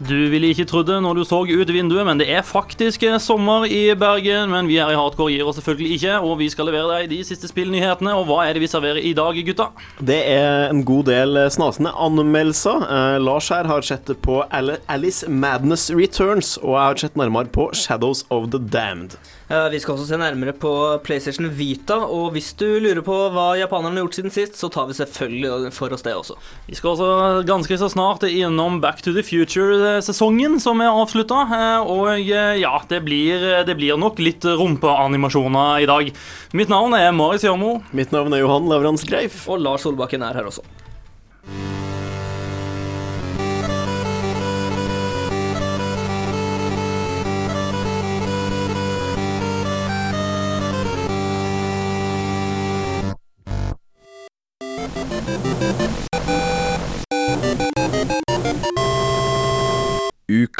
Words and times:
Du 0.00 0.16
ville 0.32 0.48
ikke 0.48 0.64
trodd 0.64 0.88
det 0.88 0.96
når 1.04 1.18
du 1.18 1.22
så 1.28 1.42
ut 1.44 1.70
vinduet, 1.72 2.06
men 2.08 2.20
det 2.20 2.26
er 2.32 2.44
faktisk 2.46 3.02
sommer 3.20 3.66
i 3.68 3.94
Bergen. 3.96 4.48
Men 4.52 4.68
vi 4.68 4.78
her 4.80 4.92
i 4.92 4.96
Hardcore 4.96 5.32
gir 5.34 5.44
oss 5.48 5.58
selvfølgelig 5.60 5.98
ikke, 5.98 6.14
og 6.24 6.38
vi 6.40 6.48
skal 6.52 6.70
levere 6.70 7.02
deg 7.02 7.10
de 7.12 7.18
siste 7.28 7.50
spillnyhetene. 7.50 8.14
Og 8.16 8.24
hva 8.30 8.46
er 8.46 8.56
det 8.56 8.64
vi 8.64 8.70
serverer 8.72 9.00
i 9.04 9.12
dag, 9.16 9.36
gutta? 9.50 9.68
Det 10.00 10.20
er 10.32 10.70
en 10.70 10.84
god 10.88 11.10
del 11.10 11.42
snasende 11.52 11.92
anmeldelser. 11.92 12.86
Eh, 12.88 13.18
Lars 13.20 13.50
her 13.52 13.68
har 13.68 13.84
sett 13.84 14.08
på 14.24 14.40
Alice 14.50 15.28
Madness 15.28 15.90
Returns, 15.92 16.56
og 16.62 16.78
jeg 16.78 16.86
har 16.86 17.04
sett 17.04 17.20
nærmere 17.20 17.52
på 17.52 17.68
Shadows 17.76 18.24
of 18.30 18.48
the 18.54 18.60
Damned. 18.60 19.20
Eh, 19.50 19.68
Vi 19.70 19.80
skal 19.82 19.96
også 19.96 20.06
se 20.06 20.18
nærmere 20.20 20.52
på 20.54 20.70
PlayStation 21.02 21.48
Vita, 21.50 21.96
og 22.06 22.30
hvis 22.36 22.52
du 22.54 22.66
lurer 22.78 23.02
på 23.02 23.16
hva 23.34 23.48
japanerne 23.58 23.98
har 23.98 24.04
gjort 24.06 24.18
siden 24.20 24.34
sist, 24.34 24.54
så 24.60 24.70
tar 24.70 24.86
vi 24.86 24.94
selvfølgelig 24.94 25.72
for 25.74 25.90
oss 25.96 26.06
det 26.06 26.14
også. 26.14 26.36
Vi 26.68 26.78
skal 26.78 26.92
også 26.92 27.08
ganske 27.48 27.78
så 27.80 27.88
snart 27.90 28.22
innom 28.28 28.78
Back 28.80 29.02
to 29.02 29.10
the 29.16 29.24
Future-sesongen 29.26 30.60
som 30.62 30.80
er 30.84 30.92
avslutta. 30.94 31.42
Og 31.82 32.12
eh, 32.22 32.60
ja, 32.62 32.76
det 32.88 33.02
blir, 33.08 33.42
det 33.66 33.74
blir 33.80 33.98
nok 33.98 34.22
litt 34.22 34.46
rumpeanimasjoner 34.46 35.82
i 35.82 35.90
dag. 35.90 36.12
Mitt 36.54 36.70
navn 36.70 36.94
er 36.94 37.10
Marius 37.10 37.48
Jørmo. 37.48 37.80
Mitt 37.90 38.14
navn 38.14 38.32
er 38.36 38.44
Johan 38.44 38.70
Lavrans 38.70 39.02
Greif. 39.08 39.48
Og 39.50 39.58
Lars 39.66 39.82
Solbakken 39.82 40.22
er 40.22 40.38
her 40.38 40.46
også. 40.46 40.62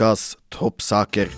Ukas 0.00 0.38
toppsaker. 0.48 1.28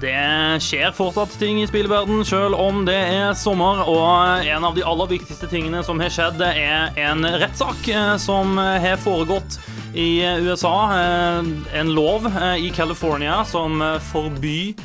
Det 0.00 0.60
skjer 0.64 0.94
fortsatt 0.96 1.34
ting 1.36 1.58
i 1.60 1.66
spillverden, 1.68 2.22
selv 2.24 2.56
om 2.56 2.86
det 2.88 2.96
er 2.96 3.34
sommer. 3.36 3.82
Og 3.84 4.46
en 4.48 4.64
av 4.64 4.72
de 4.72 4.86
aller 4.88 5.10
viktigste 5.10 5.50
tingene 5.52 5.82
som 5.84 6.00
har 6.00 6.08
skjedd, 6.08 6.40
er 6.40 6.96
en 7.04 7.28
rettssak 7.42 7.90
eh, 7.92 8.14
som 8.16 8.56
har 8.56 8.96
foregått 9.04 9.58
i 9.92 10.22
USA. 10.40 10.72
Eh, 10.96 11.52
En 11.82 11.92
lov 11.92 12.30
eh, 12.30 12.64
i 12.70 12.72
California 12.72 13.42
som 13.44 13.76
forbyr, 14.08 14.80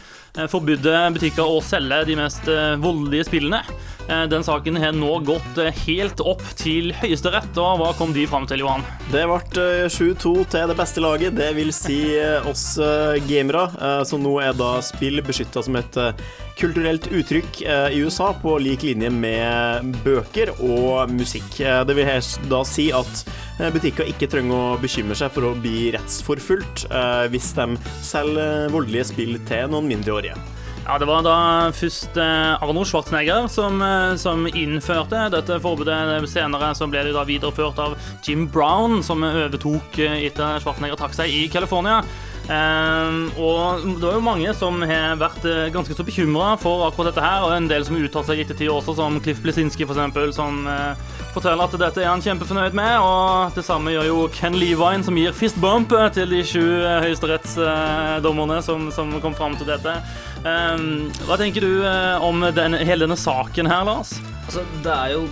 forbydde 0.52 1.06
butikker 1.16 1.48
å 1.48 1.64
selge 1.64 2.04
de 2.10 2.20
mest 2.20 2.52
voldelige 2.84 3.30
spillene. 3.30 3.64
Eh, 4.10 4.24
Den 4.30 4.44
saken 4.46 4.76
har 4.78 4.92
nå 4.94 5.16
gått 5.26 5.58
eh, 5.58 5.74
helt 5.88 6.22
opp 6.22 6.44
til 6.60 6.92
Høyesterett, 7.00 7.58
og 7.58 7.80
hva 7.82 7.92
kom 7.98 8.12
de 8.14 8.28
fram 8.30 8.46
til, 8.50 8.62
Johan? 8.62 8.84
Det 9.10 9.24
ble 9.26 9.40
eh, 9.64 9.86
7-2 9.90 10.34
til 10.54 10.70
det 10.70 10.76
beste 10.78 11.02
laget, 11.02 11.34
det 11.40 11.52
vil 11.58 11.72
si 11.74 11.98
eh, 12.20 12.46
oss 12.50 12.76
eh, 12.78 13.16
gamere. 13.26 13.66
som 14.06 14.22
nå 14.22 14.36
er 14.44 14.54
da 14.58 14.76
spill 14.86 15.22
beskytta 15.26 15.64
som 15.66 15.78
et 15.80 15.98
eh, 15.98 16.14
kulturelt 16.60 17.08
uttrykk 17.12 17.62
eh, 17.66 17.88
i 17.98 18.04
USA, 18.06 18.30
på 18.42 18.58
lik 18.62 18.86
linje 18.86 19.10
med 19.12 19.98
bøker 20.06 20.54
og 20.60 21.10
musikk. 21.12 21.58
Eh, 21.66 21.82
Det 21.90 21.98
vil 21.98 22.12
da 22.52 22.62
si 22.68 22.92
at 22.94 23.26
eh, 23.60 23.72
butikker 23.74 24.06
ikke 24.14 24.30
trenger 24.32 24.76
å 24.76 24.78
bekymre 24.86 25.18
seg 25.18 25.34
for 25.34 25.50
å 25.50 25.56
bli 25.58 25.90
rettsforfulgt 25.98 26.86
eh, 26.92 27.26
hvis 27.34 27.56
de 27.58 27.72
selger 28.06 28.70
voldelige 28.76 29.10
spill 29.16 29.40
til 29.50 29.74
noen 29.74 29.90
mindreårige. 29.90 30.38
Ja, 30.86 31.00
Det 31.02 31.08
var 31.10 31.24
da 31.26 31.38
først 31.74 32.14
Arno 32.22 32.70
Arnold 32.70 32.86
Schwarzenegger 32.86 33.48
som, 33.50 33.82
eh, 33.82 34.16
som 34.22 34.46
innførte 34.46 35.32
dette 35.34 35.58
forbudet. 35.60 36.30
Senere 36.30 36.76
så 36.78 36.86
ble 36.86 37.02
det 37.08 37.16
da 37.16 37.24
videreført 37.26 37.80
av 37.82 37.98
Jim 38.22 38.46
Brown, 38.48 39.02
som 39.02 39.26
overtok 39.26 39.98
eh, 39.98 40.28
etter 40.28 40.62
Schwarzenegger 40.62 41.00
trakk 41.02 41.18
seg 41.18 41.34
i 41.34 41.48
California. 41.50 42.04
Um, 42.46 43.32
og 43.42 43.82
det 43.98 44.06
er 44.06 44.20
jo 44.20 44.22
mange 44.22 44.52
som 44.54 44.78
har 44.86 45.16
vært 45.18 45.48
eh, 45.50 45.72
ganske 45.74 45.96
så 45.98 46.04
bekymra 46.06 46.52
for 46.62 46.84
akkurat 46.86 47.10
dette 47.10 47.24
her, 47.26 47.42
og 47.42 47.56
en 47.56 47.70
del 47.72 47.82
som 47.88 47.98
har 47.98 48.06
uttalt 48.06 48.30
seg 48.30 48.38
i 48.38 48.46
ettertid 48.46 48.70
også, 48.70 48.94
som 49.00 49.18
Cliff 49.26 49.42
Blesinski 49.42 49.88
f.eks., 49.88 50.36
som 50.38 50.60
eh, 50.70 51.15
forteller 51.36 51.68
at 51.68 51.76
dette 51.80 52.04
er 52.04 52.10
han 52.10 52.24
kjempefornøyd 52.24 52.76
med. 52.78 52.94
Og 53.04 53.56
det 53.58 53.66
samme 53.68 53.94
gjør 53.94 54.08
jo 54.10 54.20
Ken 54.36 54.58
Levine, 54.60 55.04
som 55.06 55.18
gir 55.20 55.36
fist 55.36 55.60
bump 55.62 55.94
eh, 55.96 56.08
til 56.16 56.32
de 56.32 56.44
sju 56.48 56.64
eh, 56.64 57.02
høyesterettsdommerne 57.06 58.62
som, 58.66 58.88
som 58.96 59.12
kom 59.24 59.36
fram 59.38 59.58
til 59.60 59.70
dette. 59.70 59.98
Eh, 60.46 60.86
hva 61.28 61.40
tenker 61.42 61.66
du 61.66 61.84
eh, 61.88 62.24
om 62.24 62.46
den, 62.56 62.80
hele 62.82 63.06
denne 63.06 63.20
saken 63.20 63.70
her, 63.72 63.84
Lars? 63.88 64.16
Altså, 64.46 64.66
det 64.86 64.96
er 64.96 65.16
jo 65.16 65.26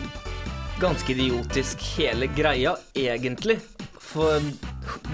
ganske 0.81 1.13
idiotisk 1.13 1.83
hele 1.95 2.27
greia, 2.35 2.75
egentlig. 2.97 3.59
For 4.03 4.43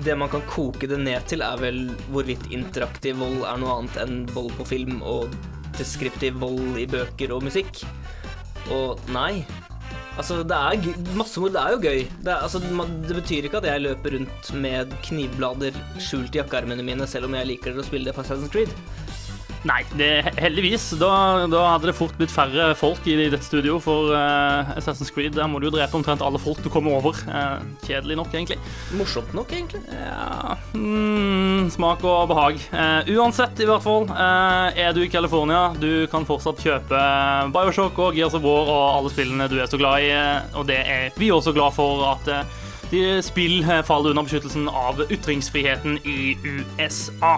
det 0.04 0.16
man 0.20 0.32
kan 0.32 0.44
koke 0.50 0.90
det 0.90 1.00
ned 1.04 1.28
til, 1.30 1.44
er 1.46 1.62
vel 1.62 1.86
hvorvidt 2.12 2.50
interaktiv 2.56 3.20
vold 3.22 3.46
er 3.48 3.62
noe 3.62 3.78
annet 3.80 4.00
enn 4.04 4.22
vold 4.34 4.52
på 4.58 4.68
film 4.68 5.04
og 5.06 5.32
deskriptiv 5.78 6.40
vold 6.42 6.80
i 6.82 6.88
bøker 6.90 7.36
og 7.36 7.46
musikk. 7.48 7.84
Og 8.76 9.00
nei. 9.16 9.46
Altså, 10.19 10.41
det 10.44 10.56
er 10.56 11.16
massemord. 11.16 11.56
Er 11.56 11.75
jo 11.75 11.80
gøy. 11.80 12.02
Det, 12.19 12.31
er, 12.34 12.41
altså, 12.44 12.59
det 13.07 13.16
betyr 13.16 13.47
ikke 13.47 13.62
at 13.62 13.69
jeg 13.69 13.85
løper 13.85 14.18
rundt 14.18 14.50
med 14.59 14.91
knivblader 15.06 15.78
skjult 16.03 16.35
i 16.35 16.41
jakkearmene 16.41 16.84
mine, 16.84 17.07
selv 17.07 17.30
om 17.30 17.38
jeg 17.40 17.53
liker 17.53 17.80
å 17.80 17.85
spille 17.88 18.09
det 18.09 18.18
på 18.18 18.25
Assassin's 18.25 18.52
Creed. 18.52 18.74
Nei, 19.68 19.81
det, 20.00 20.09
heldigvis. 20.40 20.86
Da, 21.00 21.12
da 21.52 21.64
hadde 21.74 21.90
det 21.90 21.96
fort 21.97 22.16
blitt 22.20 22.31
færre 22.31 22.70
folk 22.80 23.03
i 23.09 23.18
dette 23.20 23.44
studio, 23.44 23.75
for 23.84 24.14
uh, 24.16 24.72
Assassin's 24.80 25.12
Creed 25.12 25.36
der 25.36 25.50
må 25.52 25.59
du 25.59 25.68
jo 25.68 25.74
drepe 25.75 25.97
omtrent 26.00 26.24
alle 26.24 26.40
folk 26.40 26.62
du 26.64 26.70
kommer 26.72 26.96
over. 27.00 27.18
Uh, 27.28 27.59
kjedelig 27.84 28.16
nok, 28.22 28.31
egentlig. 28.31 28.59
Morsomt 28.96 29.34
nok, 29.36 29.52
egentlig. 29.52 29.81
Ja 29.92 30.56
mm, 30.74 31.68
Smak 31.75 32.06
og 32.08 32.30
behag. 32.31 32.62
Uh, 32.72 33.12
uansett, 33.18 33.59
i 33.59 33.68
hvert 33.68 33.84
fall, 33.84 34.08
er 34.09 34.96
du 34.96 35.02
i 35.03 35.12
California, 35.12 35.74
du 35.80 36.08
kan 36.12 36.28
fortsatt 36.28 36.62
kjøpe 36.64 37.02
Bioshock 37.53 38.00
og 38.00 38.16
Gears 38.16 38.38
of 38.38 38.46
War 38.46 38.72
og 38.72 38.86
alle 38.96 39.12
spillene 39.12 39.50
du 39.52 39.58
er 39.59 39.70
så 39.70 39.80
glad 39.80 40.06
i, 40.06 40.09
og 40.58 40.68
det 40.70 40.80
er 40.80 41.20
vi 41.20 41.31
også 41.34 41.53
glad 41.56 41.76
for 41.76 42.06
at 42.14 42.31
de 42.90 43.02
spill 43.22 43.62
faller 43.86 44.16
under 44.16 44.26
beskyttelsen 44.26 44.70
av 44.72 45.03
ytringsfriheten 45.12 46.00
i 46.09 46.34
USA. 46.41 47.36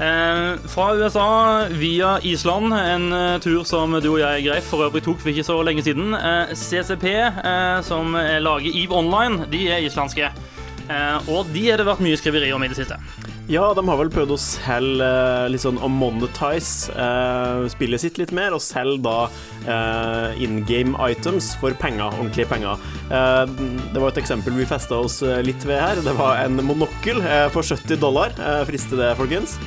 Eh, 0.00 0.56
fra 0.72 0.94
USA 0.96 1.66
via 1.68 2.20
Island, 2.22 2.72
en 2.72 3.12
eh, 3.12 3.40
tur 3.40 3.64
som 3.68 3.92
du 4.00 4.08
og 4.14 4.20
jeg, 4.22 4.46
Greif, 4.46 4.70
for 4.72 4.86
øvrig 4.86 5.02
tok 5.04 5.20
for 5.20 5.32
ikke 5.32 5.44
så 5.44 5.58
lenge 5.66 5.84
siden. 5.84 6.14
Eh, 6.16 6.54
CCP, 6.56 7.04
som 7.84 8.16
lager 8.16 8.72
EVE 8.72 8.96
Online, 8.96 9.44
de 9.52 9.66
er 9.68 9.84
islandske. 9.84 10.32
Og 11.30 11.46
de 11.54 11.68
har 11.68 11.78
det 11.78 11.86
vært 11.86 12.00
mye 12.02 12.18
skriveri 12.18 12.48
om 12.50 12.64
i 12.64 12.68
det 12.72 12.80
siste. 12.80 12.96
Ja, 13.50 13.64
de 13.74 13.82
har 13.82 13.98
vel 13.98 14.10
prøvd 14.14 14.30
å 14.30 14.38
selge 14.38 15.10
litt 15.50 15.62
sånn 15.62 15.78
å 15.82 15.88
monetize 15.90 16.94
eh, 16.94 17.64
spillet 17.72 18.02
sitt 18.02 18.18
litt 18.20 18.30
mer, 18.34 18.54
og 18.54 18.62
selge 18.62 19.02
da 19.02 19.16
eh, 19.66 20.42
in 20.42 20.60
game 20.68 20.94
items 21.02 21.52
for 21.58 21.74
penger, 21.78 22.14
ordentlige 22.14 22.46
penger. 22.50 22.78
Eh, 23.10 23.42
det 23.90 23.98
var 23.98 24.12
et 24.12 24.22
eksempel 24.22 24.54
vi 24.58 24.68
festa 24.70 25.02
oss 25.02 25.20
litt 25.46 25.66
ved 25.66 25.82
her. 25.82 26.02
Det 26.06 26.14
var 26.18 26.44
en 26.44 26.62
monokkel 26.62 27.22
for 27.54 27.66
70 27.66 27.98
dollar. 28.02 28.34
Frister 28.70 29.02
det, 29.02 29.12
folkens? 29.18 29.58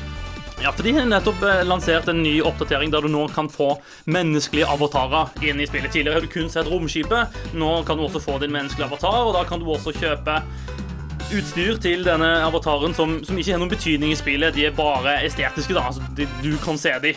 Ja, 0.63 0.71
for 0.71 0.83
De 0.83 0.91
har 0.95 1.05
nettopp 1.05 1.41
eh, 1.43 1.65
lansert 1.67 2.07
en 2.07 2.21
ny 2.23 2.37
oppdatering 2.41 2.91
der 2.91 3.03
du 3.03 3.09
nå 3.11 3.25
kan 3.35 3.49
få 3.51 3.73
menneskelige 4.07 4.69
avatarer 4.71 5.33
inn 5.43 5.59
i 5.59 5.65
spillet. 5.67 5.91
Tidligere 5.91 6.15
har 6.15 6.23
du 6.23 6.31
kun 6.31 6.47
sett 6.47 6.69
romskipet. 6.71 7.35
Nå 7.51 7.71
kan 7.83 7.99
du 7.99 8.05
også 8.05 8.21
få 8.23 8.37
din 8.39 8.53
menneskelige 8.55 8.87
avatar, 8.87 9.25
og 9.27 9.35
da 9.35 9.41
kan 9.49 9.59
du 9.59 9.67
også 9.67 9.91
kjøpe 9.97 10.37
utstyr 11.35 11.81
til 11.83 12.07
denne 12.07 12.29
avataren 12.45 12.95
som, 12.95 13.17
som 13.27 13.41
ikke 13.41 13.57
har 13.57 13.59
noen 13.59 13.73
betydning 13.75 14.15
i 14.15 14.19
spillet. 14.21 14.55
De 14.55 14.69
er 14.69 14.77
bare 14.77 15.17
estetiske, 15.27 15.75
da. 15.75 15.83
Altså, 15.91 16.07
de, 16.15 16.29
du 16.39 16.53
kan 16.63 16.79
se 16.79 16.95
de. 17.03 17.11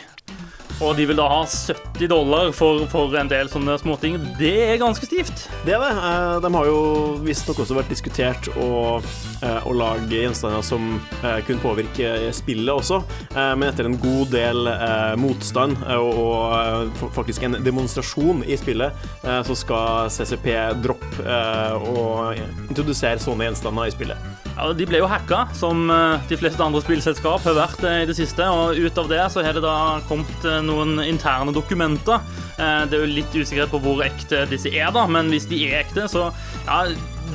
Og 0.84 0.93
de 0.99 1.06
vil 1.08 1.17
da 1.17 1.25
ha 1.31 1.38
70 1.49 2.08
dollar 2.11 2.50
for, 2.52 2.82
for 2.93 3.14
en 3.17 3.31
del 3.31 3.49
sånne 3.49 3.78
småting. 3.81 4.19
Det 4.37 4.52
er 4.67 4.81
ganske 4.81 5.06
stivt. 5.08 5.46
Det 5.64 5.73
er 5.73 5.81
det. 5.81 5.93
Eh, 5.96 6.34
De 6.44 6.50
har 6.52 6.69
jo 6.69 6.81
visstnok 7.25 7.62
også 7.64 7.78
vært 7.78 7.93
diskutert 7.93 8.50
å, 8.61 8.99
eh, 9.40 9.61
å 9.64 9.73
lage 9.73 10.20
gjenstander 10.20 10.64
som 10.67 10.99
eh, 11.23 11.40
kunne 11.49 11.64
påvirke 11.64 12.11
spillet 12.37 12.75
også, 12.75 13.00
men 13.37 13.64
etter 13.70 13.88
en 13.88 13.96
god 14.00 14.32
del 14.32 14.69
motstand 15.20 15.78
og, 15.96 16.19
og 16.20 17.05
faktisk 17.17 17.46
en 17.46 17.58
demonstrasjon 17.64 18.43
i 18.46 18.56
spillet, 18.58 19.06
så 19.23 19.56
skal 19.56 20.11
CCP 20.12 20.49
droppe 20.84 21.38
og 21.93 22.40
introdusere 22.69 23.23
sånne 23.23 23.49
gjenstander 23.50 23.88
i 23.88 23.94
spillet. 23.94 24.46
Ja, 24.56 24.70
De 24.73 24.87
ble 24.88 25.03
jo 25.03 25.08
hacka, 25.11 25.43
som 25.56 25.91
eh, 25.93 26.23
de 26.31 26.38
fleste 26.41 26.64
andre 26.64 26.81
spillselskap 26.81 27.44
har 27.44 27.58
vært 27.58 27.82
eh, 27.85 27.99
i 28.05 28.08
det 28.08 28.17
siste. 28.17 28.47
Og 28.49 28.79
ut 28.81 29.00
av 29.03 29.11
det 29.12 29.20
så 29.35 29.44
har 29.44 29.56
det 29.56 29.64
da 29.64 30.00
kommet 30.08 30.49
eh, 30.49 30.62
noen 30.64 30.97
interne 31.05 31.53
dokumenter. 31.53 32.25
Det 32.56 32.97
er 32.97 33.03
jo 33.03 33.08
litt 33.11 33.35
usikkerhet 33.37 33.69
på 33.69 33.82
hvor 33.85 34.00
ekte 34.00 34.47
disse 34.49 34.70
er, 34.73 34.88
da, 34.97 35.03
men 35.12 35.29
hvis 35.29 35.44
de 35.50 35.58
er 35.67 35.82
ekte, 35.82 36.06
så 36.08 36.31
ja, 36.64 36.79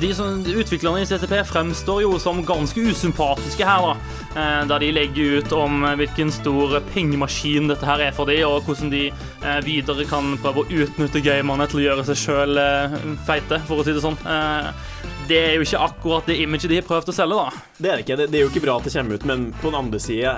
de 0.00 0.14
som, 0.14 0.44
Utviklerne 0.46 1.02
i 1.02 1.06
CCP 1.06 1.34
fremstår 1.48 2.02
jo 2.04 2.18
som 2.20 2.42
ganske 2.46 2.80
usympatiske 2.80 3.66
her, 3.66 3.86
da. 3.86 3.94
Eh, 4.32 4.60
da 4.70 4.78
de 4.80 4.90
legger 4.94 5.38
ut 5.38 5.52
om 5.56 5.84
eh, 5.84 5.96
hvilken 6.00 6.32
stor 6.32 6.78
pengemaskin 6.92 7.68
dette 7.70 7.86
her 7.86 8.06
er 8.08 8.16
for 8.16 8.30
dem, 8.30 8.42
og 8.48 8.66
hvordan 8.66 8.92
de 8.92 9.04
eh, 9.10 9.58
videre 9.66 10.06
kan 10.08 10.34
prøve 10.42 10.64
å 10.64 10.82
utnytte 10.84 11.22
gamerne 11.24 11.68
til 11.70 11.82
å 11.82 11.86
gjøre 11.86 12.06
seg 12.10 12.20
sjøl 12.22 12.62
feite, 13.26 13.60
for 13.68 13.82
å 13.82 13.86
si 13.86 13.94
det 13.94 14.04
sånn. 14.04 14.18
Det 15.28 15.38
er 15.38 15.54
jo 15.56 15.64
ikke 15.64 15.82
akkurat 15.86 16.28
det 16.28 16.40
imaget 16.42 16.70
de 16.72 16.80
har 16.80 16.88
prøvd 16.88 17.12
å 17.12 17.16
selge, 17.16 17.38
da. 17.38 17.66
Det 17.78 17.90
er 17.90 18.00
det 18.00 18.06
ikke. 18.06 18.18
Det, 18.24 18.30
er 18.32 18.46
jo 18.46 18.52
ikke 18.52 18.64
bra 18.64 18.78
at 18.78 18.88
det 18.88 18.94
kommer 18.96 19.18
ut, 19.18 19.28
men 19.28 19.50
på 19.60 19.70
den 19.70 19.80
andre 19.84 20.02
sida 20.02 20.34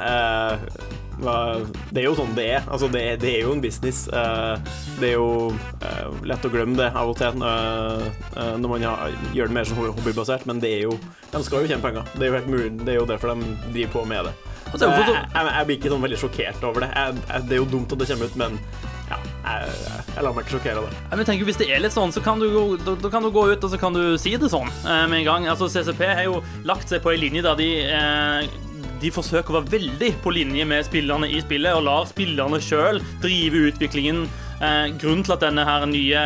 det 1.21 2.01
er 2.01 2.07
jo 2.07 2.15
sånn 2.19 2.35
det 2.37 2.47
er. 2.57 2.65
Altså, 2.69 2.89
det, 2.93 3.03
det 3.23 3.31
er 3.37 3.45
jo 3.47 3.55
en 3.55 3.63
business. 3.63 4.05
Eh, 4.09 4.73
det 5.01 5.13
er 5.13 5.17
jo 5.17 5.53
eh, 5.81 6.25
lett 6.27 6.47
å 6.47 6.53
glemme 6.53 6.79
det 6.79 6.91
av 6.93 7.13
og 7.13 7.19
til 7.21 7.45
eh, 7.45 8.57
når 8.61 8.73
man 8.73 8.87
gjør 8.87 9.51
det 9.51 9.57
mer 9.57 9.69
sånn 9.69 9.83
hobbybasert, 9.85 10.49
men 10.51 10.63
det 10.63 10.73
er 10.79 10.89
jo 10.89 10.97
De 11.33 11.43
skal 11.45 11.65
jo 11.65 11.71
tjene 11.71 11.83
penger. 11.83 12.11
Det 12.15 12.27
er 12.27 12.33
jo 12.33 12.39
helt 12.39 12.51
mulig. 12.51 12.73
Det 12.83 12.95
er 12.95 13.01
jo 13.01 13.07
derfor 13.11 13.35
de 13.35 13.55
driver 13.71 13.95
på 13.95 14.09
med 14.11 14.31
det. 14.31 14.35
Så 14.75 14.89
jeg, 14.89 15.07
jeg, 15.07 15.47
jeg 15.47 15.67
blir 15.69 15.77
ikke 15.79 15.91
sånn 15.93 16.03
veldig 16.03 16.19
sjokkert 16.19 16.67
over 16.67 16.85
det. 16.85 16.91
Jeg, 16.99 17.45
det 17.47 17.55
er 17.55 17.63
jo 17.63 17.71
dumt 17.71 17.95
at 17.95 18.01
det 18.01 18.11
kommer 18.11 18.31
ut, 18.31 18.39
men 18.41 18.57
ja, 19.05 19.19
jeg, 19.45 19.75
jeg, 20.09 20.23
lar 20.25 20.35
meg 20.35 20.47
ikke 20.47 20.55
sjokkere 20.57 20.81
av 20.81 20.89
det. 20.89 21.03
Men 21.13 21.29
tenker, 21.29 21.47
Hvis 21.47 21.61
det 21.61 21.69
er 21.71 21.83
litt 21.85 21.95
sånn, 21.95 22.15
så 22.15 22.23
kan 22.25 22.43
du, 22.43 22.49
da, 22.83 22.97
da 22.99 23.11
kan 23.13 23.23
du 23.23 23.31
gå 23.35 23.45
ut 23.53 23.67
og 23.67 23.71
så 23.71 23.79
kan 23.79 23.95
du 23.95 24.17
si 24.19 24.35
det 24.41 24.51
sånn 24.51 24.71
med 24.83 25.19
en 25.21 25.27
gang. 25.29 25.49
Altså, 25.53 25.71
CCP 25.71 26.07
har 26.11 26.27
jo 26.27 26.41
lagt 26.67 26.91
seg 26.91 27.05
på 27.05 27.15
en 27.15 27.23
linje 27.23 27.45
der 27.47 27.59
de 27.61 27.71
eh, 27.85 28.55
de 29.05 29.13
forsøker 29.13 29.53
å 29.53 29.61
være 29.61 29.75
veldig 29.77 30.11
på 30.25 30.33
linje 30.35 30.65
med 30.69 30.87
spillerne 30.87 31.29
i 31.29 31.43
spillet, 31.45 31.77
og 31.77 31.85
lar 31.89 32.09
spillerne 32.09 32.61
sjøl 32.63 33.03
drive 33.23 33.69
utviklingen. 33.71 34.25
Eh, 34.65 34.87
grunnen 35.01 35.25
til 35.27 35.35
at 35.35 35.43
denne 35.43 35.65
her 35.67 35.85
nye 35.91 36.21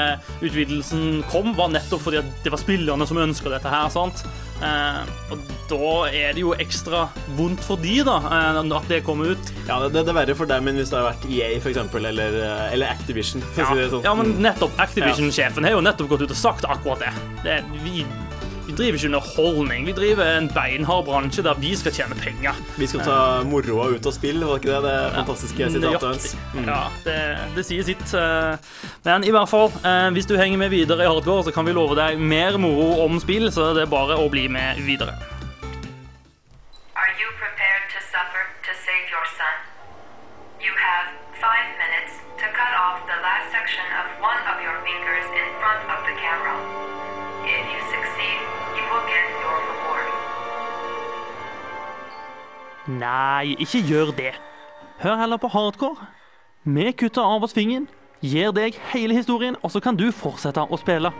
utvidelsen 0.45 1.25
kom, 1.33 1.55
var 1.59 1.73
nettopp 1.75 2.05
fordi 2.05 2.21
at 2.21 2.29
det 2.45 2.53
var 2.55 2.61
spillerne 2.61 3.09
som 3.09 3.19
ønska 3.19 3.51
dette 3.51 3.73
her. 3.73 3.89
sant? 3.91 4.23
Eh, 4.59 5.11
og 5.33 5.51
da 5.71 5.91
er 6.11 6.33
det 6.35 6.43
jo 6.43 6.55
ekstra 6.59 7.05
vondt 7.39 7.63
for 7.63 7.79
de 7.79 8.01
da, 8.07 8.19
eh, 8.27 8.61
at 8.79 8.89
det 8.91 9.03
kommer 9.07 9.35
ut. 9.35 9.53
Ja, 9.69 9.81
det, 9.87 9.93
det, 9.97 10.07
er 10.11 10.21
verre 10.21 10.39
for 10.39 10.51
dem 10.51 10.71
enn 10.71 10.81
hvis 10.81 10.93
det 10.93 10.99
har 11.01 11.11
vært 11.13 11.29
EA, 11.31 11.51
for 11.63 11.73
eksempel, 11.73 12.09
eller, 12.11 12.39
eh, 12.43 12.65
eller 12.77 12.95
Activision. 12.95 13.45
Ja, 13.57 13.71
si 13.71 13.91
sånn. 13.91 14.07
ja, 14.07 14.15
men 14.19 14.35
nettopp 14.43 14.79
Activision-sjefen 14.83 15.67
har 15.67 15.79
jo 15.79 15.85
nettopp 15.85 16.11
gått 16.15 16.27
ut 16.27 16.35
og 16.35 16.41
sagt 16.41 16.67
akkurat 16.69 17.07
det. 17.07 17.15
det 17.47 17.61
vi 17.85 18.07
vi 18.69 18.75
driver 18.77 18.99
ikke 18.99 19.09
underholdning. 19.09 19.87
Vi 19.87 19.93
driver 19.97 20.27
en 20.37 20.49
beinhard 20.53 21.07
bransje 21.07 21.43
der 21.43 21.57
vi 21.57 21.71
skal 21.77 21.95
tjene 21.97 22.17
penger. 22.21 22.57
Vi 22.77 22.87
skal 22.91 23.01
ta 23.07 23.19
moroa 23.49 23.87
ut 23.95 24.07
av 24.07 24.13
spill, 24.13 24.43
var 24.45 24.61
ikke 24.61 24.75
det 24.75 24.83
det 24.85 24.97
fantastiske 25.15 25.71
sitatet 25.73 26.05
hans? 26.05 26.27
Mm. 26.53 26.67
Ja, 26.69 26.83
det, 27.07 27.17
det, 27.57 27.65
sier 27.65 27.87
sitt. 27.89 28.05
Eh, 28.13 28.61
men 29.07 29.25
i 29.25 29.33
hvert 29.33 29.49
fall, 29.49 29.73
eh, 29.89 30.11
hvis 30.13 30.29
du 30.29 30.37
henger 30.37 30.61
med 30.61 30.75
videre 30.75 31.07
i 31.07 31.09
hardcore, 31.09 31.47
så 31.49 31.55
kan 31.55 31.65
vi 31.65 31.73
love 31.73 31.97
deg 31.97 32.21
mer 32.21 32.61
moro 32.61 33.07
om 33.07 33.17
spill, 33.25 33.49
så 33.55 33.73
det 33.73 33.87
er 33.87 33.93
bare 33.95 34.21
å 34.21 34.29
bli 34.29 34.45
med 34.53 34.85
videre. 34.85 35.17
Are 36.93 37.13
you 37.17 37.29
prepared 37.41 37.89
to 37.95 38.05
suffer 38.13 38.45
to 38.69 38.73
save 38.85 39.05
your 39.09 39.25
son? 39.41 39.57
You 40.61 40.77
have 40.77 41.17
five 41.41 41.69
minutes 41.81 42.21
to 42.37 42.53
cut 42.53 42.75
off 42.85 43.01
the 43.09 43.17
last 43.25 43.49
section 43.49 43.89
of 43.97 44.13
one 44.21 44.41
of 44.53 44.61
your 44.61 44.77
fingers 44.85 45.25
in 45.33 45.49
front 45.57 45.81
of 45.89 46.05
the 46.05 46.15
camera. 46.21 46.98
Nei, 52.89 53.53
ikke 53.61 53.83
gjør 53.85 54.15
det. 54.17 54.31
Hør 55.03 55.19
heller 55.21 55.37
på 55.37 55.51
hardcore. 55.53 56.07
Vi 56.65 56.89
kutter 56.97 57.21
av 57.21 57.43
oss 57.45 57.53
fingeren, 57.53 57.85
gir 58.25 58.49
deg 58.57 58.79
hele 58.95 59.13
historien, 59.13 59.59
og 59.61 59.75
så 59.75 59.83
kan 59.85 59.99
du 59.99 60.07
fortsette 60.09 60.65
å 60.65 60.79
spille. 60.81 61.11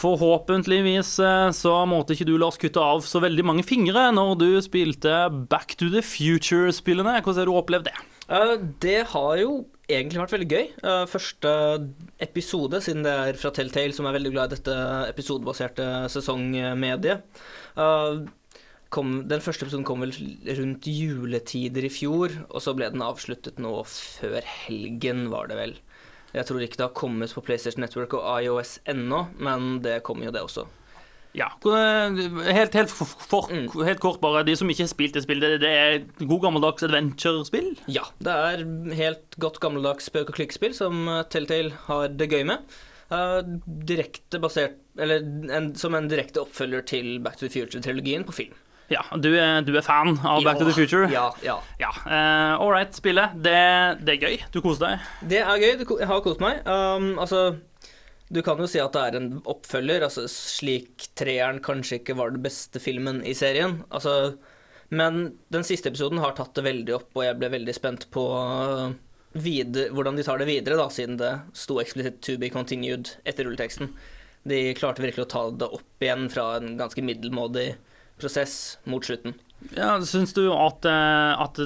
Forhåpentligvis 0.00 1.10
eh, 1.20 1.50
så 1.52 1.74
måtte 1.84 2.16
ikke 2.16 2.24
du 2.30 2.38
la 2.40 2.48
oss 2.48 2.56
kutte 2.56 2.80
av 2.80 3.04
så 3.04 3.20
veldig 3.20 3.44
mange 3.44 3.64
fingre 3.68 4.06
når 4.16 4.32
du 4.40 4.48
spilte 4.64 5.26
Back 5.52 5.76
to 5.76 5.90
the 5.92 6.00
Future-spillene. 6.00 7.18
Hvordan 7.20 7.42
har 7.42 7.50
du 7.50 7.60
opplevd 7.60 7.90
det? 7.90 7.98
Uh, 8.30 8.56
det 8.80 9.02
har 9.12 9.36
jo 9.42 9.52
egentlig 9.92 10.20
vært 10.22 10.34
veldig 10.36 10.48
gøy. 10.50 10.66
Uh, 10.84 11.04
første 11.10 11.52
episode, 12.22 12.80
siden 12.84 13.06
det 13.06 13.12
er 13.12 13.38
fra 13.40 13.52
Telltale, 13.54 13.94
som 13.96 14.08
er 14.08 14.16
veldig 14.16 14.32
glad 14.34 14.50
i 14.50 14.56
dette 14.58 14.76
episodebaserte 15.10 15.86
sesongmediet. 16.12 17.42
Uh, 17.78 18.26
kom, 18.94 19.14
den 19.30 19.44
første 19.44 19.66
episoden 19.66 19.86
kom 19.88 20.04
vel 20.04 20.14
rundt 20.60 20.88
juletider 20.90 21.86
i 21.86 21.92
fjor, 21.92 22.34
og 22.48 22.64
så 22.64 22.74
ble 22.78 22.90
den 22.94 23.04
avsluttet 23.06 23.60
nå 23.62 23.76
før 23.90 24.40
helgen, 24.64 25.28
var 25.34 25.50
det 25.50 25.60
vel. 25.60 25.78
Jeg 26.34 26.46
tror 26.46 26.62
ikke 26.62 26.78
det 26.78 26.86
har 26.86 26.98
kommet 26.98 27.32
på 27.34 27.42
PlayStation 27.42 27.82
Network 27.82 28.14
og 28.18 28.28
iOS 28.38 28.78
ennå, 28.90 29.24
men 29.42 29.80
det 29.82 30.02
kommer 30.06 30.28
jo 30.28 30.34
det 30.34 30.44
også. 30.46 30.68
Ja. 31.32 31.46
Helt, 31.62 32.74
helt, 32.74 32.90
for, 32.90 33.46
mm. 33.52 33.68
helt, 33.86 34.00
kort, 34.02 34.20
bare. 34.20 34.42
De 34.46 34.56
som 34.58 34.70
ikke 34.70 34.84
har 34.84 34.90
spilt 34.90 35.16
det 35.16 35.24
spillet, 35.24 35.60
det 35.62 35.70
er 35.70 35.98
god 36.24 36.46
gammeldags 36.46 36.86
adventure-spill? 36.86 37.72
Ja, 37.90 38.08
det 38.18 38.34
er 38.34 38.64
helt 38.98 39.38
godt 39.42 39.60
gammeldags 39.62 40.10
spøk 40.10 40.32
og 40.32 40.40
klikk-spill 40.40 40.74
som 40.76 41.04
eh, 41.06 41.22
Telltale 41.30 41.76
har 41.86 42.08
det 42.10 42.30
gøy 42.32 42.42
med. 42.50 42.80
Uh, 43.10 43.40
direkte 43.66 44.38
basert 44.38 44.76
Eller 44.94 45.24
en, 45.50 45.72
som 45.74 45.96
en 45.98 46.06
direkte 46.06 46.44
oppfølger 46.44 46.84
til 46.86 47.16
Back 47.18 47.40
to 47.40 47.48
the 47.48 47.50
Future-trilogien 47.50 48.22
på 48.22 48.36
film. 48.36 48.58
Ja, 48.90 49.02
du 49.18 49.32
er, 49.34 49.64
du 49.66 49.72
er, 49.76 49.82
fan 49.86 50.16
av 50.26 50.44
Back 50.46 50.58
to 50.58 50.66
the 50.66 50.74
Future? 50.74 51.08
Ja. 51.10 51.28
ja. 51.46 51.56
ja. 51.78 51.90
Uh, 52.06 52.54
All 52.58 52.70
right, 52.74 52.94
spillet. 52.94 53.34
Det, 53.38 53.56
det, 54.02 54.16
er 54.16 54.22
gøy. 54.26 54.46
Du 54.54 54.60
koser 54.62 54.86
deg? 54.86 55.10
Det 55.30 55.42
er 55.42 55.62
gøy. 55.62 55.84
Jeg 55.98 56.10
har 56.10 56.22
kost 56.26 56.42
meg. 56.42 56.62
Um, 56.66 57.12
altså 57.22 57.52
du 58.30 58.40
kan 58.46 58.60
jo 58.62 58.68
si 58.70 58.78
at 58.78 58.94
det 58.94 59.02
er 59.02 59.18
en 59.18 59.30
oppfølger, 59.50 60.04
altså 60.06 60.24
slik 60.30 61.08
treeren 61.18 61.58
kanskje 61.64 61.98
ikke 61.98 62.14
var 62.18 62.30
den 62.30 62.44
beste 62.44 62.78
filmen 62.82 63.24
i 63.26 63.34
serien. 63.34 63.80
Altså, 63.90 64.36
men 64.94 65.22
den 65.50 65.66
siste 65.66 65.90
episoden 65.90 66.22
har 66.22 66.36
tatt 66.38 66.54
det 66.54 66.66
veldig 66.66 66.94
opp, 66.94 67.10
og 67.16 67.26
jeg 67.26 67.40
ble 67.40 67.50
veldig 67.56 67.74
spent 67.74 68.06
på 68.14 68.24
uh, 68.30 68.94
videre, 69.34 69.90
hvordan 69.94 70.18
de 70.18 70.26
tar 70.26 70.38
det 70.38 70.46
videre, 70.46 70.78
da, 70.78 70.86
siden 70.94 71.18
det 71.18 71.32
sto 71.58 71.80
eksplisitt 71.82 72.22
'to 72.22 72.38
be 72.38 72.52
continued' 72.54 73.16
etter 73.26 73.46
rulleteksten. 73.46 73.90
De 74.46 74.62
klarte 74.78 75.02
virkelig 75.02 75.26
å 75.26 75.32
ta 75.34 75.44
det 75.50 75.68
opp 75.80 76.06
igjen 76.06 76.30
fra 76.30 76.52
en 76.60 76.76
ganske 76.78 77.02
middelmådig 77.02 77.74
prosess 78.22 78.78
mot 78.86 79.04
slutten. 79.04 79.34
Ja, 79.76 79.92
Syns 80.02 80.32
du 80.34 80.46
at, 80.54 80.86
eh, 80.88 81.42
at 81.44 81.58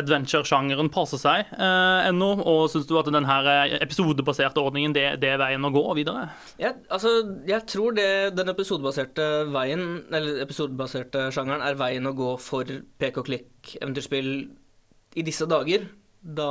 adventure-sjangeren 0.00 0.88
passer 0.92 1.20
seg 1.20 1.50
eh, 1.52 2.06
ennå? 2.08 2.30
Og 2.40 2.70
syns 2.72 2.88
du 2.88 2.94
at 2.98 3.08
denne 3.10 3.20
eh, 3.52 3.76
episodebaserte 3.84 4.62
ordningen 4.62 4.94
det, 4.96 5.04
det, 5.22 5.34
er 5.34 5.42
veien 5.42 5.68
å 5.68 5.72
gå 5.74 5.84
videre? 5.98 6.26
Ja, 6.60 6.72
altså, 6.88 7.12
jeg 7.46 7.66
tror 7.70 7.94
det, 7.98 8.08
den 8.38 8.50
episodebaserte 8.50 9.26
veien, 9.54 9.84
eller 10.10 10.40
episodebaserte 10.44 11.28
sjangeren 11.34 11.64
er 11.66 11.78
veien 11.78 12.08
å 12.08 12.14
gå 12.16 12.32
for 12.42 12.70
pek 13.00 13.20
og 13.20 13.28
klikk-eventyrspill 13.28 14.32
i 15.14 15.26
disse 15.26 15.46
dager. 15.50 15.86
Da 16.24 16.48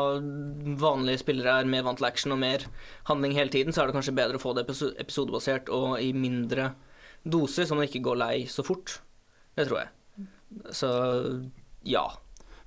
vanlige 0.80 1.24
spillere 1.24 1.58
er 1.64 1.70
mer 1.70 1.88
vant 1.88 1.98
til 1.98 2.08
action 2.08 2.36
og 2.36 2.44
mer 2.44 2.68
handling 3.10 3.34
hele 3.36 3.52
tiden, 3.52 3.74
så 3.74 3.84
er 3.84 3.90
det 3.90 3.98
kanskje 3.98 4.16
bedre 4.22 4.38
å 4.38 4.44
få 4.44 4.54
det 4.56 4.68
episodebasert 4.70 5.74
og 5.74 5.98
i 5.98 6.14
mindre 6.14 6.76
doser, 7.26 7.66
så 7.66 7.76
man 7.76 7.90
ikke 7.90 8.06
går 8.06 8.22
lei 8.22 8.36
så 8.52 8.64
fort. 8.66 9.00
Det 9.58 9.66
tror 9.66 9.82
jeg. 9.82 9.94
Så 10.72 10.92
ja. 11.88 12.08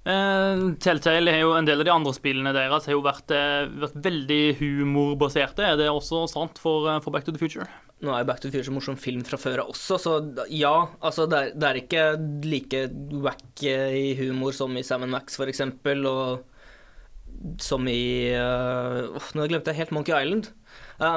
Uh, 0.06 0.76
Telltale 0.78 1.32
har 1.34 1.40
jo 1.42 1.54
en 1.56 1.66
del 1.66 1.80
av 1.82 1.88
de 1.88 1.90
andre 1.90 2.12
spillene 2.14 2.52
deres 2.54 2.84
har 2.86 2.94
jo 2.94 3.02
vært, 3.02 3.32
uh, 3.34 3.66
vært 3.82 3.96
veldig 4.04 4.42
humorbaserte. 4.60 5.64
Er 5.66 5.80
det 5.80 5.88
også 5.90 6.22
sant 6.30 6.60
for, 6.62 6.86
uh, 6.86 7.00
for, 7.02 7.10
Back 7.10 7.26
to 7.26 7.34
the 7.34 7.42
Future? 7.42 7.66
Nå 8.04 8.12
er 8.14 8.22
jo 8.22 8.28
Back 8.28 8.38
to 8.38 8.46
the 8.46 8.54
Future 8.54 8.70
en 8.70 8.78
morsom 8.78 8.98
film 9.02 9.24
fra 9.26 9.40
før 9.40 9.64
av 9.64 9.72
også, 9.72 9.98
så 9.98 10.14
ja. 10.52 10.74
Altså, 11.00 11.26
det 11.26 11.40
er, 11.40 11.54
det 11.58 11.68
er 11.68 11.80
ikke 11.80 12.04
like 12.46 12.84
wack 13.24 13.64
i 13.66 14.12
humor 14.20 14.54
som 14.54 14.78
i 14.78 14.84
Sam 14.86 15.08
Max, 15.10 15.40
for 15.40 15.50
eksempel, 15.50 16.06
og 16.06 17.58
som 17.60 17.82
i 17.90 18.30
uh, 18.30 19.10
Nå 19.34 19.48
glemte 19.50 19.74
jeg 19.74 19.82
helt 19.82 19.96
Monkey 19.96 20.14
Island. 20.14 20.52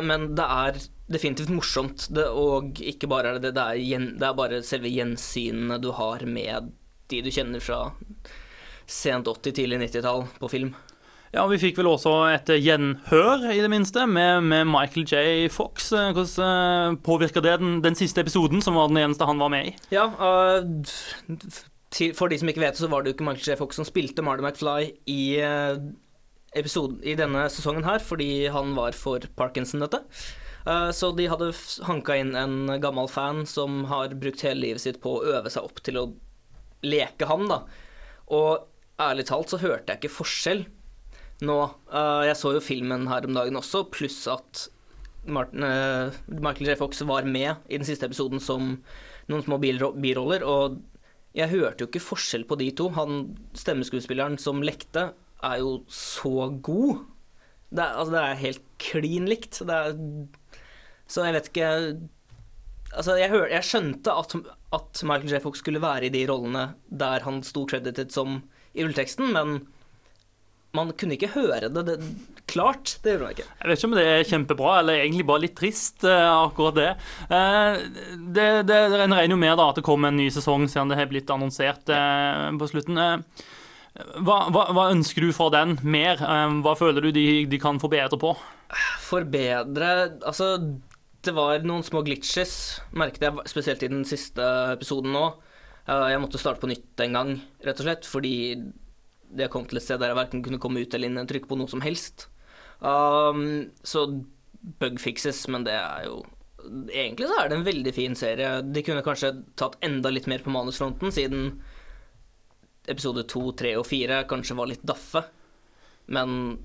men 0.03 0.33
det 0.35 0.45
er 0.49 0.81
definitivt 1.10 1.51
morsomt. 1.54 2.08
Det, 2.13 2.28
og 2.30 2.80
ikke 2.82 3.10
bare 3.12 3.36
er 3.36 3.42
det 3.42 3.54
det, 3.58 3.63
er, 3.63 3.82
gjen, 3.82 4.12
det 4.20 4.28
er 4.28 4.38
bare 4.38 4.62
selve 4.66 4.92
gjensynene 4.94 5.80
du 5.82 5.92
har 5.98 6.25
med 6.30 6.72
de 7.10 7.24
du 7.25 7.32
kjenner 7.34 7.63
fra 7.63 7.88
sent 8.89 9.28
80-, 9.30 9.56
tidlig 9.58 9.82
90-tall 9.88 10.28
på 10.39 10.50
film. 10.51 10.74
Ja, 11.30 11.44
vi 11.46 11.60
fikk 11.62 11.78
vel 11.78 11.92
også 11.92 12.12
et 12.32 12.50
gjenhør, 12.58 13.44
i 13.54 13.60
det 13.62 13.70
minste, 13.70 14.08
med, 14.10 14.48
med 14.50 14.66
Michael 14.66 15.06
J. 15.06 15.50
Fox. 15.54 15.92
Hvordan 15.94 16.96
uh, 16.96 16.98
påvirka 17.06 17.44
det 17.46 17.60
den, 17.62 17.75
den, 17.86 17.98
siste 17.98 18.24
episoden, 18.25 18.63
som 18.66 18.80
var 18.80 18.89
den 18.89 18.98
eneste 19.04 19.28
han 19.30 19.42
var 19.42 19.54
med 19.54 19.70
i? 19.70 19.75
Ja, 19.94 20.08
uh, 20.10 20.66
for 22.18 22.34
de 22.34 22.39
som 22.42 22.50
ikke 22.50 22.63
vet 22.63 22.74
det, 22.74 22.82
så 22.82 22.89
var 22.89 23.06
det 23.06 23.12
jo 23.12 23.20
ikke 23.20 23.28
Michael 23.30 23.46
J. 23.46 23.60
Fox 23.62 23.78
som 23.78 23.86
spilte 23.86 24.25
Marty 24.25 24.46
McFly 24.46 24.89
i, 25.06 25.22
uh, 25.46 25.78
episode, 26.58 26.98
i 27.06 27.13
denne 27.20 27.46
sesongen 27.54 27.86
her, 27.86 28.01
fordi 28.01 28.48
han 28.50 28.74
var 28.78 28.98
for 28.98 29.30
Parkinson, 29.38 29.86
dette. 29.86 30.01
Eh, 30.69 30.89
så 30.91 31.11
de 31.17 31.27
hadde 31.31 31.51
hanka 31.88 32.17
inn 32.19 32.35
en 32.38 32.73
gammel 32.81 33.09
fan 33.09 33.45
som 33.49 33.85
har 33.89 34.13
brukt 34.21 34.43
hele 34.45 34.67
livet 34.67 34.83
sitt 34.83 34.99
på 35.03 35.17
å 35.17 35.38
øve 35.38 35.51
seg 35.53 35.65
opp 35.65 35.81
til 35.85 35.97
å 36.01 36.09
leke 36.85 37.27
han, 37.29 37.47
da. 37.49 37.63
Og 38.35 38.67
ærlig 39.01 39.25
talt 39.29 39.51
så 39.51 39.61
hørte 39.61 39.93
jeg 39.93 40.03
ikke 40.03 40.17
forskjell 40.19 40.65
nå. 41.47 41.59
Eh, 41.89 42.25
jeg 42.29 42.38
så 42.39 42.53
jo 42.57 42.63
filmen 42.63 43.07
her 43.09 43.25
om 43.25 43.38
dagen 43.38 43.59
også, 43.59 43.88
pluss 43.93 44.21
at 44.31 44.67
Martin, 45.29 45.65
uh, 45.67 46.15
Michael 46.31 46.71
J. 46.71 46.75
Fox 46.79 47.01
var 47.03 47.27
med 47.27 47.67
i 47.67 47.77
den 47.77 47.85
siste 47.85 48.07
episoden 48.07 48.39
som 48.41 48.77
noen 49.29 49.43
små 49.43 49.57
biroller, 49.59 50.45
og 50.47 50.79
jeg 51.35 51.51
hørte 51.51 51.83
jo 51.83 51.89
ikke 51.89 52.01
forskjell 52.01 52.45
på 52.49 52.57
de 52.57 52.69
to. 52.73 52.88
Han 52.95 53.35
stemmeskuespilleren 53.57 54.39
som 54.41 54.63
lekte, 54.65 55.09
er 55.45 55.59
jo 55.61 55.81
så 55.91 56.49
god. 56.63 57.03
Det 57.69 57.83
er, 57.83 57.99
altså, 57.99 58.13
det 58.15 58.23
er 58.23 58.41
helt 58.45 58.63
klin 58.81 59.27
likt. 59.29 59.59
Det 59.67 59.75
er, 59.75 59.99
så 61.10 61.28
jeg 61.28 61.38
vet 61.39 61.51
ikke 61.51 61.74
Altså, 62.89 63.20
jeg, 63.20 63.30
hør, 63.30 63.44
jeg 63.51 63.66
skjønte 63.68 64.13
at, 64.18 64.32
at 64.74 65.01
Michael 65.06 65.30
J. 65.30 65.39
Fox 65.44 65.60
skulle 65.62 65.82
være 65.84 66.08
i 66.08 66.10
de 66.10 66.24
rollene 66.25 66.72
der 66.89 67.22
han 67.22 67.44
sto 67.46 67.68
credited 67.70 68.10
som 68.10 68.39
i 68.74 68.82
rulleteksten, 68.82 69.30
men 69.36 69.60
man 70.74 70.89
kunne 70.98 71.13
ikke 71.13 71.30
høre 71.36 71.70
det, 71.70 71.84
det 71.86 71.98
klart. 72.50 72.98
Det 73.04 73.13
gjorde 73.13 73.28
man 73.28 73.36
ikke. 73.36 73.48
Jeg 73.60 73.70
vet 73.70 73.80
ikke 73.80 73.89
om 73.89 73.96
det 73.98 74.06
er 74.08 74.28
kjempebra, 74.32 74.74
eller 74.82 75.04
egentlig 75.04 75.25
bare 75.30 75.44
litt 75.46 75.56
trist, 75.58 76.04
eh, 76.08 76.25
akkurat 76.30 76.78
det. 76.78 76.89
Eh, 77.30 77.80
det, 78.38 78.50
det 78.70 78.80
En 79.04 79.16
regner 79.16 79.34
jo 79.36 79.39
med 79.42 79.58
da 79.58 79.70
at 79.70 79.80
det 79.80 79.86
kommer 79.86 80.10
en 80.10 80.20
ny 80.20 80.30
sesong, 80.34 80.68
siden 80.70 80.92
det 80.92 81.00
har 81.00 81.10
blitt 81.12 81.34
annonsert 81.34 81.89
eh, 81.94 82.50
på 82.58 82.70
slutten. 82.70 83.01
Hva, 84.25 84.38
hva, 84.54 84.68
hva 84.75 84.89
ønsker 84.94 85.25
du 85.25 85.34
fra 85.36 85.50
den 85.54 85.78
mer? 85.84 86.22
Hva 86.63 86.75
føler 86.78 87.04
du 87.04 87.12
de, 87.12 87.25
de 87.50 87.60
kan 87.60 87.82
forbedre 87.82 88.20
på? 88.22 88.36
Forbedre 89.01 89.88
Altså, 90.22 90.54
det 91.25 91.33
var 91.35 91.65
noen 91.67 91.83
små 91.83 92.01
glitches, 92.07 92.79
merket 92.95 93.25
jeg 93.27 93.51
spesielt 93.51 93.83
i 93.83 93.91
den 93.91 94.05
siste 94.07 94.43
episoden 94.75 95.11
nå. 95.15 95.25
Eh, 95.85 96.07
Jeg 96.13 96.21
måtte 96.23 96.39
starte 96.41 96.61
på 96.63 96.69
nytt 96.71 97.03
en 97.03 97.17
gang, 97.17 97.31
rett 97.65 97.79
og 97.81 97.88
slett, 97.88 98.07
fordi 98.07 98.33
det 99.29 99.49
kom 99.53 99.65
til 99.69 99.77
et 99.77 99.85
sted 99.85 99.99
der 100.01 100.13
jeg 100.13 100.19
verken 100.21 100.43
kunne 100.45 100.61
komme 100.61 100.81
ut 100.81 100.93
eller 100.93 101.09
inn 101.09 101.21
og 101.21 101.27
trykke 101.29 101.49
på 101.49 101.57
noe 101.59 101.69
som 101.69 101.83
helst. 101.85 102.27
Um, 102.79 103.69
så 103.83 104.05
bug 104.79 104.99
fixes, 104.99 105.43
men 105.51 105.65
det 105.67 105.75
er 105.75 106.05
jo 106.07 106.21
Egentlig 106.59 107.27
så 107.29 107.38
er 107.39 107.47
det 107.47 107.55
en 107.55 107.63
veldig 107.63 107.91
fin 107.95 108.15
serie. 108.19 108.47
De 108.67 108.81
kunne 108.83 109.03
kanskje 109.03 109.29
tatt 109.57 109.77
enda 109.81 110.09
litt 110.11 110.25
mer 110.27 110.41
på 110.43 110.51
manusfronten, 110.51 111.07
siden 111.15 111.53
episode 112.91 113.23
to, 113.31 113.45
tre 113.55 113.71
og 113.79 113.85
fire 113.88 114.25
kanskje 114.27 114.57
var 114.59 114.67
litt 114.67 114.83
daffe. 114.83 115.21
Men 116.11 116.57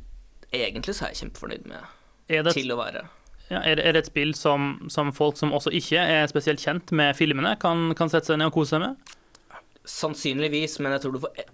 egentlig 0.50 0.96
så 0.99 1.06
er 1.06 1.14
jeg 1.14 1.20
kjempefornøyd 1.23 1.68
med 1.70 1.87
det, 2.26 2.56
til 2.58 2.75
å 2.75 2.80
være. 2.80 3.04
Ja, 3.51 3.61
er 3.61 3.77
det, 3.77 4.01
et 4.01 4.09
spill 4.09 4.33
som, 4.37 4.77
som 4.93 5.13
folk 5.13 5.37
som 5.37 5.53
også 5.53 5.73
ikke 5.77 6.01
er 6.01 6.25
spesielt 6.31 6.63
kjent 6.65 6.95
med 6.97 7.17
filmene, 7.19 7.55
kan, 7.61 7.91
kan 7.99 8.13
sette 8.13 8.33
seg 8.33 8.41
ned 8.41 8.53
og 8.53 8.57
kose 8.57 8.75
seg 8.75 8.85
med? 8.87 9.15
Sannsynligvis, 9.85 10.79
men 10.81 10.95
jeg 10.95 11.05
tror 11.05 11.13
du 11.17 11.21
får 11.27 11.45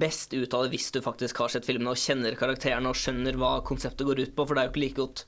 best 0.00 0.34
ut 0.36 0.54
av 0.54 0.66
det 0.66 0.74
hvis 0.74 0.90
du 0.92 1.00
faktisk 1.00 1.40
har 1.40 1.54
sett 1.54 1.68
filmene 1.68 1.94
og 1.94 2.00
kjenner 2.00 2.36
karakterene 2.36 2.92
og 2.92 3.00
skjønner 3.00 3.38
hva 3.40 3.58
konseptet 3.64 4.04
går 4.08 4.26
ut 4.26 4.34
på, 4.36 4.44
for 4.44 4.54
det 4.54 4.62
er 4.62 4.68
jo 4.68 4.74
ikke 4.74 4.84
like 4.84 5.00
godt 5.00 5.24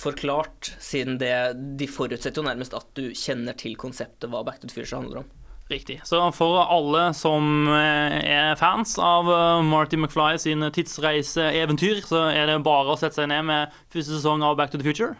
forklart, 0.00 0.74
siden 0.78 1.18
det 1.18 1.34
De 1.80 1.88
forutsetter 1.90 2.42
jo 2.42 2.46
nærmest 2.46 2.76
at 2.76 2.86
du 2.94 3.10
kjenner 3.16 3.56
til 3.58 3.76
konseptet 3.80 4.30
hva 4.30 4.44
Back 4.46 4.60
to 4.60 4.68
the 4.68 4.76
Future 4.76 5.00
handler 5.00 5.24
om. 5.24 5.30
Riktig. 5.70 6.00
Så 6.04 6.18
for 6.34 6.58
alle 6.64 7.12
som 7.14 7.68
eh, 7.70 8.16
er 8.26 8.56
fans 8.58 8.96
av 8.98 9.28
eh, 9.30 9.62
Marty 9.62 9.96
McFly 9.96 10.38
sin 10.42 10.66
tidsreiseeventyr, 10.74 12.02
så 12.08 12.24
er 12.34 12.50
det 12.50 12.56
bare 12.66 12.90
å 12.90 12.98
sette 12.98 13.20
seg 13.20 13.30
ned 13.30 13.46
med 13.46 13.76
første 13.92 14.16
sesong 14.16 14.42
av 14.42 14.58
Back 14.58 14.74
to 14.74 14.80
the 14.80 14.86
Future. 14.86 15.14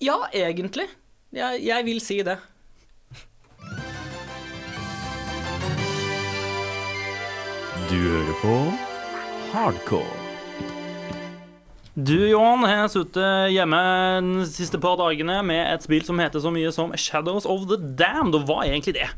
Ja, 0.00 0.16
egentlig. 0.32 0.86
Jeg, 1.28 1.60
jeg 1.60 1.84
vil 1.84 1.98
si 2.00 2.22
det. 2.24 2.38
Du 7.90 7.98
hører 7.98 8.36
på 8.40 8.54
Hardcore. 9.52 10.16
Du, 12.00 12.14
Johan, 12.30 12.64
har 12.64 12.88
sittet 12.88 13.50
hjemme 13.52 13.80
de 14.24 14.46
siste 14.48 14.78
par 14.80 14.96
dagene 14.96 15.42
med 15.44 15.66
et 15.66 15.84
spill 15.84 16.06
som 16.06 16.22
heter 16.22 16.40
så 16.40 16.52
mye 16.54 16.70
som 16.72 16.94
Shadows 16.96 17.44
of 17.44 17.66
the 17.68 17.76
Damned. 17.76 18.38
Og 18.38 18.48
hva 18.48 18.62
er 18.62 18.72
egentlig 18.72 18.96
det? 18.96 19.10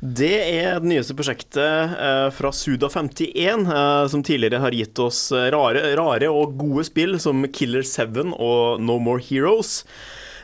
Det 0.00 0.32
er 0.32 0.78
det 0.80 0.88
nyeste 0.88 1.12
prosjektet 1.18 1.92
eh, 2.00 2.30
fra 2.32 2.54
Suda51, 2.56 3.66
eh, 3.68 4.06
som 4.08 4.24
tidligere 4.24 4.62
har 4.62 4.72
gitt 4.72 4.96
oss 5.04 5.26
eh, 5.36 5.50
rare, 5.52 5.84
rare 6.00 6.32
og 6.32 6.56
gode 6.62 6.86
spill 6.88 7.18
som 7.20 7.44
Killer 7.52 7.84
7 7.84 8.32
og 8.38 8.80
No 8.80 8.96
More 8.96 9.20
Heroes. 9.20 9.82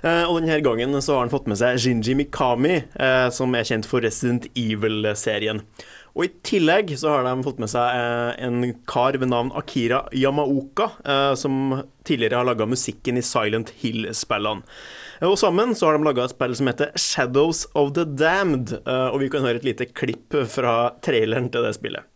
Eh, 0.03 0.25
og 0.27 0.41
denne 0.41 0.61
gangen 0.65 0.97
så 1.03 1.17
har 1.17 1.25
han 1.25 1.33
fått 1.33 1.49
med 1.51 1.59
seg 1.61 1.79
Jinji 1.81 2.17
Mikami, 2.19 2.81
eh, 2.95 3.29
som 3.35 3.55
er 3.57 3.67
kjent 3.69 3.89
for 3.89 4.05
Resident 4.05 4.49
Evil-serien. 4.59 5.63
Og 6.17 6.25
i 6.25 6.31
tillegg 6.49 6.95
så 6.97 7.13
har 7.13 7.27
de 7.27 7.45
fått 7.45 7.61
med 7.61 7.69
seg 7.69 7.99
eh, 7.99 8.31
en 8.47 8.63
kar 8.89 9.19
ved 9.21 9.29
navn 9.33 9.53
Akira 9.57 10.07
Yamaoka, 10.17 10.89
som 11.37 11.83
tidligere 12.09 12.41
har 12.41 12.49
laga 12.49 12.69
musikken 12.69 13.21
i 13.21 13.25
Silent 13.25 13.75
Hill-spillene. 13.83 14.65
Og 15.27 15.37
sammen 15.41 15.73
så 15.77 15.91
har 15.91 15.97
de 15.97 16.09
laga 16.09 16.25
et 16.25 16.33
spill 16.33 16.57
som 16.57 16.69
heter 16.71 16.93
Shadows 16.97 17.65
of 17.77 17.95
the 17.97 18.05
Damned, 18.05 18.75
og 18.85 19.21
vi 19.23 19.31
kan 19.33 19.45
høre 19.45 19.61
et 19.61 19.69
lite 19.69 19.89
klipp 19.97 20.37
fra 20.53 20.77
traileren 21.05 21.49
til 21.53 21.65
det 21.65 21.77
spillet. 21.77 22.09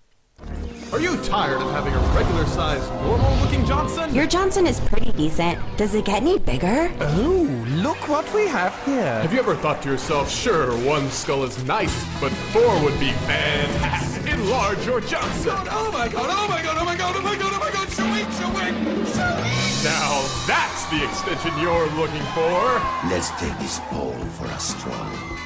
Are 0.92 0.98
you 0.98 1.16
tired 1.22 1.62
of 1.62 1.70
having 1.70 1.94
a 1.94 2.00
regular 2.18 2.44
sized, 2.46 2.90
normal 3.04 3.32
looking 3.36 3.64
Johnson? 3.64 4.12
Your 4.12 4.26
Johnson 4.26 4.66
is 4.66 4.80
pretty 4.80 5.12
decent. 5.12 5.56
Does 5.76 5.94
it 5.94 6.04
get 6.04 6.22
any 6.22 6.40
bigger? 6.40 6.90
Ooh, 7.16 7.46
look 7.76 8.08
what 8.08 8.26
we 8.34 8.48
have 8.48 8.74
here. 8.84 9.20
Have 9.22 9.32
you 9.32 9.38
ever 9.38 9.54
thought 9.54 9.82
to 9.82 9.88
yourself, 9.88 10.28
sure, 10.28 10.72
one 10.84 11.08
skull 11.10 11.44
is 11.44 11.62
nice, 11.64 12.04
but 12.20 12.32
four 12.52 12.82
would 12.82 12.98
be 12.98 13.12
fantastic? 13.30 14.32
Enlarge 14.32 14.84
your 14.84 15.00
Johnson. 15.00 15.52
Oh 15.70 15.90
my 15.92 16.08
god, 16.08 16.26
oh 16.28 16.48
my 16.48 16.60
god, 16.60 16.76
oh 16.80 16.84
my 16.84 16.96
god, 16.96 17.14
oh 17.16 17.22
my 17.22 17.36
god, 17.36 17.52
oh 17.54 17.60
my 17.60 17.70
god, 17.70 17.88
shoo-wee, 17.88 18.26
shoo-wee, 18.34 18.72
shoo-wee. 19.14 19.84
Now 19.84 20.26
that's 20.48 20.86
the 20.86 21.04
extension 21.04 21.56
you're 21.60 21.86
looking 21.94 22.26
for. 22.34 22.82
Let's 23.08 23.30
take 23.40 23.56
this 23.60 23.78
pole 23.90 24.12
for 24.36 24.46
a 24.46 24.58
stroll. 24.58 24.96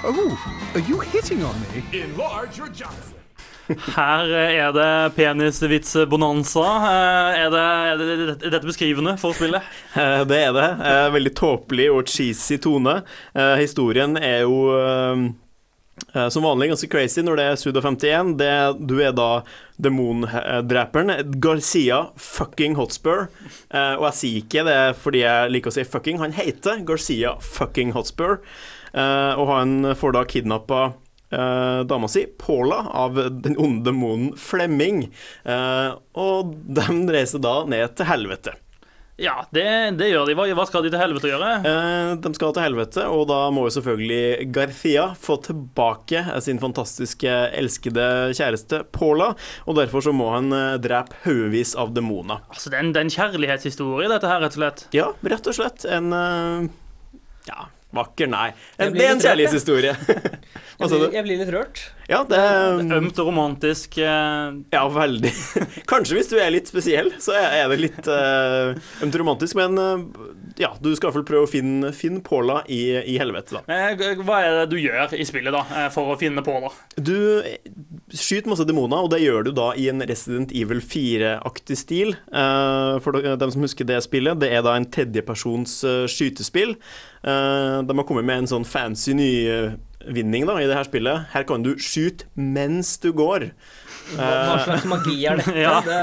Oh, 0.05 0.71
are 0.73 0.81
you 0.81 1.01
hitting 1.01 1.43
on 1.43 1.55
me? 1.61 1.85
Enlarge 1.93 2.57
your 2.57 2.69
Johnson. 2.69 3.13
Her 3.94 4.28
er 4.35 4.73
det 4.76 4.88
penisvits-bonanza. 5.16 6.64
Eh, 6.90 7.38
Er, 7.44 7.50
det- 7.50 7.62
er, 7.62 7.97
det- 7.97 8.44
er 8.47 8.50
dette 8.59 8.66
beskrivende 8.68 9.16
for 9.18 9.33
spillet? 9.33 9.62
Eh, 9.97 10.25
Det 10.25 10.40
er 10.49 10.52
det. 10.52 10.68
Eh, 10.85 11.09
Veldig 11.14 11.35
tåpelig 11.38 11.88
og 11.94 12.06
cheesy 12.11 12.56
tone. 12.59 13.02
Historien 13.61 14.16
er 14.18 14.42
jo 14.42 15.35
som 16.30 16.42
vanlig 16.42 16.68
ganske 16.73 16.88
crazy 16.90 17.23
når 17.23 17.37
det 17.38 17.44
er 17.52 17.56
Suda 17.61 17.80
51. 17.80 18.33
Det, 18.37 18.50
du 18.90 18.97
er 19.00 19.12
da 19.14 19.42
demondreperen 19.80 21.12
Garcia 21.40 22.00
fucking 22.18 22.75
Hotspur. 22.78 23.28
Og 23.71 24.04
jeg 24.09 24.18
sier 24.18 24.40
ikke 24.42 24.64
det 24.66 24.80
fordi 25.00 25.23
jeg 25.23 25.52
liker 25.54 25.71
å 25.71 25.76
si 25.76 25.85
fucking. 25.87 26.18
Han 26.23 26.35
heter 26.35 26.83
Garcia 26.87 27.37
fucking 27.40 27.92
Hotspur. 27.94 28.40
Og 28.94 29.47
han 29.54 29.94
får 29.99 30.12
da 30.18 30.25
kidnappa 30.35 30.83
eh, 31.35 31.83
dama 31.91 32.11
si, 32.11 32.26
Paula, 32.41 32.85
av 32.95 33.19
den 33.45 33.59
onde 33.61 33.91
demonen 33.91 34.35
Flemming. 34.41 35.09
Eh, 35.45 35.95
og 36.19 36.55
de 36.79 36.87
reiser 37.12 37.43
da 37.45 37.62
ned 37.69 37.99
til 37.99 38.09
helvete. 38.09 38.59
Ja, 39.17 39.45
det, 39.55 39.62
det 40.00 40.09
gjør 40.11 40.26
de. 40.26 40.35
Hva, 40.35 40.49
hva 40.59 40.64
skal 40.67 40.83
de 40.83 40.91
til 40.91 40.99
helvete 40.99 41.29
gjøre? 41.31 41.50
Eh, 41.69 42.14
de 42.19 42.33
skal 42.35 42.55
til 42.57 42.64
helvete, 42.64 43.05
og 43.07 43.29
da 43.31 43.45
må 43.55 43.69
jo 43.69 43.75
selvfølgelig 43.76 44.49
Garcia 44.55 45.05
få 45.14 45.37
tilbake 45.45 46.25
sin 46.43 46.59
fantastiske, 46.62 47.37
elskede 47.55 48.09
kjæreste 48.35 48.83
Paula. 48.95 49.31
Og 49.71 49.79
derfor 49.79 50.03
så 50.03 50.14
må 50.17 50.33
han 50.35 50.50
eh, 50.50 50.81
drepe 50.83 51.14
haugevis 51.29 51.76
av 51.79 51.95
demoner. 51.95 52.43
Altså, 52.50 52.73
det 52.75 52.81
er 52.81 52.87
en, 52.88 52.91
det 52.97 53.05
er 53.05 53.07
en 53.07 53.14
kjærlighetshistorie, 53.14 54.11
dette 54.11 54.33
her, 54.33 54.43
rett 54.43 54.59
og 54.59 54.64
slett. 54.64 54.85
Ja, 54.97 55.09
rett 55.31 55.50
og 55.53 55.59
slett 55.61 55.87
en 55.87 56.11
eh, 56.19 56.69
Ja, 57.47 57.69
vakker, 57.97 58.31
nei. 58.31 58.49
En, 58.79 58.95
det 58.95 59.07
er 59.07 59.15
en 59.15 59.23
kjærlighetshistorie. 59.25 59.95
Jeg 59.95 60.89
blir, 60.91 61.07
jeg 61.15 61.27
blir 61.27 61.41
litt 61.43 61.53
rørt. 61.55 61.85
Ja, 62.05 62.21
det 62.29 62.37
er 62.37 62.83
Ømt 62.99 63.19
og 63.19 63.29
romantisk. 63.31 63.97
eh, 63.99 64.57
Ja, 64.75 64.83
veldig. 64.93 65.31
Kanskje 65.91 66.19
hvis 66.19 66.29
du 66.29 66.37
er 66.37 66.51
litt 66.53 66.69
spesiell, 66.69 67.09
så 67.23 67.33
er 67.39 67.71
det 67.73 67.79
litt 67.81 68.09
uh, 68.11 68.75
ømt 69.05 69.17
romantisk. 69.17 69.57
Men 69.57 69.79
uh, 69.81 70.03
ja, 70.61 70.75
du 70.81 70.91
skal 70.93 71.09
i 71.09 71.09
hvert 71.09 71.17
fall 71.17 71.27
prøve 71.31 71.49
å 71.49 71.51
finne, 71.51 71.93
finne 71.97 72.21
Paula 72.25 72.61
i, 72.69 72.83
i 73.15 73.17
helvete, 73.21 73.57
da. 73.57 73.79
Hva 74.21 74.43
er 74.45 74.59
det 74.61 74.67
du 74.75 74.77
gjør 74.83 75.15
i 75.17 75.25
spillet 75.27 75.57
da, 75.57 75.65
for 75.95 76.13
å 76.13 76.19
finne 76.21 76.45
Paula? 76.45 76.71
Du 77.01 77.41
skyter 78.13 78.53
masse 78.53 78.69
demoner, 78.69 79.01
og 79.07 79.11
det 79.15 79.23
gjør 79.25 79.49
du 79.49 79.55
da 79.57 79.71
i 79.81 79.89
en 79.91 80.05
Resident 80.05 80.53
Evil 80.55 80.85
4-aktig 80.85 81.81
stil. 81.81 82.15
Uh, 82.29 83.01
for 83.05 83.17
dem 83.25 83.57
som 83.57 83.65
husker 83.65 83.89
det 83.89 84.03
spillet, 84.05 84.39
det 84.45 84.53
er 84.53 84.63
da 84.67 84.77
en 84.77 84.87
tredjepersons 84.93 85.81
skytespill. 86.13 86.77
De 87.25 87.97
har 87.97 88.05
kommet 88.07 88.29
med 88.29 88.43
en 88.43 88.51
sånn 88.51 88.69
fancy 88.69 89.17
nyvinning 90.09 90.47
da, 90.49 90.59
i 90.61 90.67
det 90.69 90.77
her 90.77 90.87
spillet. 90.89 91.27
Her 91.35 91.47
kan 91.49 91.65
du 91.65 91.75
skyte 91.81 92.27
mens 92.37 92.97
du 93.03 93.11
går. 93.17 93.51
Hva, 94.15 94.27
hva 94.29 94.57
slags 94.67 94.85
magi 94.85 95.15
er 95.25 95.39
dette? 95.41 95.55
Ja. 95.65 95.79
Det, 95.81 96.01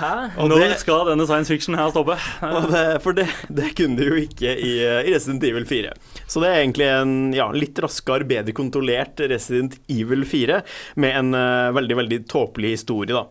hæ? 0.00 0.10
Og 0.42 0.48
Når 0.50 0.64
det- 0.64 0.80
skal 0.82 1.04
denne 1.06 1.26
science 1.28 1.52
fiction 1.52 1.76
her 1.78 1.92
stoppe? 1.94 2.16
Og 2.42 2.66
det, 2.72 2.84
for 3.04 3.14
det, 3.14 3.28
det 3.48 3.70
kunne 3.78 3.96
du 4.00 4.08
jo 4.10 4.18
ikke 4.24 4.56
i, 4.58 4.72
eh, 4.82 5.06
i 5.06 5.14
Resident 5.14 5.46
Evil 5.46 5.66
4. 5.70 5.94
Så 6.26 6.42
det 6.42 6.50
er 6.50 6.62
egentlig 6.64 6.88
en 6.90 7.16
ja, 7.36 7.46
litt 7.54 7.78
raskere, 7.84 8.26
bedre 8.28 8.52
kontrollert 8.58 9.22
Resident 9.30 9.78
Evil 9.88 10.26
4 10.26 10.62
med 10.98 11.14
en 11.22 11.34
uh, 11.38 11.70
veldig, 11.78 12.00
veldig 12.02 12.20
tåpelig 12.30 12.74
historie, 12.80 13.14
da. 13.14 13.28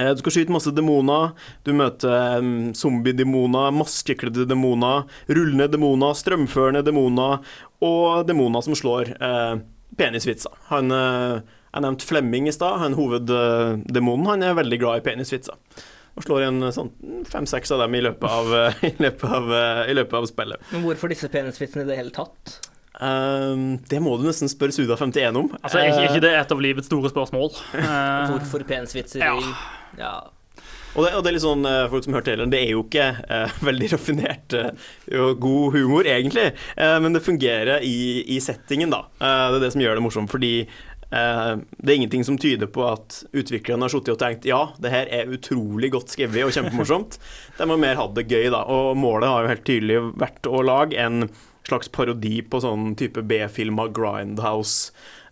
Eh, 0.00 0.08
Du 0.16 0.24
skal 0.24 0.32
skyte 0.38 0.50
masse 0.56 0.72
demoner. 0.74 1.36
Du 1.68 1.70
møter 1.76 2.40
um, 2.40 2.72
zombie-demoner, 2.74 3.68
maskekledde 3.76 4.48
demoner, 4.50 5.04
rullende 5.28 5.68
demoner, 5.70 6.16
strømførende 6.18 6.82
demoner 6.88 7.44
og 7.84 8.26
demona 8.28 8.62
som 8.64 8.76
slår 8.78 9.14
eh, 9.14 9.56
penisvitsa. 9.98 10.52
Han 10.70 10.94
eh, 10.94 11.40
er 11.74 11.84
nevnt 11.84 12.06
Flemming 12.06 12.48
i 12.48 12.54
stad. 12.54 12.80
Han 12.82 12.96
hoveddemonen 12.98 14.30
han 14.30 14.46
er 14.46 14.56
veldig 14.58 14.80
glad 14.82 15.02
i 15.02 15.04
penisvitsa. 15.08 15.56
Og 16.14 16.22
slår 16.22 16.44
igjen 16.44 16.68
sånn 16.74 16.92
fem-seks 17.26 17.72
av 17.74 17.80
dem 17.82 17.96
i 17.98 18.04
løpet 18.06 18.30
av, 18.30 18.52
eh, 18.60 18.84
i 18.92 18.94
løpet 19.02 19.26
av, 19.40 19.50
eh, 19.58 19.82
i 19.90 19.96
løpet 19.98 20.20
av 20.20 20.28
spillet. 20.30 20.70
Men 20.74 20.86
hvorfor 20.86 21.10
disse 21.10 21.30
penisvitsene 21.32 21.86
i 21.86 21.90
det 21.90 21.98
hele 21.98 22.14
tatt? 22.14 22.58
Um, 22.94 23.80
det 23.90 23.98
må 23.98 24.12
du 24.20 24.22
nesten 24.28 24.46
spørre 24.46 24.70
Suda51 24.70 25.34
om. 25.40 25.48
Altså, 25.58 25.80
er 25.80 25.88
ikke, 25.90 26.04
Eh, 26.04 26.12
ikke 26.12 26.22
det 26.22 26.30
et 26.38 26.52
av 26.54 26.60
livets 26.62 26.86
store 26.86 27.10
spørsmål? 27.10 27.50
Eh, 27.74 28.28
Hvorfor 28.30 28.62
penisvitser 28.68 29.24
Ja. 29.24 29.34
Ja. 29.98 30.14
Og 30.94 31.02
det, 31.02 31.10
og 31.16 31.24
det 31.24 31.30
er 31.30 31.36
litt 31.36 31.44
sånn, 31.44 31.66
eh, 31.66 31.84
folk 31.90 32.06
som 32.06 32.14
hørte 32.14 32.30
traileren, 32.30 32.52
det 32.52 32.60
er 32.62 32.72
jo 32.74 32.84
ikke 32.84 33.06
eh, 33.26 33.54
veldig 33.68 33.90
raffinert 33.94 34.56
eh, 34.58 34.90
og 35.20 35.40
god 35.42 35.78
humor, 35.78 36.08
egentlig. 36.08 36.50
Eh, 36.78 36.96
men 37.02 37.16
det 37.16 37.24
fungerer 37.24 37.82
i, 37.86 38.22
i 38.36 38.40
settingen, 38.42 38.94
da. 38.94 39.04
Eh, 39.18 39.46
det 39.50 39.58
er 39.58 39.64
det 39.66 39.72
som 39.74 39.82
gjør 39.82 39.98
det 39.98 40.04
morsomt. 40.06 40.30
Fordi 40.30 40.52
eh, 40.62 41.50
det 41.58 41.90
er 41.90 41.96
ingenting 41.98 42.26
som 42.26 42.38
tyder 42.40 42.70
på 42.70 42.86
at 42.86 43.24
utviklerne 43.34 43.86
har 43.88 43.94
sittet 43.94 44.14
og 44.14 44.20
tenkt 44.22 44.46
ja, 44.48 44.60
det 44.82 44.94
her 44.94 45.10
er 45.18 45.34
utrolig 45.34 45.90
godt 45.96 46.14
skrevet 46.14 46.46
og 46.46 46.54
kjempemorsomt. 46.54 47.18
De 47.58 47.66
har 47.66 47.82
mer 47.88 47.98
hatt 47.98 48.14
det 48.18 48.28
gøy, 48.30 48.46
da. 48.54 48.62
Og 48.70 48.94
målet 48.98 49.30
har 49.30 49.42
jo 49.42 49.52
helt 49.54 49.66
tydelig 49.66 50.00
vært 50.22 50.46
å 50.50 50.62
lage 50.62 51.00
en 51.02 51.26
slags 51.64 51.88
parodi 51.88 52.38
på 52.44 52.60
sånn 52.60 52.92
type 53.00 53.22
B-film 53.24 53.78
av 53.80 53.94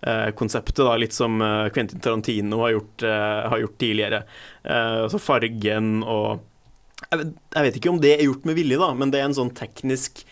Grindhouse-konseptet, 0.03 0.85
da, 0.85 0.97
litt 0.99 1.15
som 1.15 1.41
eh, 1.43 1.69
Quentin 1.75 2.01
Tarantino 2.01 2.61
har 2.65 2.75
gjort, 2.75 3.03
eh, 3.03 3.49
har 3.49 3.59
gjort 3.59 3.79
tidligere. 3.79 4.23
Så 4.63 4.79
altså 5.07 5.19
fargen 5.19 6.03
og 6.03 6.41
jeg 7.13 7.65
vet, 7.67 7.77
ikke 7.77 7.91
om 7.91 7.99
det 8.01 8.13
er 8.15 8.29
gjort 8.29 8.45
med 8.47 8.57
vilje, 8.57 8.79
da, 8.79 8.93
men 8.95 9.11
det 9.11 9.19
er 9.21 9.27
en 9.27 9.37
sånn 9.37 9.55
teknisk 9.59 10.25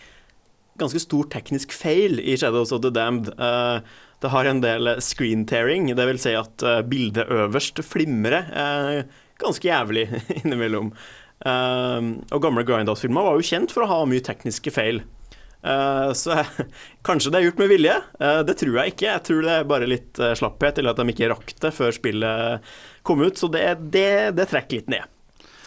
Ganske 0.79 1.01
stor 1.03 1.27
teknisk 1.29 1.73
feil 1.75 2.15
i 2.23 2.33
Shadows 2.39 2.71
of 2.73 2.79
the 2.81 2.89
Damned. 2.89 3.27
Eh, 3.35 3.81
det 4.23 4.29
har 4.31 4.47
en 4.47 4.61
del 4.63 4.87
screen 5.03 5.43
tearing, 5.45 5.91
vil 5.93 6.19
si 6.19 6.31
at 6.33 6.63
eh, 6.63 6.79
bildet 6.87 7.29
øverst 7.29 7.83
flimrer 7.85 8.47
eh, 8.49 9.03
ganske 9.37 9.67
jævlig 9.67 10.07
innimellom. 10.39 10.93
Eh, 11.45 11.99
og 12.31 12.41
gamle 12.41 12.63
Grindhouse-filmer 12.65 13.27
var 13.27 13.37
jo 13.37 13.45
kjent 13.51 13.75
for 13.75 13.85
å 13.85 13.91
ha 13.91 13.99
mye 14.09 14.23
tekniske 14.25 14.73
feil. 14.73 15.03
Eh, 15.63 16.13
så 16.13 16.37
kanskje 17.05 17.31
det 17.31 17.39
er 17.39 17.47
gjort 17.49 17.61
med 17.61 17.71
vilje. 17.71 17.97
Eh, 18.19 18.39
det 18.47 18.57
tror 18.61 18.77
jeg 18.79 18.93
ikke. 18.93 19.09
Jeg 19.09 19.25
tror 19.27 19.45
det 19.45 19.55
er 19.55 19.69
bare 19.69 19.89
litt 19.89 20.21
eh, 20.21 20.35
slapphet, 20.37 20.81
eller 20.81 20.95
at 20.95 21.01
de 21.01 21.13
ikke 21.13 21.29
rakk 21.33 21.53
det 21.61 21.73
før 21.75 21.95
spillet 21.95 22.71
kom 23.07 23.21
ut. 23.21 23.37
Så 23.37 23.49
det, 23.53 23.65
det, 23.93 24.09
det 24.37 24.49
trekker 24.51 24.81
litt 24.81 24.91
ned. 24.91 25.17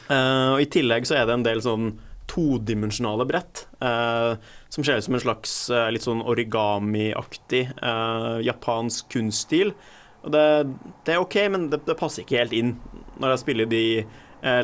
Og 0.04 0.60
I 0.60 0.66
tillegg 0.68 1.06
så 1.08 1.14
er 1.16 1.24
det 1.24 1.32
en 1.32 1.46
del 1.46 1.62
sånn 1.64 1.94
todimensjonale 2.28 3.24
brett, 3.24 3.62
som 3.80 4.84
ser 4.84 4.98
ut 5.00 5.06
som 5.06 5.16
en 5.16 5.22
slags 5.22 5.54
litt 5.94 6.04
sånn 6.04 6.20
origami-aktig 6.20 7.62
japansk 8.44 9.08
kunststil. 9.14 9.72
Og 10.28 10.34
det, 10.34 10.44
det 11.08 11.14
er 11.14 11.24
OK, 11.24 11.38
men 11.54 11.70
det, 11.72 11.80
det 11.88 11.96
passer 11.96 12.20
ikke 12.20 12.42
helt 12.42 12.52
inn. 12.52 12.74
Når 13.16 13.32
jeg 13.32 13.42
spiller 13.46 13.70
de 13.72 13.82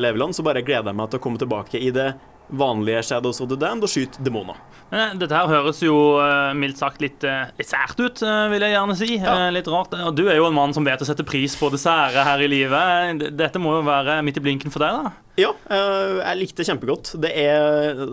levelene, 0.05 0.37
så 0.37 0.45
bare 0.45 0.61
gleder 0.61 0.93
jeg 0.93 0.99
meg 1.01 1.09
til 1.09 1.23
å 1.23 1.25
komme 1.25 1.41
tilbake 1.41 1.81
i 1.81 1.89
det 1.95 2.11
vanlige 2.51 3.03
Shadows 3.07 3.41
of 3.41 3.49
the 3.51 3.57
Damned 3.59 3.87
og 3.87 3.91
skyte 3.91 4.21
demoner. 4.23 4.59
Eh, 4.91 5.13
dette 5.15 5.35
her 5.35 5.47
høres 5.47 5.79
jo 5.83 5.95
eh, 6.19 6.51
mildt 6.57 6.81
sagt 6.81 6.99
litt, 7.03 7.23
eh, 7.23 7.47
sært 7.63 7.99
ut, 8.01 8.21
vil 8.51 8.65
jeg 8.65 8.75
gjerne 8.75 8.97
si. 8.99 9.09
Ja. 9.15 9.35
Litt 9.53 9.69
rart. 9.71 9.95
Og 9.95 10.15
du 10.17 10.25
er 10.27 10.39
jo 10.39 10.49
en 10.49 10.57
mann 10.57 10.75
som 10.75 10.87
vet 10.87 11.01
å 11.01 11.07
sette 11.07 11.25
pris 11.27 11.55
på 11.59 11.71
det 11.71 11.79
sære 11.81 12.25
her 12.27 12.43
i 12.43 12.49
livet. 12.51 13.23
Dette 13.39 13.61
må 13.61 13.77
jo 13.77 13.85
være 13.87 14.19
midt 14.27 14.41
i 14.41 14.43
blinken 14.43 14.73
for 14.73 14.83
deg, 14.83 14.99
da? 14.99 15.13
Ja, 15.39 15.53
jeg 15.71 16.39
likte 16.41 16.61
det 16.61 16.67
kjempegodt. 16.67 17.13
Det 17.23 17.31
er, 17.39 18.03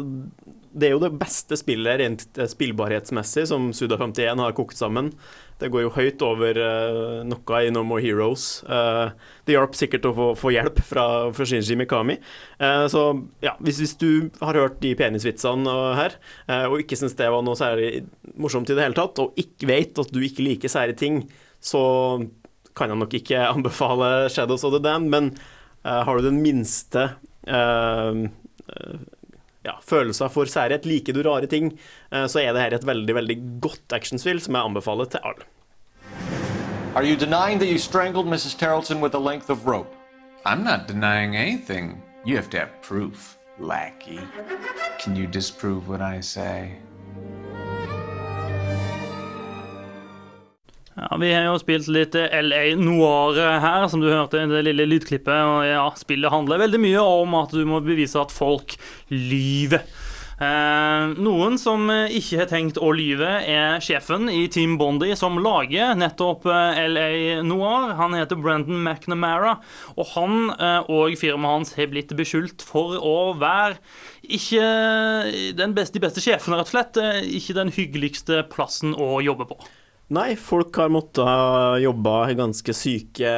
det 0.78 0.88
er 0.88 0.94
jo 0.94 1.02
det 1.02 1.12
beste 1.18 1.58
spillet 1.58 2.00
rent 2.00 2.24
eh, 2.38 2.48
spillbarhetsmessig 2.48 3.48
som 3.50 3.70
Suda51 3.76 4.42
har 4.44 4.56
kokt 4.56 4.78
sammen. 4.78 5.12
Det 5.58 5.72
går 5.74 5.82
jo 5.82 5.94
høyt 5.96 6.22
over 6.22 6.58
uh, 6.62 7.24
noe 7.26 7.60
i 7.66 7.70
No 7.74 7.82
More 7.82 7.98
Heroes. 8.04 8.62
Uh, 8.62 9.10
det 9.42 9.56
hjalp 9.56 9.74
sikkert 9.74 10.06
å 10.06 10.12
få, 10.14 10.26
få 10.38 10.52
hjelp 10.54 10.78
fra, 10.86 11.06
fra 11.34 11.46
Shinji 11.50 11.74
Mikami. 11.80 12.14
Uh, 12.62 12.86
så 12.86 13.02
ja, 13.42 13.56
hvis, 13.58 13.80
hvis 13.82 13.96
du 13.98 14.30
har 14.38 14.60
hørt 14.60 14.78
de 14.84 14.94
penisvitsene 14.98 15.74
her, 15.98 16.14
eh, 16.46 16.64
og 16.68 16.82
ikke 16.82 16.98
syns 16.98 17.16
det 17.18 17.28
var 17.32 17.44
noe 17.44 17.58
særlig 17.58 18.04
morsomt 18.38 18.70
i 18.70 18.76
det 18.76 18.86
hele 18.86 18.98
tatt, 18.98 19.18
og 19.22 19.38
ikke 19.40 19.70
vet 19.70 20.00
at 20.00 20.14
du 20.14 20.20
ikke 20.24 20.46
liker 20.46 20.72
sære 20.72 20.96
ting, 20.98 21.24
så 21.58 21.82
kan 22.78 22.92
jeg 22.92 23.02
nok 23.02 23.18
ikke 23.18 23.44
anbefale 23.54 24.28
Shadows 24.32 24.66
of 24.66 24.76
the 24.76 24.82
Dan 24.82 25.10
men 25.10 25.32
eh, 25.84 26.02
har 26.06 26.18
du 26.18 26.28
den 26.28 26.42
minste 26.44 27.10
uh, 27.48 28.12
eh, 28.14 28.98
ja, 29.68 29.76
følelser 29.84 30.32
for 30.32 30.48
særhet, 30.48 30.88
liker 30.88 31.16
du 31.16 31.22
rare 31.26 31.46
ting, 31.50 31.72
eh, 32.12 32.26
så 32.26 32.42
er 32.42 32.52
det 32.56 32.64
her 32.64 32.76
et 32.78 32.88
veldig 32.88 33.14
veldig 33.20 33.38
godt 33.64 33.96
actionspill 34.00 34.40
som 34.42 34.56
jeg 34.56 34.70
anbefaler 34.70 35.12
til 35.12 35.24
alle. 35.24 35.48
Are 36.96 37.04
you 37.04 37.16
denying 37.16 37.60
that 37.60 37.68
you 37.68 37.78
strangled 37.78 38.26
Mrs. 38.26 38.58
Tarleton 38.58 39.00
with 39.00 39.14
a 39.14 39.18
length 39.18 39.50
of 39.50 39.66
rope? 39.66 39.94
I'm 40.44 40.64
not 40.64 40.88
denying 40.88 41.36
anything. 41.36 42.02
You 42.24 42.36
have 42.36 42.50
to 42.50 42.58
have 42.58 42.70
proof, 42.82 43.36
lackey. 43.60 44.20
Can 44.98 45.14
you 45.14 45.26
disprove 45.26 45.88
what 45.88 46.00
I 46.00 46.20
say? 46.20 46.72
Ja, 50.98 51.16
Vi 51.20 51.30
har 51.30 51.46
jo 51.46 51.58
spilt 51.62 51.86
litt 51.94 52.16
eh, 52.18 52.32
LA 52.42 52.74
Noir 52.80 53.38
her, 53.62 53.86
som 53.90 54.02
du 54.02 54.08
hørte 54.10 54.42
i 54.42 54.50
det 54.50 54.64
lille 54.66 54.88
lydklippet. 54.88 55.30
Og 55.30 55.62
ja, 55.68 55.86
spillet 56.00 56.32
handler 56.34 56.64
veldig 56.64 56.82
mye 56.82 57.06
om 57.22 57.38
at 57.38 57.54
du 57.54 57.62
må 57.68 57.78
bevise 57.84 58.18
at 58.18 58.34
folk 58.34 58.74
lyver. 59.14 59.86
Eh, 60.38 61.14
noen 61.18 61.56
som 61.58 61.88
eh, 61.90 62.12
ikke 62.14 62.38
har 62.38 62.50
tenkt 62.50 62.76
å 62.78 62.92
lyve, 62.94 63.26
er 63.42 63.80
sjefen 63.82 64.28
i 64.30 64.44
Team 64.54 64.76
Bondi, 64.78 65.10
som 65.18 65.40
lager 65.42 65.96
nettopp 65.98 66.46
eh, 66.46 66.78
LA 66.86 67.08
Noir. 67.46 67.96
Han 67.98 68.14
heter 68.14 68.38
Brendan 68.38 68.78
McNamara, 68.84 69.56
og 69.96 70.12
han 70.14 70.52
eh, 70.54 70.92
og 70.94 71.18
firmaet 71.18 71.56
hans 71.56 71.74
har 71.78 71.90
blitt 71.90 72.14
beskyldt 72.18 72.62
for 72.62 72.94
å 73.02 73.16
være 73.38 73.80
ikke 74.22 74.62
den 75.58 75.74
beste, 75.74 75.98
de 75.98 76.06
beste 76.06 76.22
sjefene, 76.22 76.60
rett 76.60 76.70
og 76.70 76.74
slett. 76.76 77.02
Ikke 77.34 77.58
den 77.58 77.74
hyggeligste 77.74 78.44
plassen 78.52 78.94
å 78.94 79.18
jobbe 79.24 79.48
på. 79.50 79.58
Nei, 80.08 80.30
folk 80.40 80.72
har 80.80 80.88
måttet 80.88 81.82
jobbe 81.84 82.12
ganske 82.38 82.72
syke 82.72 83.32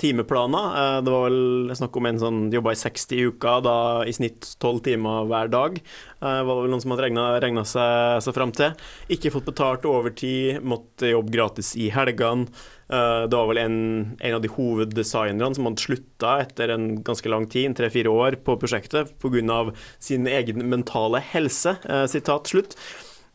timeplaner. 0.00 0.72
Eh, 0.80 1.02
Det 1.06 1.10
var 1.12 1.28
vel 1.28 1.70
snakk 1.78 1.96
om 2.00 2.06
en 2.08 2.18
som 2.18 2.38
jobba 2.50 2.72
i 2.72 2.78
60 2.80 3.14
i 3.14 3.26
uka, 3.30 3.52
da 3.62 3.74
i 4.02 4.10
snitt 4.12 4.56
12 4.58 4.80
timer 4.88 5.28
hver 5.30 5.50
dag. 5.52 5.76
Det 5.78 6.32
var 6.48 6.58
vel 6.64 6.70
noen 6.72 6.82
som 6.82 6.90
hadde 6.90 7.12
regna 7.44 7.62
seg, 7.62 8.24
seg 8.26 8.34
fram 8.34 8.50
til. 8.50 8.74
Ikke 9.08 9.30
fått 9.30 9.46
betalt 9.52 9.86
overtid, 9.86 10.58
måtte 10.66 11.12
jobbe 11.12 11.30
gratis 11.30 11.76
i 11.78 11.90
helgene. 11.94 12.48
Eh, 12.90 13.26
Det 13.30 13.36
var 13.38 13.46
vel 13.46 13.58
en, 13.62 14.16
en 14.20 14.34
av 14.34 14.42
de 14.42 14.48
hoveddesignerne 14.50 15.54
som 15.54 15.68
hadde 15.68 15.78
slutta 15.84 16.40
etter 16.42 16.70
en 16.74 17.04
ganske 17.04 17.30
lang 17.30 17.46
tid, 17.46 17.76
tre-fire 17.76 18.10
år, 18.10 18.40
på 18.42 18.58
prosjektet 18.58 19.14
pga. 19.22 19.72
sin 20.00 20.26
egen 20.26 20.66
mentale 20.68 21.20
helse. 21.20 21.76
eh, 21.86 22.06
Sitat 22.06 22.48
slutt. 22.50 22.74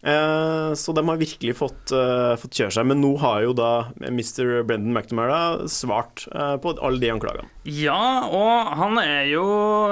Eh, 0.06 0.74
Så 0.78 0.94
de 0.94 1.02
har 1.08 1.18
virkelig 1.18 1.56
fått, 1.58 1.92
eh, 1.92 2.36
fått 2.38 2.54
kjøre 2.54 2.74
seg. 2.76 2.86
Men 2.86 3.02
nå 3.02 3.16
har 3.18 3.42
jo 3.42 3.54
da 3.58 3.88
Mr. 4.02 4.62
Brendan 4.64 4.94
McNamara 4.94 5.66
svart 5.68 6.28
eh, 6.30 6.58
på 6.62 6.76
alle 6.78 7.02
de 7.02 7.10
anklagene. 7.10 7.50
Ja, 7.66 8.28
og 8.30 8.76
han 8.78 9.00
er 9.02 9.26
jo 9.32 9.46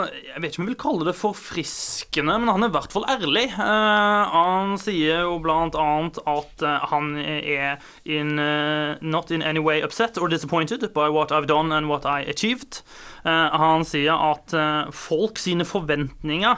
Jeg 0.04 0.42
vet 0.42 0.52
ikke 0.54 0.62
om 0.62 0.68
jeg 0.68 0.76
vil 0.76 0.84
kalle 0.84 1.06
det 1.08 1.16
forfriskende, 1.18 2.36
men 2.40 2.50
han 2.52 2.64
er 2.64 2.70
i 2.70 2.76
hvert 2.76 2.94
fall 2.94 3.06
ærlig. 3.10 3.48
Han 3.58 4.78
sier 4.82 5.24
jo 5.26 5.40
blant 5.42 5.74
annet 5.80 6.20
at 6.30 6.64
han 6.90 7.16
er 7.18 7.80
in, 8.06 8.36
not 9.02 9.32
in 9.32 9.42
any 9.42 9.60
way 9.60 9.82
upset 9.82 10.18
or 10.18 10.28
disappointed 10.28 10.82
by 10.94 11.10
what 11.10 11.32
I've 11.32 11.48
done 11.48 11.72
and 11.72 11.90
what 11.90 12.06
I 12.06 12.22
achieved. 12.30 12.82
Han 13.24 13.86
sier 13.88 14.14
at 14.18 14.54
folk 14.94 15.38
sine 15.42 15.66
forventninger 15.66 16.58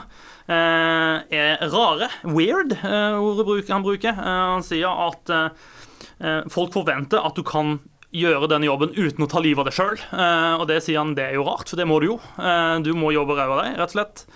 er 0.54 1.70
rare. 1.72 2.08
Weird, 2.22 2.72
eh, 2.78 3.18
ordet 3.18 3.68
han 3.70 3.84
bruker. 3.84 4.14
Eh, 4.14 4.40
han 4.54 4.64
sier 4.66 4.88
at 5.08 5.30
eh, 5.30 5.68
eh, 6.20 6.40
folk 6.52 6.74
forventer 6.76 7.24
at 7.24 7.36
du 7.36 7.44
kan 7.46 7.78
gjøre 8.16 8.48
denne 8.48 8.68
jobben 8.68 8.94
uten 8.96 9.26
å 9.26 9.28
ta 9.28 9.42
livet 9.42 9.64
av 9.64 9.68
deg 9.68 9.76
sjøl. 9.76 9.98
og 10.56 10.68
det 10.70 10.78
sier 10.84 11.02
han 11.02 11.16
det 11.18 11.26
er 11.26 11.34
jo 11.36 11.44
rart, 11.44 11.68
for 11.68 11.76
det 11.76 11.88
må 11.88 11.98
du 12.00 12.12
jo. 12.14 12.20
Eh, 12.38 12.76
du 12.86 12.94
må 12.96 13.12
jobbe 13.12 13.36
ræva 13.36 13.64
deg, 13.64 13.80
rett 13.80 13.90
og 13.90 13.96
slett. 13.98 14.26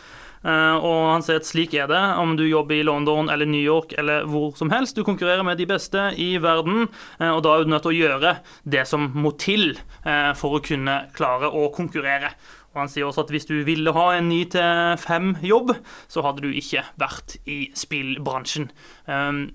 Eh, 0.41 0.77
og 0.81 1.01
han 1.11 1.25
sier 1.25 1.37
at 1.37 1.49
slik 1.49 1.75
er 1.77 1.89
det 1.91 2.01
om 2.21 2.33
du 2.39 2.47
jobber 2.47 2.79
i 2.79 2.85
London 2.87 3.29
eller 3.29 3.49
New 3.49 3.61
York 3.61 3.93
eller 4.01 4.25
hvor 4.31 4.55
som 4.57 4.73
helst. 4.73 4.97
Du 4.97 5.05
konkurrerer 5.05 5.45
med 5.45 5.61
de 5.61 5.67
beste 5.69 6.07
i 6.17 6.31
verden, 6.41 6.87
eh, 7.21 7.29
og 7.29 7.43
da 7.45 7.55
er 7.55 7.65
du 7.65 7.75
nødt 7.75 7.85
til 7.85 7.93
å 7.93 7.99
gjøre 7.99 8.33
det 8.65 8.87
som 8.89 9.11
må 9.13 9.35
til 9.41 9.75
eh, 10.05 10.33
for 10.39 10.57
å 10.57 10.63
kunne 10.65 11.03
klare 11.17 11.53
å 11.53 11.69
konkurrere. 11.77 12.33
Og 12.71 12.85
Han 12.85 12.93
sier 12.93 13.09
også 13.09 13.25
at 13.25 13.33
hvis 13.35 13.49
du 13.49 13.57
ville 13.67 13.95
ha 13.97 14.07
en 14.15 14.31
9-5-jobb, 14.31 15.75
så 16.11 16.23
hadde 16.27 16.45
du 16.45 16.53
ikke 16.55 16.85
vært 17.01 17.41
i 17.51 17.65
spillbransjen. 17.79 18.71
Um, 19.11 19.49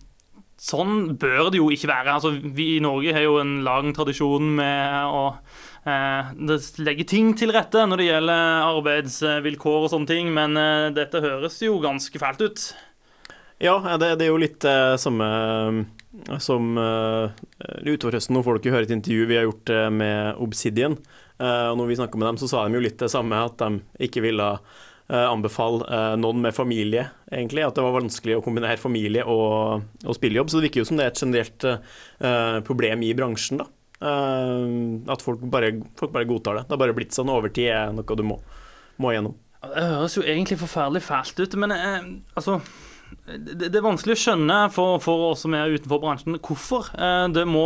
Sånn 0.56 1.18
bør 1.20 1.50
det 1.52 1.60
jo 1.60 1.68
ikke 1.70 1.90
være. 1.92 2.14
Altså, 2.16 2.30
vi 2.56 2.78
i 2.78 2.84
Norge 2.84 3.12
har 3.14 3.26
jo 3.26 3.42
en 3.42 3.58
lang 3.66 3.90
tradisjon 3.94 4.54
med 4.56 5.12
å 5.12 5.26
legge 5.30 5.74
det 5.86 6.56
legger 6.82 7.06
ting 7.06 7.28
til 7.38 7.52
rette 7.54 7.84
når 7.86 8.02
det 8.02 8.08
gjelder 8.08 8.70
arbeidsvilkår 8.72 9.84
og 9.86 9.92
sånne 9.92 10.10
ting, 10.10 10.32
men 10.34 10.58
eh, 10.58 10.88
dette 10.96 11.22
høres 11.22 11.60
jo 11.62 11.76
ganske 11.84 12.22
fælt 12.22 12.42
ut. 12.42 12.64
Ja, 13.62 13.78
det, 14.02 14.16
det 14.18 14.26
er 14.26 14.32
jo 14.32 14.42
litt 14.42 14.66
eh, 14.66 14.96
samme 14.98 15.28
eh, 16.26 16.40
som 16.42 16.74
eh, 16.82 17.38
utover 17.86 18.18
høsten. 18.18 18.34
Nå 18.34 18.42
får 18.48 18.64
dere 18.64 18.80
høre 18.80 18.90
et 18.90 18.96
intervju 18.98 19.30
vi 19.30 19.38
har 19.38 19.46
gjort 19.46 19.76
eh, 19.76 19.92
med 19.94 20.42
Obsidian. 20.42 20.98
Eh, 21.42 21.68
og 21.72 21.80
når 21.80 21.90
vi 21.90 22.00
snakka 22.00 22.20
med 22.20 22.30
dem, 22.30 22.42
så 22.42 22.50
sa 22.52 22.66
de 22.66 22.78
jo 22.78 22.84
litt 22.84 23.00
det 23.02 23.12
samme, 23.12 23.40
at 23.50 23.62
de 23.62 24.08
ikke 24.08 24.24
ville 24.24 24.50
eh, 24.56 25.26
anbefale 25.26 25.86
eh, 25.86 26.16
noen 26.22 26.44
med 26.46 26.56
familie, 26.56 27.08
egentlig. 27.32 27.66
At 27.68 27.78
det 27.78 27.86
var 27.86 27.98
vanskelig 27.98 28.40
å 28.40 28.44
kombinere 28.46 28.82
familie 28.82 29.26
og, 29.28 29.88
og 30.06 30.18
spillejobb. 30.18 30.52
Så 30.52 30.60
det 30.60 30.70
virker 30.70 30.84
jo 30.84 30.90
som 30.90 31.00
det 31.00 31.08
er 31.08 31.14
et 31.14 31.24
generelt 31.26 31.70
problem 32.68 33.06
i 33.06 33.16
bransjen, 33.18 33.64
da. 33.64 33.72
At 34.06 35.24
folk 35.24 35.42
bare, 35.50 35.72
folk 35.98 36.12
bare 36.14 36.28
godtar 36.30 36.60
det. 36.60 36.66
Det 36.68 36.76
har 36.76 36.82
bare 36.84 36.96
blitt 36.98 37.16
sånn. 37.16 37.32
Overtid 37.32 37.72
er 37.72 37.94
noe 37.96 38.18
du 38.20 38.26
må, 38.28 38.38
må 39.02 39.14
gjennom. 39.16 39.38
Det 39.74 39.86
høres 39.90 40.18
jo 40.18 40.24
egentlig 40.26 40.58
forferdelig 40.62 41.04
fælt 41.06 41.40
ut, 41.42 41.56
men 41.62 41.74
eh, 41.74 42.10
altså 42.38 42.60
det, 43.26 43.72
er 43.74 43.82
vanskelig 43.82 44.14
å 44.14 44.20
skjønne 44.22 44.56
for, 44.74 45.00
for 45.02 45.32
oss 45.32 45.42
som 45.46 45.54
er 45.58 45.72
utenfor 45.74 45.98
bransjen, 46.04 46.38
hvorfor 46.46 46.92
eh, 46.94 47.26
det 47.34 47.46
må, 47.50 47.64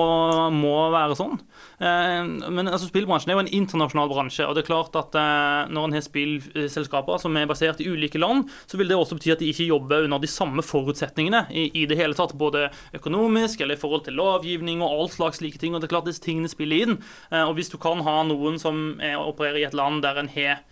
må 0.56 0.75
være 0.93 1.17
sånn. 1.19 1.36
Eh, 1.84 2.23
men 2.47 2.69
altså, 2.71 2.88
spillbransjen 2.88 3.34
er 3.34 3.36
jo 3.36 3.43
en 3.43 3.52
internasjonal 3.58 4.08
bransje, 4.12 4.47
og 4.47 4.56
det 4.56 4.63
er 4.63 4.69
klart 4.69 4.95
at 4.99 5.17
eh, 5.19 5.71
når 5.75 5.89
en 5.89 5.97
har 5.97 6.06
spillselskaper 6.06 7.19
som 7.19 7.36
er 7.36 7.49
basert 7.49 7.84
i 7.84 7.89
ulike 7.91 8.21
land, 8.21 8.47
så 8.71 8.80
vil 8.80 8.88
det 8.88 8.95
også 8.99 9.19
bety 9.19 9.34
at 9.36 9.43
de 9.43 9.52
ikke 9.52 9.67
jobber 9.67 10.08
under 10.08 10.23
de 10.23 10.32
samme 10.32 10.63
forutsetningene 10.63 11.45
i, 11.52 11.67
i 11.84 11.86
det 11.91 11.99
hele 11.99 12.15
tatt, 12.15 12.38
både 12.39 12.69
økonomisk 12.95 13.60
eller 13.60 13.75
i 13.75 13.84
forhold 13.84 14.08
til 14.08 14.15
lovgivning 14.19 14.80
og 14.80 14.95
all 14.95 15.12
slags 15.12 15.43
slike 15.43 15.60
ting. 15.60 15.75
og 15.75 15.84
det 15.84 15.89
er 15.89 15.95
klart 15.97 16.08
disse 16.08 16.23
tingene 16.23 16.52
spiller 16.52 16.86
inn. 16.86 16.97
Og 17.36 17.54
hvis 17.58 17.71
du 17.71 17.78
kan 17.82 17.99
ha 18.06 18.21
noen 18.28 18.58
som 18.62 18.99
er, 19.04 19.19
opererer 19.19 19.60
i 19.60 19.67
et 19.67 19.75
land 19.75 20.02
der 20.06 20.19
en 20.19 20.32
har 20.32 20.63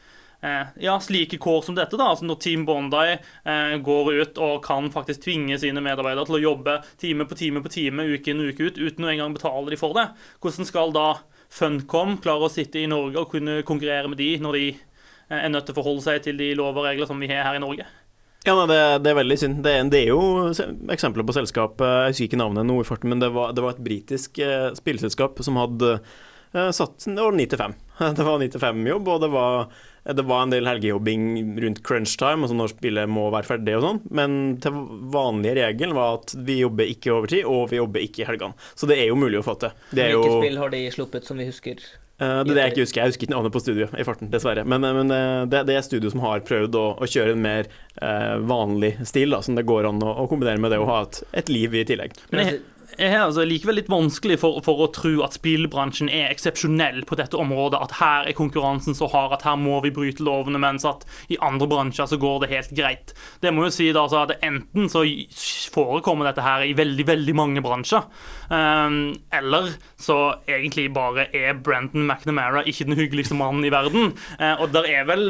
ja, 0.42 1.00
slike 1.02 1.40
kår 1.42 1.62
som 1.66 1.78
dette, 1.78 1.98
da, 1.98 2.12
altså 2.12 2.28
når 2.28 2.40
Team 2.44 2.66
Bondi 2.68 3.16
eh, 3.16 3.78
går 3.84 4.12
ut 4.22 4.42
og 4.44 4.60
kan 4.66 4.92
faktisk 4.94 5.24
tvinge 5.26 5.58
sine 5.62 5.82
medarbeidere 5.82 6.28
til 6.30 6.38
å 6.38 6.44
jobbe 6.44 6.78
time 7.02 7.26
på 7.26 7.38
time 7.40 7.64
på 7.66 7.72
time, 7.74 8.06
uke 8.14 8.34
inn 8.34 8.44
og 8.44 8.54
uke 8.54 8.70
ut, 8.70 8.78
uten 8.78 9.08
å 9.08 9.12
engang 9.14 9.34
betale 9.38 9.74
de 9.74 9.80
for 9.82 9.98
det, 9.98 10.10
hvordan 10.44 10.70
skal 10.70 10.94
da 10.96 11.10
Funcom 11.48 12.18
klare 12.20 12.44
å 12.44 12.52
sitte 12.52 12.82
i 12.82 12.90
Norge 12.92 13.22
og 13.22 13.32
kunne 13.32 13.62
konkurrere 13.64 14.10
med 14.12 14.20
de 14.20 14.34
når 14.44 14.58
de 14.60 14.66
eh, 14.74 15.40
er 15.40 15.50
nødt 15.50 15.70
til 15.70 15.74
å 15.74 15.80
forholde 15.80 16.04
seg 16.04 16.26
til 16.26 16.38
de 16.40 16.52
lover 16.60 16.84
og 16.84 16.90
regler 16.90 17.10
som 17.10 17.24
vi 17.24 17.32
har 17.32 17.48
her 17.48 17.58
i 17.58 17.64
Norge? 17.64 17.88
Ja, 18.46 18.54
nei, 18.56 18.68
det, 18.70 18.80
det, 19.04 19.12
er 19.12 19.18
veldig 19.18 19.38
synd. 19.40 19.58
Det, 19.64 19.74
det, 19.92 20.02
er 20.06 20.14
jo 20.14 20.52
eksempler 20.94 21.26
på 21.28 21.36
selskap 21.36 21.82
Jeg 21.84 22.14
husker 22.14 22.28
ikke 22.30 22.40
navnet 22.40 22.68
nå 22.68 22.78
i 22.80 22.88
farten, 22.88 23.12
men 23.12 23.24
det 23.24 23.32
var, 23.36 23.52
det 23.56 23.64
var 23.64 23.76
et 23.76 23.84
britisk 23.84 24.40
eh, 24.44 24.70
spillselskap 24.78 25.42
som 25.44 25.60
hadde 25.60 25.98
eh, 25.98 26.70
satt 26.76 27.10
Det 27.10 27.18
var 27.18 27.36
9 27.36 27.48
til 27.52 27.64
5. 27.64 27.76
Det 28.20 28.28
var 28.28 28.44
9 28.44 28.52
til 28.54 28.64
5-jobb, 28.64 29.12
og 29.12 29.24
det 29.24 29.32
var 29.34 29.72
det 30.16 30.24
var 30.28 30.46
en 30.46 30.54
del 30.54 30.68
helgejobbing 30.70 31.28
rundt 31.64 31.84
crunch 31.84 32.16
time, 32.20 32.46
altså 32.46 32.56
når 32.56 32.74
spillet 32.74 33.12
må 33.12 33.28
være 33.34 33.50
ferdig 33.50 33.78
og 33.78 33.84
sånn, 33.84 34.02
men 34.16 34.40
til 34.64 34.82
vanlige 35.14 35.58
regelen 35.60 35.98
var 35.98 36.22
at 36.22 36.36
vi 36.48 36.62
jobber 36.62 36.88
ikke 36.88 37.14
overtid, 37.16 37.46
og 37.48 37.72
vi 37.74 37.82
jobber 37.82 38.04
ikke 38.06 38.24
i 38.24 38.28
helgene. 38.30 38.68
Så 38.78 38.90
det 38.90 39.00
er 39.02 39.10
jo 39.12 39.20
mulig 39.20 39.42
å 39.42 39.46
få 39.46 39.58
til. 39.62 39.76
Hvilke 39.92 40.12
jo... 40.14 40.36
spill 40.40 40.62
har 40.62 40.76
de 40.76 40.84
sluppet 40.96 41.28
som 41.28 41.42
vi 41.42 41.50
husker? 41.50 41.84
Uh, 42.18 42.42
det 42.42 42.50
er 42.50 42.56
det 42.56 42.62
jeg 42.62 42.74
ikke 42.74 42.86
husker. 42.86 43.02
Jeg 43.02 43.12
husker 43.12 43.28
ikke 43.28 43.36
navnet 43.36 43.54
på 43.54 43.62
studio 43.62 43.90
i 43.94 44.06
farten, 44.08 44.32
dessverre. 44.34 44.64
Men, 44.66 44.82
men 44.82 45.14
uh, 45.14 45.44
det, 45.46 45.68
det, 45.70 45.76
er 45.78 45.86
studio 45.86 46.10
som 46.10 46.24
har 46.24 46.42
prøvd 46.48 46.78
å, 46.80 46.86
å 46.98 47.10
kjøre 47.10 47.36
en 47.36 47.44
mer 47.44 47.70
uh, 48.00 48.40
vanlig 48.42 48.96
stil, 49.06 49.36
da, 49.36 49.44
som 49.46 49.60
det 49.60 49.68
går 49.70 49.92
an 49.92 50.02
å, 50.02 50.16
å, 50.24 50.26
kombinere 50.32 50.62
med 50.64 50.74
det 50.74 50.82
å 50.82 50.88
ha 50.90 51.04
et, 51.06 51.22
et 51.44 51.52
liv 51.54 51.78
i 51.78 51.86
tillegg. 51.86 52.18
Men 52.32 52.42
jeg, 52.42 52.64
er 52.96 53.18
altså 53.20 53.44
likevel 53.48 53.78
litt 53.82 53.90
vanskelig 53.92 54.38
for, 54.42 54.62
for, 54.66 54.80
å 54.86 54.90
tro 54.96 55.20
at 55.26 55.36
spillbransjen 55.36 56.10
er 56.14 56.32
eksepsjonell 56.32 57.04
på 57.08 57.18
dette 57.20 57.38
området. 57.40 57.82
At 57.84 57.98
her 58.00 58.30
er 58.30 58.38
konkurransen 58.38 58.96
så 58.98 59.10
hard 59.12 59.36
at 59.36 59.46
her 59.48 59.58
må 59.60 59.82
vi 59.84 59.92
bryte 59.94 60.24
lovene, 60.26 60.62
mens 60.62 60.88
at 60.88 61.04
i 61.34 61.40
andre 61.44 61.68
bransjer 61.70 62.10
så 62.10 62.20
går 62.22 62.44
det 62.44 62.52
helt 62.54 62.74
greit. 62.78 63.14
Det 63.44 63.54
må 63.54 63.68
jo 63.68 63.76
si 63.76 63.90
da 63.92 64.06
altså 64.06 64.24
at 64.24 64.38
enten 64.46 64.90
så 64.92 65.04
forekommer 65.74 66.30
dette 66.30 66.46
her 66.46 66.66
i 66.66 66.76
veldig, 66.78 67.08
veldig 67.08 67.38
mange 67.38 67.64
bransjer, 67.66 68.08
um, 68.50 68.98
eller 69.36 69.74
så 70.00 70.18
egentlig 70.48 70.88
bare 70.96 71.28
er 71.36 71.58
Brenton 71.60 72.08
McNamara 72.08 72.64
ikke 72.68 72.88
den 72.88 72.98
hyggeligste 73.00 73.38
mannen 73.38 73.66
i 73.68 73.74
verden. 73.74 74.14
Uh, 74.40 74.56
og 74.64 74.72
der 74.76 74.90
er 74.90 75.08
vel 75.10 75.26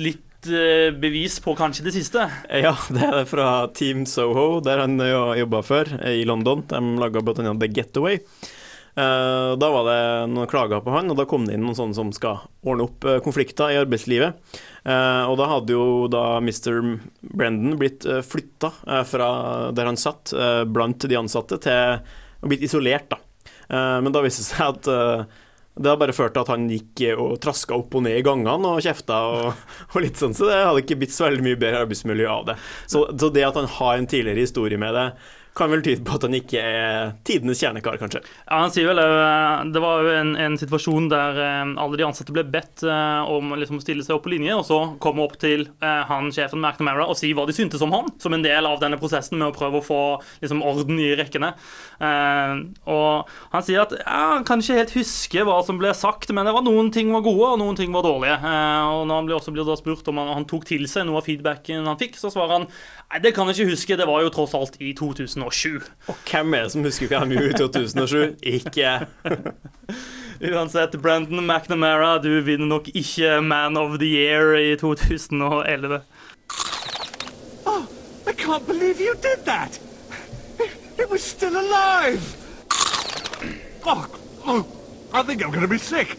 litt 0.00 0.24
Eh, 0.46 0.92
bevis 0.96 1.40
på 1.40 1.52
kanskje 1.56 1.84
det 1.84 1.92
siste? 1.92 2.24
Ja, 2.48 2.72
det 2.88 3.04
er 3.04 3.26
fra 3.28 3.66
Team 3.76 4.06
Soho, 4.08 4.62
der 4.64 4.80
han 4.80 4.96
jobba 5.36 5.60
før, 5.64 5.90
i 6.08 6.24
London. 6.24 6.64
De 6.70 6.80
laga 7.00 7.20
bl.a. 7.20 7.34
The 7.36 7.68
Getaway. 7.68 8.20
Eh, 8.96 9.50
da 9.60 9.68
var 9.74 9.84
det 9.86 10.00
noen 10.32 10.48
klager 10.48 10.80
på 10.84 10.94
han, 10.94 11.12
og 11.12 11.18
da 11.20 11.26
kom 11.28 11.44
det 11.44 11.58
inn 11.58 11.66
noen 11.66 11.76
sånne 11.76 11.98
som 11.98 12.12
skal 12.16 12.40
ordne 12.64 12.88
opp 12.88 13.04
eh, 13.04 13.20
konflikter 13.24 13.74
i 13.74 13.78
arbeidslivet. 13.82 14.56
Og 14.80 15.34
da 15.36 15.46
hadde 15.50 15.74
jo 15.74 16.06
da 16.08 16.38
Mr. 16.40 16.78
Brendan 17.20 17.76
blitt 17.76 18.06
flytta 18.24 18.70
fra 19.04 19.26
der 19.76 19.90
han 19.90 19.98
satt, 20.00 20.32
blant 20.72 21.04
de 21.04 21.18
ansatte, 21.20 21.58
til 21.60 22.00
å 22.40 22.48
blitt 22.48 22.64
isolert, 22.64 23.12
da. 23.12 23.18
Men 24.00 24.08
da 24.08 24.22
viste 24.24 24.40
det 24.40 24.48
seg 24.48 24.72
at 24.72 25.36
det 25.80 25.88
har 25.88 26.00
bare 26.00 26.14
ført 26.16 26.34
til 26.36 26.44
at 26.44 26.52
han 26.52 26.68
gikk 26.70 27.04
og 27.16 27.38
traska 27.42 27.76
opp 27.78 27.96
og 27.96 28.04
ned 28.04 28.20
i 28.20 28.24
gangene 28.26 28.76
og 28.76 28.84
kjefta 28.84 29.20
og, 29.32 29.66
og, 29.92 29.98
litt 30.04 30.20
sånn, 30.20 30.36
så 30.36 30.50
det 30.50 30.60
hadde 30.60 30.84
ikke 30.84 31.00
blitt 31.00 31.16
så 31.16 31.28
veldig 31.28 31.46
mye 31.46 31.60
bedre 31.60 31.84
arbeidsmiljø 31.86 32.30
av 32.30 32.48
det. 32.52 32.56
Så, 32.84 33.06
så 33.16 33.32
det 33.32 33.46
at 33.48 33.60
han 33.60 33.70
har 33.80 33.98
en 33.98 34.10
tidligere 34.10 34.44
historie 34.44 34.80
med 34.80 34.96
det, 34.96 35.10
kan 35.56 35.70
vel 35.72 35.82
tyde 35.82 36.04
på 36.06 36.14
at 36.14 36.24
han 36.24 36.34
ikke 36.36 36.60
er 36.62 37.08
tidenes 37.26 37.58
kjernekar, 37.58 37.96
kanskje. 38.00 38.20
Ja, 38.46 38.60
han 38.62 38.70
sier 38.72 38.86
vel 38.86 39.00
uh, 39.02 39.66
Det 39.74 39.82
var 39.82 40.04
jo 40.06 40.12
en, 40.14 40.30
en 40.38 40.56
situasjon 40.60 41.08
der 41.10 41.40
uh, 41.40 41.72
alle 41.82 41.98
de 41.98 42.06
ansatte 42.06 42.34
ble 42.34 42.44
bedt 42.46 42.84
om 42.86 43.50
liksom, 43.58 43.80
å 43.80 43.84
stille 43.84 44.04
seg 44.06 44.14
opp 44.16 44.24
på 44.28 44.32
linje, 44.32 44.54
og 44.56 44.62
så 44.68 44.78
komme 45.02 45.24
opp 45.24 45.34
til 45.42 45.66
han 45.80 46.30
sjefen 46.34 46.62
McNamara 46.62 47.06
og 47.10 47.18
si 47.18 47.32
hva 47.36 47.44
de 47.48 47.54
syntes 47.56 47.82
om 47.84 47.92
han, 47.92 48.08
som 48.22 48.34
en 48.34 48.44
del 48.44 48.66
av 48.68 48.78
denne 48.82 48.98
prosessen 49.00 49.40
med 49.40 49.50
å 49.50 49.56
prøve 49.56 49.80
å 49.80 49.84
få 49.84 50.00
liksom, 50.42 50.62
orden 50.66 51.00
i 51.02 51.10
rekkene. 51.18 51.52
Og 52.00 53.28
han 53.52 53.64
sier 53.66 53.82
at 53.82 53.92
ja, 53.98 54.20
han 54.34 54.44
kan 54.48 54.62
ikke 54.62 54.78
helt 54.78 54.94
huske 54.96 55.42
hva 55.44 55.58
som 55.66 55.80
ble 55.80 55.92
sagt, 55.96 56.32
men 56.32 56.48
det 56.48 56.54
var 56.56 56.64
noen 56.64 56.88
ting 56.94 57.10
var 57.12 57.24
gode, 57.26 57.50
og 57.52 57.60
noen 57.60 57.76
ting 57.76 57.92
var 57.92 58.06
dårlige. 58.06 58.38
og 58.40 59.02
når 59.08 59.14
han 59.14 59.32
også 59.36 59.52
da 59.68 59.76
spurt 59.76 60.08
om 60.08 60.20
han, 60.22 60.32
han 60.38 60.48
tok 60.48 60.64
til 60.70 60.86
seg 60.88 61.04
noe 61.06 61.20
av 61.20 61.28
feedbacken 61.28 61.88
han 61.88 62.00
fikk, 62.00 62.16
så 62.20 62.32
svarer 62.32 62.60
han 62.60 62.66
Nei, 63.10 63.18
Det 63.18 63.34
kan 63.34 63.48
jeg 63.50 63.58
ikke 63.58 63.74
huske, 63.74 63.96
det 63.98 64.06
var 64.06 64.22
jo 64.22 64.30
tross 64.32 64.54
alt 64.54 64.78
i 64.80 64.94
2007. 64.96 65.82
Og 66.08 66.16
hvem 66.30 66.54
er 66.54 66.64
det 66.64 66.72
som 66.76 66.86
husker 66.86 67.10
hva 67.10 67.24
han 67.24 67.34
gjorde 67.34 67.50
i 67.50 67.58
2007? 67.58 68.36
Ikke 68.56 68.92
Uansett, 70.50 70.96
Brandon 71.02 71.44
McNamara, 71.44 72.14
du 72.22 72.40
vinner 72.40 72.70
nok 72.70 72.88
ikke 72.94 73.42
Man 73.44 73.76
of 73.76 73.98
the 74.00 74.08
Year 74.08 74.54
i 74.56 74.76
2011. 74.80 76.00
Oh, 77.66 77.84
I 78.26 78.32
can't 78.32 78.66
believe 78.66 79.00
you 79.00 79.14
did 79.20 79.44
that! 79.44 79.80
Was 81.10 81.24
still 81.24 81.60
alive! 81.60 82.22
Oh, 83.84 84.06
oh 84.46 84.66
I 85.12 85.22
think 85.22 85.42
I'm 85.42 85.50
going 85.50 85.62
to 85.62 85.68
be 85.68 85.78
sick. 85.78 86.16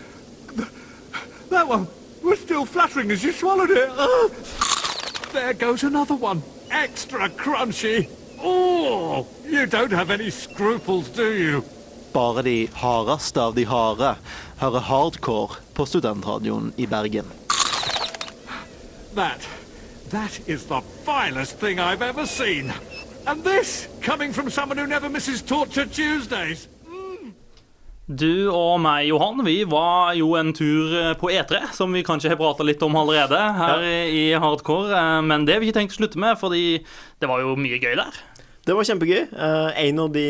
That 1.49 1.67
one 1.67 1.87
was 2.21 2.39
still 2.39 2.65
fluttering 2.65 3.09
as 3.11 3.23
you 3.23 3.31
swallowed 3.31 3.71
it. 3.71 3.89
Oh. 3.91 4.29
There 5.31 5.53
goes 5.53 5.83
another 5.83 6.15
one. 6.15 6.43
Extra 6.69 7.29
crunchy. 7.29 8.09
Oh, 8.39 9.27
you 9.45 9.65
don't 9.65 9.91
have 9.91 10.11
any 10.11 10.29
scruples, 10.29 11.09
do 11.09 11.31
you? 11.31 11.63
Bare 12.13 12.41
de 12.43 12.69
hardeste 12.73 13.41
av 13.41 13.55
de 13.55 13.63
harde 13.63 14.15
hører 14.59 14.79
hardcore 14.79 15.55
på 15.73 15.85
studentradioen 15.85 16.73
i 16.75 16.87
Bergen. 16.87 17.31
That, 19.15 19.47
that 20.09 20.39
is 20.47 20.65
the 20.65 20.81
vilest 21.05 21.59
thing 21.59 21.79
I've 21.79 22.01
ever 22.01 22.25
seen. 22.25 22.73
And 23.25 23.43
this, 23.43 23.87
coming 24.01 24.33
from 24.33 24.49
someone 24.49 24.77
who 24.77 24.87
never 24.87 25.09
misses 25.09 25.41
Torture 25.41 25.85
Tuesdays. 25.85 26.67
Du 28.11 28.49
og 28.51 28.79
meg, 28.81 29.05
Johan, 29.07 29.39
vi 29.45 29.61
var 29.69 30.15
jo 30.17 30.33
en 30.35 30.49
tur 30.57 30.91
eh, 30.97 31.11
på 31.19 31.29
E3, 31.31 31.69
som 31.77 31.93
vi 31.93 32.01
kanskje 32.03 32.33
har 32.33 32.39
prata 32.39 32.65
litt 32.65 32.81
om 32.83 32.97
allerede 32.99 33.37
her 33.37 33.85
ja. 33.85 34.01
i 34.09 34.23
Hardcore. 34.41 34.89
Eh, 34.97 35.19
men 35.29 35.45
det 35.45 35.55
har 35.55 35.61
vi 35.61 35.69
ikke 35.69 35.77
tenkt 35.79 35.95
å 35.95 36.01
slutte 36.01 36.19
med, 36.19 36.35
fordi 36.41 36.81
det 37.21 37.29
var 37.29 37.45
jo 37.45 37.53
mye 37.55 37.79
gøy 37.79 37.93
der. 38.01 38.19
Det 38.65 38.75
var 38.75 38.89
kjempegøy. 38.89 39.21
Eh, 39.21 39.69
en 39.85 40.01
av 40.03 40.11
de 40.17 40.25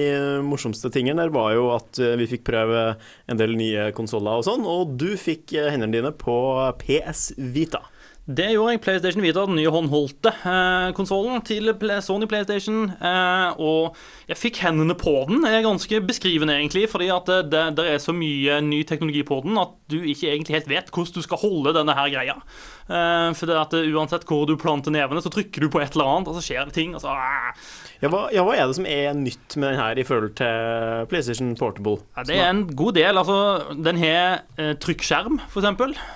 morsomste 0.45 0.91
tingene 0.93 1.23
der 1.23 1.33
var 1.33 1.55
jo 1.55 1.71
at 1.73 2.03
vi 2.19 2.29
fikk 2.35 2.45
prøve 2.51 2.83
en 3.31 3.39
del 3.39 3.55
nye 3.57 3.89
konsoller 3.97 4.43
og 4.43 4.45
sånn, 4.45 4.67
og 4.67 4.93
du 4.99 5.15
fikk 5.17 5.55
hendene 5.55 5.95
dine 5.95 6.13
på 6.13 6.37
PS 6.83 7.31
Vita. 7.39 7.81
Det 8.29 8.51
gjorde 8.53 8.75
jeg. 8.75 8.81
PlayStation 8.85 9.23
Vita, 9.25 9.43
den 9.49 9.57
nye 9.57 9.71
håndholdte 9.73 10.29
eh, 10.29 10.91
konsollen 10.93 11.41
til 11.45 11.71
Sony 12.05 12.27
PlayStation. 12.29 12.91
Eh, 12.93 13.57
og 13.57 13.97
jeg 14.29 14.37
fikk 14.37 14.61
hendene 14.61 14.93
på 14.97 15.13
den. 15.29 15.41
Det 15.41 15.55
er 15.55 15.65
ganske 15.65 16.01
beskrivende, 16.05 16.59
egentlig, 16.59 16.85
fordi 16.91 17.09
at 17.13 17.25
det, 17.25 17.39
det, 17.51 17.63
det 17.79 17.87
er 17.95 18.03
så 18.03 18.13
mye 18.13 18.59
ny 18.61 18.83
teknologi 18.85 19.23
på 19.25 19.41
den 19.45 19.57
at 19.57 19.73
du 19.91 19.97
ikke 19.99 20.29
egentlig 20.29 20.59
helt 20.59 20.69
vet 20.69 20.93
hvordan 20.93 21.17
du 21.17 21.25
skal 21.25 21.41
holde 21.41 21.73
denne 21.75 21.97
her 21.97 22.13
greia. 22.13 22.37
Eh, 22.91 23.29
for 23.37 23.49
det 23.49 23.57
at 23.57 23.73
uansett 23.81 24.27
hvor 24.29 24.45
du 24.45 24.57
planter 24.59 24.93
nevene, 24.93 25.23
så 25.23 25.33
trykker 25.33 25.65
du 25.65 25.71
på 25.73 25.81
et 25.81 25.97
eller 25.97 26.13
annet, 26.13 26.29
og 26.29 26.37
så 26.37 26.45
skjer 26.45 26.69
det 26.69 26.77
ting. 26.77 26.93
Altså. 26.97 27.17
Ja 28.01 28.09
hva, 28.09 28.23
ja, 28.33 28.41
hva 28.41 28.55
er 28.57 28.65
det 28.65 28.77
som 28.79 28.87
er 28.89 29.11
nytt 29.13 29.55
med 29.61 29.69
den 29.69 29.77
her 29.77 29.99
i 30.01 30.05
forhold 30.07 30.33
til 30.39 31.05
PlayStation 31.11 31.51
Portable? 31.59 31.99
Ja, 32.17 32.25
det 32.25 32.39
er 32.39 32.49
en 32.49 32.63
god 32.77 32.97
del. 32.97 33.19
Altså, 33.21 33.37
den 33.77 33.99
har 34.01 34.41
eh, 34.57 34.73
trykkskjerm, 34.81 35.37
f.eks. 35.51 35.67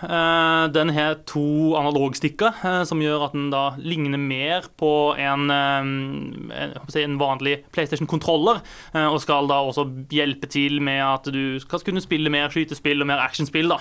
Eh, 0.08 0.63
den 0.74 0.94
har 0.96 1.20
to 1.30 1.46
analogstikker, 1.78 1.94
eh, 1.95 2.84
som 2.88 3.01
gjør 3.01 3.27
at 3.27 3.36
den 3.36 3.49
da 3.53 3.75
ligner 3.77 4.19
mer 4.21 4.67
på 4.77 5.15
en, 5.19 5.47
eh, 5.51 6.75
en, 7.01 7.17
vanlig 7.19 7.63
PlayStation-kontroller, 7.71 8.62
eh, 8.93 9.08
og 9.08 9.21
skal 9.21 9.47
da 9.47 9.62
også 9.63 9.88
hjelpe 10.12 10.47
til 10.47 10.81
med 10.81 11.01
at 11.03 11.31
du 11.31 11.60
skal 11.60 11.79
kunne 11.79 12.03
spille 12.03 12.29
mer 12.29 12.49
skytespill 12.49 13.01
og 13.01 13.08
mer 13.08 13.23
actionspill. 13.23 13.69
da. 13.69 13.79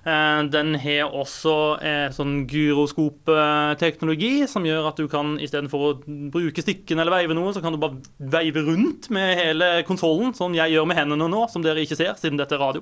Den 0.00 0.78
har 0.80 1.12
også 1.12 1.76
sånn 2.16 2.46
gyroskopteknologi, 2.48 4.46
som 4.48 4.64
gjør 4.64 4.88
at 4.88 4.96
du 4.96 5.04
kan 5.12 5.34
istedenfor 5.36 5.82
å 5.84 5.90
bruke 6.32 6.64
stikken 6.64 6.96
eller 6.96 7.12
veive 7.12 7.36
noe, 7.36 7.52
så 7.52 7.60
kan 7.60 7.76
du 7.76 7.78
bare 7.82 8.00
veive 8.16 8.64
rundt 8.64 9.10
med 9.12 9.36
hele 9.36 9.68
konsollen, 9.84 10.32
sånn 10.32 10.56
jeg 10.56 10.72
gjør 10.72 10.88
med 10.88 10.96
hendene 10.96 11.28
nå, 11.28 11.44
som 11.52 11.60
dere 11.60 11.84
ikke 11.84 12.00
ser, 12.00 12.14
siden 12.16 12.40
dette 12.40 12.56
er 12.56 12.64
radio. 12.64 12.80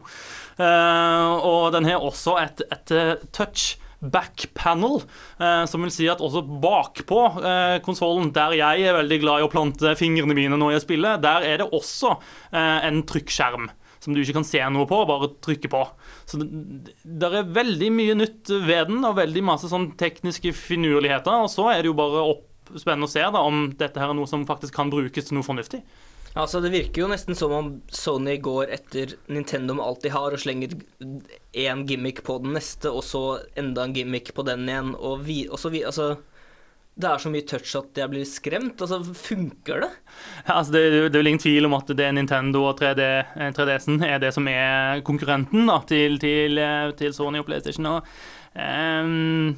Og 1.43 1.73
den 1.75 1.91
har 1.91 2.07
også 2.07 2.39
et, 2.39 2.63
et 2.71 2.95
touch 3.35 3.75
back 4.01 4.47
panel, 4.55 5.01
eh, 5.41 5.65
som 5.67 5.83
vil 5.83 5.93
si 5.95 6.07
at 6.11 6.23
også 6.23 6.45
bakpå 6.63 7.21
eh, 7.43 7.79
konsollen, 7.85 8.31
der 8.35 8.55
jeg 8.59 8.87
er 8.87 8.97
veldig 9.01 9.19
glad 9.25 9.43
i 9.43 9.49
å 9.49 9.53
plante 9.53 9.95
fingrene 9.99 10.37
mine 10.39 10.59
når 10.61 10.77
jeg 10.77 10.87
spiller, 10.87 11.21
der 11.23 11.47
er 11.47 11.63
det 11.63 11.71
også 11.75 12.15
eh, 12.53 12.89
en 12.89 13.03
trykkskjerm 13.09 13.69
som 13.99 14.15
du 14.15 14.21
ikke 14.23 14.37
kan 14.39 14.47
se 14.47 14.61
noe 14.71 14.87
på, 14.87 15.01
bare 15.09 15.33
trykke 15.43 15.71
på. 15.73 15.81
Så 16.29 16.39
det, 16.39 16.93
det 17.03 17.31
er 17.35 17.49
veldig 17.51 17.89
mye 17.91 18.15
nytt 18.21 18.53
ved 18.53 18.93
den, 18.93 19.01
og 19.03 19.19
veldig 19.19 19.43
masse 19.49 19.71
sånn 19.71 19.91
tekniske 19.99 20.53
finurligheter. 20.55 21.43
Og 21.43 21.51
så 21.51 21.67
er 21.73 21.83
det 21.83 21.91
jo 21.91 21.97
bare 21.99 22.23
opp, 22.31 22.45
spennende 22.77 23.09
å 23.09 23.11
se 23.11 23.25
da, 23.25 23.43
om 23.43 23.73
dette 23.81 23.99
her 23.99 24.13
er 24.13 24.17
noe 24.17 24.31
som 24.31 24.47
faktisk 24.47 24.77
kan 24.77 24.93
brukes 24.93 25.29
til 25.29 25.39
noe 25.39 25.47
fornuftig. 25.47 25.83
Altså, 26.39 26.61
Det 26.63 26.71
virker 26.71 27.03
jo 27.03 27.11
nesten 27.11 27.35
som 27.35 27.53
om 27.55 27.69
Sony 27.91 28.37
går 28.43 28.71
etter 28.77 29.17
Nintendo 29.27 29.75
med 29.75 29.87
alt 29.89 30.05
de 30.07 30.13
har, 30.15 30.35
og 30.35 30.39
slenger 30.39 30.77
én 31.53 31.85
gimmick 31.89 32.23
på 32.27 32.39
den 32.45 32.55
neste, 32.55 32.93
og 32.93 33.03
så 33.03 33.23
enda 33.59 33.85
en 33.85 33.95
gimmick 33.97 34.31
på 34.37 34.45
den 34.47 34.69
igjen, 34.69 34.95
og, 34.95 35.25
vi, 35.27 35.41
og 35.51 35.59
så 35.59 35.73
vi, 35.75 35.85
altså, 35.85 36.17
Det 36.99 37.07
er 37.07 37.21
så 37.23 37.31
mye 37.31 37.47
touch 37.47 37.77
at 37.79 37.95
jeg 37.95 38.11
blir 38.11 38.25
skremt. 38.27 38.81
Altså, 38.83 38.97
funker 39.15 39.85
det? 39.85 39.91
Ja, 40.49 40.57
altså 40.57 40.73
det, 40.75 40.81
det 40.91 41.15
er 41.15 41.21
vel 41.21 41.31
ingen 41.31 41.45
tvil 41.45 41.69
om 41.69 41.77
at 41.77 41.93
det 41.95 42.07
er 42.07 42.17
Nintendo 42.17 42.65
og 42.67 42.81
3D, 42.81 43.05
eh, 43.39 43.53
3DS-en 43.55 44.03
er 44.03 44.19
det 44.19 44.33
som 44.35 44.49
er 44.51 44.99
konkurrenten 45.07 45.71
da, 45.71 45.77
til, 45.87 46.19
til, 46.19 46.59
eh, 46.59 46.91
til 46.99 47.15
Sony 47.15 47.39
og 47.39 47.47
PlayStation. 47.47 47.87
Og, 47.87 48.11
ehm, 48.59 49.55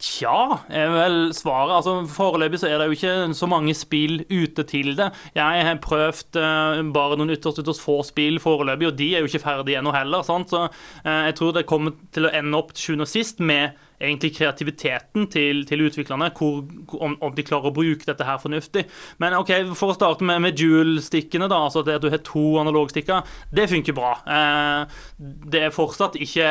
Tja, 0.00 0.62
er 0.72 0.88
vel 0.94 1.18
svaret. 1.36 1.74
Altså, 1.76 1.98
Foreløpig 2.08 2.62
så 2.62 2.70
er 2.70 2.80
det 2.80 2.86
jo 2.88 2.96
ikke 2.96 3.34
så 3.36 3.48
mange 3.50 3.74
spill 3.76 4.22
ute 4.30 4.64
til 4.64 4.94
det. 4.96 5.10
Jeg 5.36 5.64
har 5.66 5.82
prøvd 5.84 6.38
uh, 6.40 6.80
bare 6.94 7.18
noen 7.20 7.34
ytterst 7.34 7.60
ytterst 7.60 7.84
få 7.84 7.98
spill 8.08 8.40
foreløpig, 8.40 8.88
og 8.88 8.96
de 8.96 9.10
er 9.12 9.20
jo 9.20 9.28
ikke 9.28 9.42
ferdige 9.44 9.82
ennå 9.82 9.92
heller. 9.92 10.24
sant? 10.24 10.48
Så 10.48 10.64
uh, 10.70 11.10
jeg 11.28 11.36
tror 11.36 11.52
det 11.52 11.68
kommer 11.68 11.92
til 12.16 12.28
å 12.28 12.32
ende 12.32 12.56
opp 12.56 12.72
til 12.72 12.86
sjuende 12.86 13.04
og 13.04 13.12
sist 13.12 13.44
med 13.44 13.76
egentlig 14.00 14.30
kreativiteten 14.38 15.26
til, 15.28 15.66
til 15.68 15.84
utviklerne, 15.84 16.30
hvor, 16.38 16.62
om, 16.96 17.18
om 17.20 17.34
de 17.36 17.44
klarer 17.44 17.68
å 17.68 17.76
bruke 17.76 18.06
dette 18.08 18.24
her 18.24 18.38
fornuftig. 18.40 18.86
Men 19.20 19.36
ok, 19.36 19.52
for 19.76 19.92
å 19.92 19.98
starte 19.98 20.24
med, 20.24 20.40
med 20.46 20.56
dual-stikkene, 20.56 21.50
da, 21.52 21.58
altså 21.66 21.84
det 21.84 21.98
at 21.98 22.06
du 22.06 22.08
har 22.08 22.22
to 22.24 22.46
analogstikker, 22.62 23.28
det 23.52 23.68
funker 23.68 23.96
bra. 23.96 24.14
Eh, 24.24 25.02
det 25.52 25.66
er 25.66 25.76
fortsatt 25.76 26.16
ikke 26.16 26.48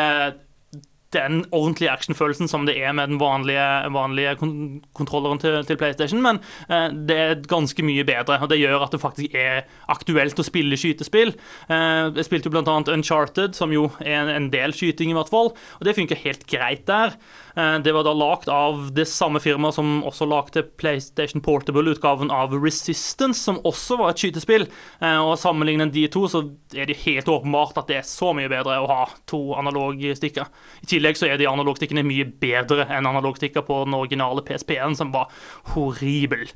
den 1.15 1.41
ordentlige 1.55 1.91
actionfølelsen 1.91 2.49
som 2.51 2.67
det 2.67 2.75
er 2.77 2.93
med 2.93 3.09
den 3.11 3.19
vanlige, 3.21 3.65
vanlige 3.93 4.35
kon 4.39 4.53
kontrolleren 4.93 5.39
til, 5.41 5.57
til, 5.65 5.77
PlayStation, 5.79 6.21
men 6.21 6.41
eh, 6.69 6.87
det 7.09 7.17
er 7.17 7.43
ganske 7.49 7.83
mye 7.85 8.05
bedre. 8.05 8.39
og 8.41 8.49
Det 8.51 8.59
gjør 8.59 8.85
at 8.85 8.93
det 8.93 9.01
faktisk 9.01 9.35
er 9.37 9.63
aktuelt 9.89 10.39
å 10.39 10.45
spille 10.45 10.77
skytespill. 10.77 11.33
Eh, 11.69 12.05
jeg 12.19 12.27
spilte 12.27 12.49
jo 12.49 12.55
bl.a. 12.55 12.77
Uncharted, 12.93 13.57
som 13.57 13.73
jo 13.73 13.89
er 13.99 14.21
en, 14.21 14.33
en 14.35 14.49
del 14.53 14.75
skyting, 14.75 15.13
i 15.13 15.17
hvert 15.17 15.31
fall, 15.31 15.53
og 15.53 15.87
det 15.87 15.95
funker 15.97 16.19
helt 16.25 16.45
greit 16.49 16.85
der. 16.89 17.15
Eh, 17.59 17.79
det 17.83 17.91
var 17.91 18.05
da 18.05 18.13
lagd 18.13 18.49
av 18.53 18.89
det 18.95 19.05
samme 19.09 19.41
firmaet 19.43 19.75
som 19.75 19.99
også 20.07 20.27
lagde 20.29 20.63
PlayStation 20.79 21.43
Portable-utgaven 21.43 22.31
av 22.31 22.53
Resistance, 22.55 23.41
som 23.43 23.59
også 23.67 23.97
var 23.99 24.13
et 24.13 24.23
skytespill. 24.23 24.67
Eh, 25.01 25.19
og 25.19 25.35
Sammenlignet 25.41 25.93
de 25.95 26.05
to, 26.11 26.25
så 26.31 26.43
er 26.75 26.89
det 26.89 27.01
helt 27.03 27.31
åpenbart 27.31 27.79
at 27.81 27.89
det 27.91 27.99
er 27.99 28.07
så 28.07 28.31
mye 28.37 28.51
bedre 28.51 28.79
å 28.79 28.87
ha 28.89 29.01
to 29.29 29.41
analogstikker. 29.59 30.47
I 30.85 30.91
tillegg 30.93 31.19
så 31.19 31.29
er 31.29 31.41
de 31.41 31.49
analogstikkene 31.49 32.05
mye 32.07 32.29
bedre 32.41 32.87
enn 32.87 33.09
analogstikker 33.09 33.65
på 33.67 33.83
den 33.85 33.97
originale 33.97 34.45
PSP-en, 34.45 34.97
som 34.99 35.13
var 35.15 35.31
horribel. 35.73 36.47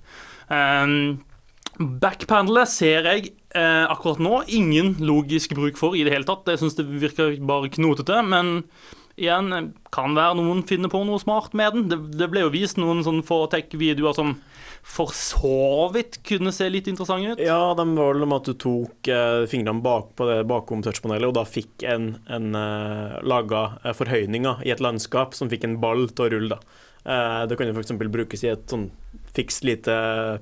Um, 0.48 1.24
Backpanelet 1.74 2.70
ser 2.70 3.08
jeg 3.10 3.32
eh, 3.58 3.86
akkurat 3.90 4.20
nå 4.22 4.44
ingen 4.54 4.94
logisk 5.02 5.56
bruk 5.58 5.80
for 5.80 5.98
i 5.98 6.04
det 6.06 6.14
hele 6.14 6.28
tatt. 6.28 6.46
Jeg 6.52 6.62
syns 6.62 6.78
det 6.78 6.86
virker 6.86 7.34
bare 7.42 7.72
knotete, 7.74 8.20
men 8.30 8.60
igjen, 9.20 9.74
kan 9.94 10.16
være 10.18 10.40
noen 10.40 10.64
finner 10.68 10.92
på 10.92 11.04
noe 11.06 11.22
smart 11.22 11.54
med 11.58 11.76
den. 11.76 11.88
Det, 11.92 12.00
det 12.20 12.30
ble 12.32 12.46
jo 12.46 12.54
vist 12.54 12.80
noen 12.82 13.04
sånn 13.06 13.22
Fortech-videoer 13.26 14.18
som 14.18 14.36
for 14.84 15.14
så 15.16 15.88
vidt 15.94 16.18
kunne 16.28 16.52
se 16.52 16.68
litt 16.68 16.90
interessante 16.92 17.34
ut. 17.34 17.44
Ja, 17.44 17.72
de 17.78 17.86
var 17.96 18.14
vel 18.14 18.26
om 18.26 18.36
at 18.36 18.50
du 18.50 18.54
tok 18.60 19.08
eh, 19.08 19.46
fingrene 19.50 19.84
bak 19.84 20.12
på 20.20 20.28
det 20.28 20.42
bakom 20.50 20.84
touchpanelet, 20.84 21.30
og 21.30 21.38
da 21.38 21.46
fikk 21.48 21.86
en, 21.88 22.10
en 22.28 22.58
eh, 22.60 23.20
laga 23.24 23.64
eh, 23.84 23.96
forhøyninger 23.96 24.66
i 24.68 24.74
et 24.76 24.84
landskap 24.84 25.38
som 25.38 25.52
fikk 25.52 25.70
en 25.70 25.80
ball 25.84 26.10
til 26.12 26.28
å 26.28 26.34
rulle. 26.36 26.58
da. 26.58 26.82
Eh, 27.04 27.46
det 27.48 27.60
kan 27.60 27.72
jo 27.72 27.78
f.eks. 27.78 27.96
brukes 28.02 28.44
i 28.44 28.52
et 28.52 28.68
sånn 28.76 28.90
fikst 29.34 29.64
lite 29.68 29.96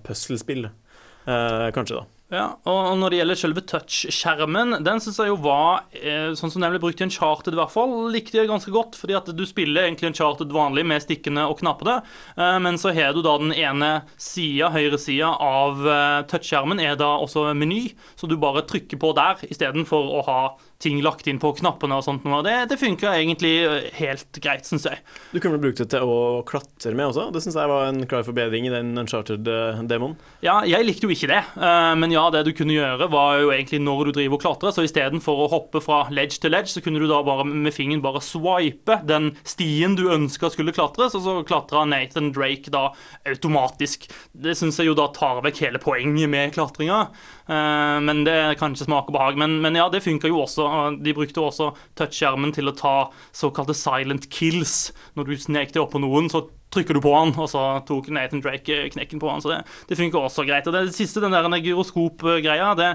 puslespill, 0.08 0.66
eh, 0.72 1.68
kanskje, 1.76 2.02
da. 2.02 2.21
Ja, 2.32 2.46
og 2.64 2.94
når 2.96 3.12
det 3.12 3.18
gjelder 3.18 3.40
selve 3.42 3.62
touch-skjermen, 3.68 4.78
den 4.86 5.02
syns 5.04 5.18
jeg 5.20 5.34
jo 5.34 5.40
var 5.44 5.82
eh, 5.92 6.30
sånn 6.40 6.54
som 6.54 6.64
den 6.64 6.72
ble 6.72 6.80
brukt 6.80 7.02
i 7.02 7.04
en 7.04 7.12
charted, 7.12 7.52
i 7.52 7.60
hvert 7.60 7.74
fall, 7.74 7.92
likte 8.14 8.40
jeg 8.40 8.48
ganske 8.48 8.72
godt. 8.72 8.96
Fordi 8.96 9.18
at 9.20 9.28
du 9.36 9.44
spiller 9.50 9.84
egentlig 9.84 10.08
en 10.08 10.16
charted 10.16 10.56
vanlig 10.56 10.86
med 10.88 11.04
stikkene 11.04 11.44
og 11.52 11.60
knappene, 11.60 11.98
eh, 12.38 12.56
men 12.64 12.80
så 12.80 12.96
har 12.96 13.12
du 13.12 13.20
da 13.26 13.36
den 13.42 13.52
ene 13.52 13.92
sida, 14.16 14.72
høyresida 14.72 15.34
av 15.44 15.84
eh, 15.84 16.22
touch-skjermen, 16.32 16.80
er 16.80 16.96
da 17.02 17.18
også 17.20 17.50
meny, 17.52 17.90
så 18.16 18.32
du 18.32 18.38
bare 18.40 18.64
trykker 18.64 19.02
på 19.02 19.12
der 19.20 19.44
istedenfor 19.52 20.16
å 20.16 20.24
ha 20.30 20.42
ting 20.82 21.02
lagt 21.06 21.28
inn 21.30 21.40
på 21.42 21.54
knappene 21.58 21.98
og 21.98 22.06
sånt. 22.06 22.26
noe. 22.28 22.42
Det, 22.46 22.56
det 22.72 22.80
funker 22.82 23.14
egentlig 23.14 23.54
helt 23.98 24.42
greit, 24.44 24.68
syns 24.68 24.88
jeg. 24.90 25.02
Du 25.32 25.40
kunne 25.40 25.58
vel 25.58 25.66
brukt 25.68 25.82
det 25.82 25.90
til 25.94 26.06
å 26.06 26.42
klatre 26.48 26.94
med 26.98 27.12
også? 27.12 27.30
Det 27.34 27.44
syns 27.44 27.58
jeg 27.60 27.72
var 27.72 27.90
en 27.90 28.06
klar 28.10 28.26
forbedring 28.28 28.68
i 28.68 28.74
den 28.74 28.94
Uncharted-demoen. 29.02 30.18
Ja, 30.46 30.60
jeg 30.68 30.88
likte 30.88 31.08
jo 31.08 31.14
ikke 31.14 31.32
det, 31.32 31.42
eh, 31.62 31.94
men 32.02 32.14
ja, 32.14 32.26
det 32.34 32.44
du 32.48 32.54
kunne 32.58 32.76
gjøre, 32.76 33.10
var 33.12 33.42
jo 33.42 33.52
egentlig 33.54 33.82
når 33.84 34.10
du 34.10 34.14
driver 34.20 34.40
og 34.40 34.46
klatrer. 34.46 34.76
Så 34.76 34.86
istedenfor 34.88 35.46
å 35.46 35.50
hoppe 35.52 35.84
fra 35.84 36.04
ledge 36.14 36.42
til 36.42 36.54
ledge, 36.54 36.74
så 36.74 36.84
kunne 36.84 37.02
du 37.02 37.08
da 37.10 37.22
bare 37.26 37.46
med 37.48 37.76
fingeren 37.76 38.04
bare 38.04 38.24
swipe 38.26 39.02
den 39.08 39.32
stien 39.48 39.98
du 40.00 40.08
ønska 40.14 40.52
skulle 40.54 40.76
klatres, 40.76 41.16
og 41.18 41.26
så 41.26 41.38
klatra 41.48 41.86
Nathan 41.90 42.32
Drake 42.36 42.74
da 42.74 42.90
automatisk. 43.30 44.10
Det 44.32 44.56
syns 44.58 44.80
jeg 44.80 44.92
jo 44.92 44.98
da 44.98 45.10
tar 45.16 45.44
vekk 45.46 45.64
hele 45.66 45.82
poenget 45.82 46.32
med 46.32 46.54
klatringa. 46.56 47.06
Eh, 47.52 47.98
men 48.06 48.24
det 48.28 48.38
kan 48.60 48.76
ikke 48.76 48.88
smake 48.88 49.14
behag. 49.14 49.40
Men, 49.40 49.60
men 49.64 49.78
ja, 49.78 49.88
det 49.92 50.04
funker 50.06 50.32
jo 50.32 50.42
også. 50.46 50.68
De 51.02 51.16
brukte 51.18 51.44
også 51.44 51.72
touchskjermen 52.00 52.56
til 52.56 52.72
å 52.72 52.76
ta 52.78 52.96
såkalte 53.36 53.76
silent 53.78 54.30
kills. 54.34 54.92
Når 55.18 55.30
du 55.30 55.38
snek 55.40 55.76
deg 55.76 55.84
opp 55.84 55.96
på 55.96 56.04
noen, 56.04 56.30
så 56.32 56.48
trykker 56.72 56.96
du 56.96 57.02
på 57.04 57.12
han, 57.14 57.34
og 57.36 57.50
så 57.52 57.62
tok 57.88 58.10
Nathan 58.16 58.42
Drake 58.44 58.86
knekken 58.94 59.20
på 59.22 59.30
han. 59.30 59.44
Så 59.44 59.52
det, 59.52 59.60
det 59.90 59.98
funker 60.00 60.24
også 60.24 60.46
greit. 60.48 60.68
Og 60.70 60.76
det, 60.76 60.86
det 60.90 60.96
siste, 60.96 61.24
den 61.24 61.36
der 61.36 61.66
gyroskop-greia, 61.66 62.72
det, 62.80 62.92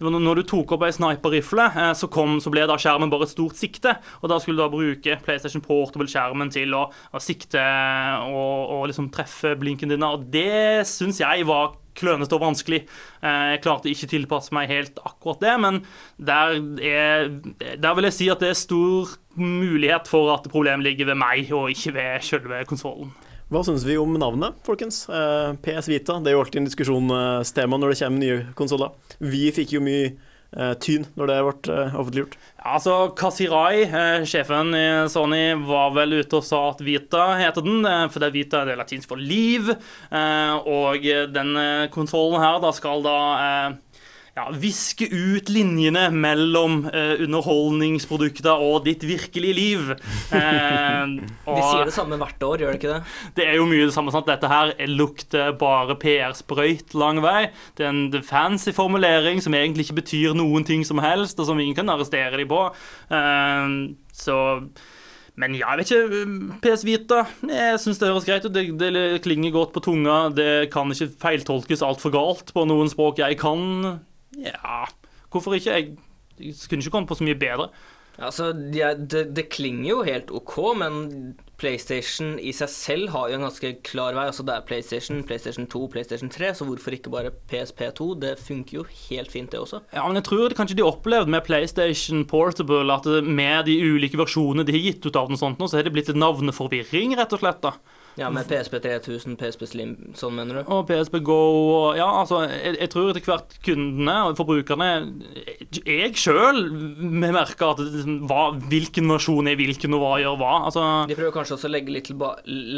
det, 0.00 0.12
når 0.14 0.40
du 0.40 0.44
tok 0.48 0.72
opp 0.76 0.86
ei 0.86 0.94
sniperrifle, 0.96 1.68
eh, 1.68 1.92
så, 1.98 2.08
så 2.08 2.52
ble 2.54 2.64
da 2.68 2.78
skjermen 2.80 3.12
bare 3.12 3.28
et 3.28 3.34
stort 3.34 3.58
sikte. 3.60 3.98
Og 4.22 4.32
da 4.32 4.40
skulle 4.40 4.60
du 4.60 4.64
da 4.64 4.70
bruke 4.72 5.18
PlayStation 5.26 5.64
Portable-skjermen 5.64 6.52
til 6.54 6.72
å, 6.76 6.86
å 6.88 7.22
sikte 7.22 7.62
og, 8.30 8.56
og, 8.78 8.86
liksom 8.88 9.12
treffe 9.14 9.54
blinken 9.60 9.92
din. 9.92 10.08
Og 10.08 10.24
det 10.32 10.86
syns 10.88 11.20
jeg 11.20 11.46
var 11.48 11.76
klønete 11.98 12.36
og 12.36 12.44
vanskelig. 12.46 12.82
Jeg 13.22 13.62
klarte 13.64 13.90
ikke 13.90 14.10
tilpasse 14.10 14.54
meg 14.56 14.70
helt 14.70 15.00
akkurat 15.04 15.42
det, 15.44 15.54
men 15.62 15.80
der, 16.16 16.58
er, 16.82 17.30
der 17.78 17.96
vil 17.98 18.08
jeg 18.08 18.18
si 18.18 18.28
at 18.32 18.42
det 18.42 18.52
er 18.52 18.60
stor 18.60 19.16
mulighet 19.38 20.10
for 20.10 20.32
at 20.34 20.48
problemet 20.50 20.86
ligger 20.86 21.12
ved 21.12 21.18
meg, 21.20 21.50
og 21.54 21.70
ikke 21.74 21.94
ved 21.98 22.26
selve 22.26 22.62
konsollen. 22.68 23.12
Hva 23.48 23.62
syns 23.64 23.86
vi 23.88 23.94
om 23.96 24.12
navnet, 24.20 24.58
folkens? 24.66 25.06
PS 25.64 25.86
Vita 25.88 26.18
det 26.20 26.32
er 26.32 26.36
jo 26.36 26.42
alltid 26.42 26.60
en 26.60 26.66
diskusjonstema 26.68 27.78
når 27.80 27.94
det 27.94 28.00
kommer 28.02 28.20
nye 28.20 28.40
konsoller. 28.58 28.92
Vi 29.24 29.46
fikk 29.56 29.72
jo 29.78 29.80
mye 29.84 30.10
eh, 30.10 30.27
tyn 30.80 31.04
når 31.18 31.28
det 31.28 31.38
ble 31.44 31.74
eh, 31.74 31.96
offentliggjort? 31.98 32.36
Altså, 32.68 32.94
Kasirai, 33.16 33.82
eh, 33.84 34.24
sjefen 34.28 34.72
i 34.76 34.86
Sony, 35.12 35.52
var 35.68 35.92
vel 35.96 36.18
ute 36.22 36.40
og 36.40 36.46
sa 36.46 36.62
at 36.70 36.80
Vita 36.84 37.26
heter 37.38 37.64
den, 37.64 37.84
eh, 37.84 38.06
for 38.08 38.22
det 38.22 38.30
er 38.30 38.36
Vita 38.36 38.62
det 38.64 38.74
er 38.74 38.80
latinsk 38.80 39.12
for 39.12 39.20
liv. 39.20 39.68
Eh, 39.68 40.54
og 40.64 41.04
denne 41.34 41.66
konsollen 41.94 42.40
her 42.42 42.58
da 42.64 42.72
skal 42.76 43.04
da 43.04 43.18
eh, 43.36 43.76
ja, 44.38 44.44
viske 44.54 45.08
ut 45.10 45.50
linjene 45.52 46.06
mellom 46.14 46.84
eh, 46.92 47.16
underholdningsprodukter 47.24 48.62
og 48.62 48.84
ditt 48.88 49.04
virkelige 49.08 49.56
liv. 49.58 49.92
Eh, 50.38 51.06
De 51.08 51.62
sier 51.64 51.88
det 51.88 51.94
samme 51.94 52.18
hvert 52.20 52.42
år, 52.44 52.60
gjør 52.62 52.74
de 52.74 52.78
ikke 52.78 52.90
det? 52.92 52.98
Det 53.38 53.46
er 53.48 53.56
jo 53.56 53.64
mye 53.68 53.86
det 53.88 53.94
samme. 53.94 54.12
sant? 54.12 54.28
Dette 54.28 54.50
her 54.50 54.72
lukter 54.90 55.54
bare 55.58 55.96
PR-sprøyt 56.00 56.92
lang 56.98 57.22
vei. 57.24 57.48
Det 57.78 57.86
er 57.86 57.94
en 57.94 58.22
fancy 58.26 58.74
formulering 58.76 59.40
som 59.44 59.56
egentlig 59.56 59.86
ikke 59.88 60.00
betyr 60.02 60.36
noen 60.38 60.66
ting 60.68 60.84
som 60.86 61.00
helst, 61.02 61.40
og 61.40 61.48
som 61.48 61.58
ingen 61.60 61.76
kan 61.78 61.90
arrestere 61.92 62.36
dem 62.38 62.50
på. 62.50 62.60
Eh, 63.08 63.74
så 64.14 64.38
men 65.38 65.54
ja, 65.54 65.70
jeg 65.76 65.78
vet 65.78 65.92
ikke. 65.94 66.58
PS 66.64 66.84
Vita, 66.86 67.20
jeg 67.46 67.78
syns 67.78 68.00
det 68.00 68.08
høres 68.10 68.26
greit 68.26 68.46
ut. 68.48 68.54
Det, 68.54 68.64
det 68.80 69.22
klinger 69.22 69.54
godt 69.54 69.70
på 69.76 69.82
tunga. 69.86 70.16
Det 70.34 70.66
kan 70.74 70.90
ikke 70.90 71.12
feiltolkes 71.22 71.84
altfor 71.86 72.10
galt 72.14 72.50
på 72.56 72.64
noen 72.66 72.90
språk 72.90 73.22
jeg 73.22 73.38
kan. 73.38 74.00
Ja, 74.36 74.84
hvorfor 75.32 75.56
ikke? 75.56 75.70
Jeg, 75.70 75.94
jeg 76.40 76.54
kunne 76.68 76.84
ikke 76.84 76.90
kommet 76.90 77.08
på 77.08 77.18
så 77.18 77.24
mye 77.24 77.38
bedre. 77.38 77.70
Altså, 78.18 78.48
ja, 78.74 78.94
det, 78.98 79.36
det, 79.36 79.44
klinger 79.54 79.86
jo 79.92 79.98
helt 80.02 80.30
OK, 80.34 80.56
men 80.80 81.36
PlayStation 81.58 82.32
i 82.42 82.50
seg 82.54 82.70
selv 82.72 83.12
har 83.14 83.28
jo 83.30 83.36
en 83.38 83.44
ganske 83.46 83.70
klar 83.86 84.16
vei. 84.16 84.24
Altså, 84.26 84.42
det 84.46 84.56
er 84.56 84.64
PlayStation, 84.66 85.20
PlayStation 85.26 85.68
2, 85.70 85.84
PlayStation 85.92 86.32
3, 86.34 86.50
så 86.58 86.66
hvorfor 86.66 86.96
ikke 86.96 87.12
bare 87.14 87.30
PSP2? 87.50 88.08
Det 88.24 88.32
funker 88.42 88.80
jo 88.80 88.84
helt 89.04 89.30
fint, 89.30 89.52
det 89.54 89.62
også. 89.62 89.84
Ja, 89.94 90.02
men 90.08 90.18
jeg 90.18 90.26
tror 90.26 90.50
det 90.50 90.58
kanskje 90.58 90.80
de 90.80 90.86
opplevde 90.88 91.30
med 91.30 91.46
PlayStation 91.46 92.26
Portable 92.26 92.82
at 92.94 93.06
med 93.22 93.70
de 93.70 93.78
ulike 93.86 94.18
versjonene 94.18 94.66
de 94.66 94.74
har 94.74 94.86
gitt 94.88 95.06
ut 95.06 95.18
av 95.18 95.30
den, 95.30 95.38
sånt, 95.38 95.62
så 95.62 95.78
har 95.78 95.86
det 95.86 95.94
blitt 95.94 96.10
et 96.10 96.18
navneforvirring, 96.18 97.14
rett 97.20 97.38
og 97.38 97.44
slett. 97.44 97.62
da. 97.62 97.76
Ja, 98.18 98.28
med 98.34 98.48
PSP 98.50 98.80
3000, 98.82 99.36
PSP 99.38 99.64
Slim, 99.70 99.92
sånn 100.18 100.34
mener 100.34 100.58
du? 100.58 100.70
Og 100.74 100.86
PSP 100.88 101.20
Go 101.24 101.38
og 101.38 101.98
Ja, 101.98 102.08
altså, 102.20 102.40
jeg, 102.50 102.74
jeg 102.80 102.90
tror 102.92 103.10
etter 103.12 103.26
hvert 103.28 103.56
kundene 103.64 104.16
og 104.26 104.38
forbrukerne 104.40 104.88
Jeg 105.86 106.16
sjøl 106.18 106.64
merker 106.98 107.74
at 107.74 107.82
liksom, 107.84 108.16
hva, 108.30 108.48
hvilken 108.70 109.10
versjon 109.12 109.50
er 109.50 109.58
hvilken, 109.60 109.94
og 109.94 110.02
hva 110.02 110.14
gjør 110.22 110.38
hva. 110.40 110.54
Altså, 110.70 110.86
De 111.10 111.18
prøver 111.18 111.36
kanskje 111.36 111.58
også 111.58 111.70
å 111.70 111.74
legge, 111.76 112.02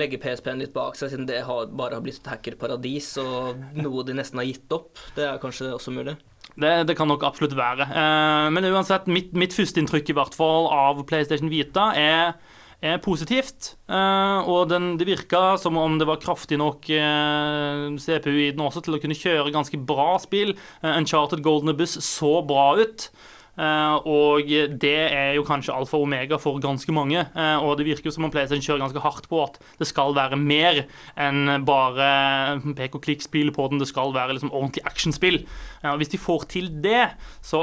legge 0.03 0.20
PSP-en 0.20 0.61
litt 0.61 0.74
bak 0.76 0.98
seg, 0.98 1.14
siden 1.14 1.29
det 1.31 1.40
har, 1.48 1.70
bare 1.72 1.96
har 1.96 2.05
blitt 2.05 2.20
et 2.20 2.33
hackerparadis 2.35 3.14
og 3.22 3.64
noe 3.81 4.05
de 4.07 4.16
nesten 4.20 4.42
har 4.42 4.48
gitt 4.50 4.76
opp. 4.76 4.92
Det 5.16 5.24
er 5.24 5.40
kanskje 5.40 5.72
også 5.72 5.94
mulig? 5.94 6.18
Det, 6.61 6.70
det, 6.88 6.96
kan 6.98 7.09
nok 7.09 7.24
absolutt 7.24 7.55
være. 7.57 7.87
Eh, 7.88 8.46
men 8.53 8.66
uansett, 8.72 9.09
mitt, 9.09 9.33
mitt 9.38 9.55
førsteinntrykk 9.57 10.12
i 10.12 10.16
hvert 10.18 10.37
fall 10.37 10.68
av 10.74 11.00
PlayStation 11.09 11.53
Vita 11.53 11.90
er 11.96 12.35
er 12.81 13.01
positivt. 13.05 13.75
Eh, 13.90 14.49
og 14.49 14.71
den, 14.73 14.95
det 15.01 15.09
virka 15.09 15.57
som 15.61 15.77
om 15.81 15.99
det 16.01 16.09
var 16.09 16.21
kraftig 16.23 16.59
nok 16.61 16.88
eh, 16.95 17.87
CPU 18.01 18.33
i 18.33 18.51
den 18.55 18.64
også 18.64 18.83
til 18.85 18.97
å 18.97 19.03
kunne 19.03 19.19
kjøre 19.19 19.53
ganske 19.55 19.81
bra 19.85 20.14
spill. 20.23 20.55
Eh, 20.81 20.95
Uncharted 20.97 21.45
Golden 21.45 21.75
Abyss 21.75 21.99
så 22.05 22.40
bra 22.47 22.73
ut. 22.81 23.11
Uh, 23.59 23.97
og 24.09 24.51
det 24.81 24.97
er 25.11 25.35
jo 25.37 25.45
kanskje 25.45 25.75
alfa 25.75 25.99
og 25.99 26.07
omega 26.07 26.39
for 26.41 26.61
ganske 26.63 26.93
mange. 26.95 27.25
Uh, 27.35 27.59
og 27.65 27.77
det 27.79 27.89
virker 27.89 28.09
jo 28.09 28.15
som 28.15 28.27
om 28.29 28.33
PlayStation 28.33 28.65
kjører 28.65 28.85
ganske 28.85 29.03
hardt 29.05 29.29
på 29.31 29.43
at 29.43 29.59
det 29.81 29.89
skal 29.91 30.15
være 30.17 30.39
mer 30.41 30.85
enn 31.21 31.65
bare 31.67 32.61
pek 32.79 32.97
og 32.97 33.05
klikk-spill 33.05 33.53
på 33.57 33.69
den. 33.71 33.83
Det 33.83 33.91
skal 33.91 34.15
være 34.17 34.37
liksom 34.37 34.53
ordentlig 34.53 34.85
actionspill. 34.89 35.43
Og 35.85 36.01
hvis 36.01 36.13
de 36.13 36.21
får 36.21 36.47
til 36.53 36.71
det, 36.85 37.11
så, 37.45 37.63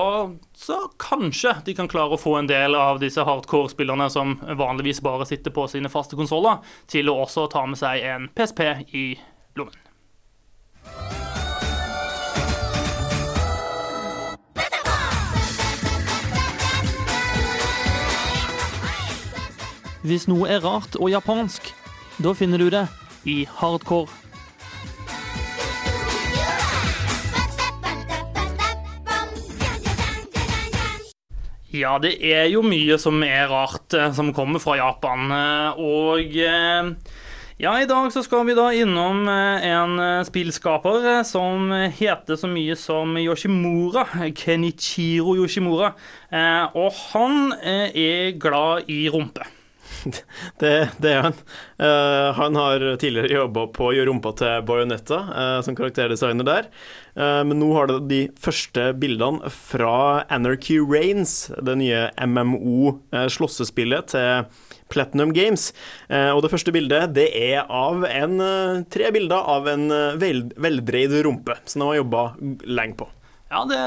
så, 0.57 0.79
kanskje 1.01 1.55
de 1.67 1.75
kan 1.77 1.89
klare 1.91 2.17
å 2.17 2.21
få 2.21 2.37
en 2.39 2.49
del 2.49 2.77
av 2.77 3.01
disse 3.03 3.23
hardcore-spillerne 3.23 4.09
som 4.13 4.37
vanligvis 4.57 5.03
bare 5.05 5.27
sitter 5.29 5.53
på 5.53 5.67
sine 5.71 5.91
faste 5.93 6.17
konsoller, 6.19 6.61
til 6.89 7.11
å 7.11 7.19
også 7.25 7.47
ta 7.53 7.65
med 7.69 7.79
seg 7.79 8.05
en 8.07 8.29
PSP 8.37 8.63
i 8.97 9.07
lommen. 9.57 11.26
Hvis 20.07 20.27
noe 20.29 20.47
er 20.47 20.61
rart 20.63 20.95
og 21.01 21.09
japansk, 21.11 21.73
da 22.23 22.31
finner 22.37 22.61
du 22.61 22.69
det 22.71 22.85
i 23.27 23.41
hardcore. 23.59 24.07
Ja, 31.75 31.97
det 32.01 32.15
er 32.23 32.47
jo 32.49 32.63
mye 32.65 32.95
som 33.01 33.19
er 33.25 33.49
rart 33.51 33.93
eh, 33.93 34.13
som 34.15 34.31
kommer 34.33 34.63
fra 34.63 34.77
Japan. 34.79 35.27
eh, 35.35 35.81
Og 35.83 36.37
eh, 36.39 36.93
ja, 37.59 37.73
i 37.81 37.89
dag 37.89 38.07
så 38.13 38.23
skal 38.23 38.47
vi 38.47 38.55
da 38.57 38.69
innom 38.71 39.27
en 39.27 39.97
spillskaper 40.25 41.25
som 41.25 41.71
heter 41.73 42.37
så 42.37 42.47
mye 42.51 42.77
som 42.77 43.17
Yoshimura. 43.17 44.05
Kenichiro 44.37 45.33
Yoshimura. 45.39 45.89
Og 46.77 46.99
han 47.09 47.55
er 47.65 48.37
glad 48.37 48.85
i 48.93 49.07
rumpe. 49.09 49.56
Det, 50.61 50.89
det, 51.01 51.11
er 51.11 51.25
han. 51.27 51.35
Uh, 51.79 52.33
han 52.37 52.57
har 52.57 52.83
tidligere 53.01 53.41
jobba 53.43 53.67
på 53.75 53.89
å 53.89 53.93
gjøre 53.95 54.09
rumpa 54.09 54.33
til 54.39 54.63
Bajonetta 54.67 55.19
uh, 55.29 55.59
som 55.65 55.77
karakterdesigner 55.77 56.47
der. 56.47 56.69
Uh, 57.17 57.43
men 57.47 57.59
nå 57.61 57.69
har 57.75 57.89
det 57.91 57.99
de 58.09 58.21
første 58.41 58.89
bildene 58.97 59.51
fra 59.53 60.23
Anarchy 60.33 60.79
Rains, 60.81 61.51
det 61.61 61.77
nye 61.81 62.07
MMO-slåssespillet 62.23 64.13
til 64.13 64.47
Platinum 64.87 65.33
Games. 65.35 65.73
og 66.07 66.39
det 66.45 66.49
første 66.53 66.71
bildet 66.71 67.11
det 67.11 67.25
er 67.35 67.65
av 67.67 68.05
en, 68.07 68.39
tre 68.87 69.09
bilder 69.11 69.49
av 69.51 69.67
en 69.67 69.89
vel, 70.15 70.45
veldreid 70.55 71.11
rumpe, 71.27 71.57
som 71.67 71.83
de 71.83 71.89
har 71.89 71.99
jobba 71.99 72.23
lenge 72.63 72.95
på. 73.01 73.09
Ja, 73.47 73.61
det, 73.63 73.77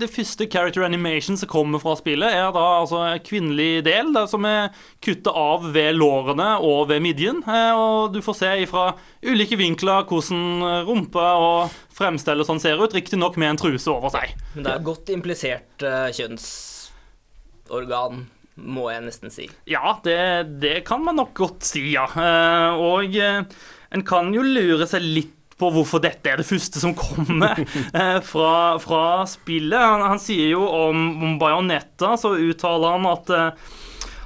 det, 0.00 0.10
første 0.12 0.44
character 0.52 0.84
animation 0.84 1.38
som 1.40 1.48
kommer 1.48 1.80
fra 1.80 1.94
spillet, 1.96 2.28
er 2.28 2.50
da 2.52 2.64
altså 2.82 3.00
kvinnelig 3.24 3.80
del 3.86 4.12
der, 4.12 4.26
som 4.28 4.44
er 4.44 4.68
kutta 5.04 5.32
av 5.32 5.64
ved 5.72 5.96
lårene 5.96 6.60
og 6.60 6.90
ved 6.90 7.00
midjen. 7.06 7.40
Eh, 7.48 7.72
og 7.72 8.12
du 8.12 8.20
får 8.24 8.36
se 8.36 8.66
fra 8.68 8.90
ulike 9.24 9.56
vinkler 9.56 10.04
hvordan 10.08 10.84
rumpe 10.88 11.24
og 11.24 11.72
fremstell 11.98 12.40
og 12.44 12.48
sånn 12.50 12.60
ser 12.60 12.82
ut, 12.82 12.94
riktignok 12.94 13.36
med 13.40 13.48
en 13.54 13.60
truse 13.64 13.90
over 13.92 14.10
seg. 14.12 14.34
Men 14.54 14.64
det 14.66 14.72
er 14.74 14.88
godt 14.90 15.08
implisert 15.14 15.86
uh, 15.86 16.08
kjønnsorgan 16.14 18.26
må 18.58 18.90
jeg 18.90 19.02
nesten 19.06 19.30
si. 19.32 19.48
Ja, 19.70 20.00
det, 20.04 20.18
det, 20.60 20.84
kan 20.88 21.04
man 21.06 21.16
nok 21.16 21.32
godt 21.38 21.64
si, 21.64 21.94
ja. 21.94 22.06
Uh, 22.12 22.76
og 22.76 23.16
en 23.16 24.02
kan 24.04 24.34
jo 24.34 24.42
lure 24.44 24.86
seg 24.90 25.02
litt 25.06 25.37
på 25.58 25.70
hvorfor 25.74 26.02
dette 26.02 26.30
er 26.30 26.40
det 26.40 26.46
første 26.48 26.82
som 26.82 26.94
kommer 26.96 27.58
eh, 27.98 28.18
fra, 28.24 28.52
fra, 28.82 29.02
spillet. 29.28 29.78
Han, 29.78 30.04
han, 30.14 30.22
sier 30.22 30.54
jo 30.54 30.62
om, 30.66 31.08
om 31.24 31.38
Bajonetta, 31.40 32.14
så 32.20 32.36
uttaler 32.38 32.96
han 32.96 33.08
at 33.10 33.34
eh, 33.34 33.74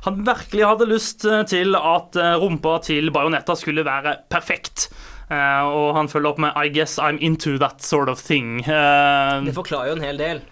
han 0.03 0.25
virkelig 0.27 0.67
hadde 0.67 0.91
lyst 0.91 1.25
eh, 1.29 1.45
til 1.49 1.79
at 1.79 2.19
rumpa 2.43 2.79
til 2.85 3.13
Bajonetta 3.15 3.57
skulle 3.59 3.87
være 3.87 4.19
perfekt. 4.33 4.91
Uh, 5.33 5.65
og 5.65 5.95
han 5.97 6.11
følger 6.13 6.29
opp 6.29 6.41
med 6.45 6.53
'I 6.53 6.69
guess 6.75 6.99
I'm 7.01 7.17
into 7.25 7.57
that 7.59 7.81
sort 7.81 8.11
of 8.11 8.21
thing'. 8.21 8.61
Uh, 8.67 9.41
det 9.47 9.55
forklarer 9.55 9.89
jo 9.89 9.97
en 9.97 10.05
hel 10.05 10.19
del. 10.19 10.43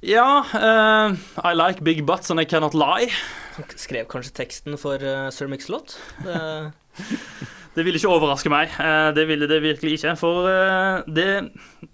Ja. 0.00 0.40
Uh, 0.54 1.18
I 1.44 1.52
like 1.52 1.84
big 1.84 2.06
butts 2.06 2.30
and 2.30 2.40
I 2.40 2.44
cannot 2.44 2.72
lie. 2.72 3.10
Han 3.58 3.64
skrev 3.76 4.08
kanskje 4.08 4.32
teksten 4.32 4.78
for 4.78 4.96
Sir 5.30 5.46
Mix-Lot? 5.46 5.98
Det 7.74 7.84
ville 7.86 8.00
ikke 8.00 8.10
overraske 8.10 8.50
meg. 8.50 8.72
Eh, 8.82 9.08
det 9.14 9.24
ville 9.30 9.46
det 9.50 9.60
virkelig 9.62 9.98
ikke. 9.98 10.14
For 10.18 10.48
eh, 10.50 11.06
det 11.06 11.28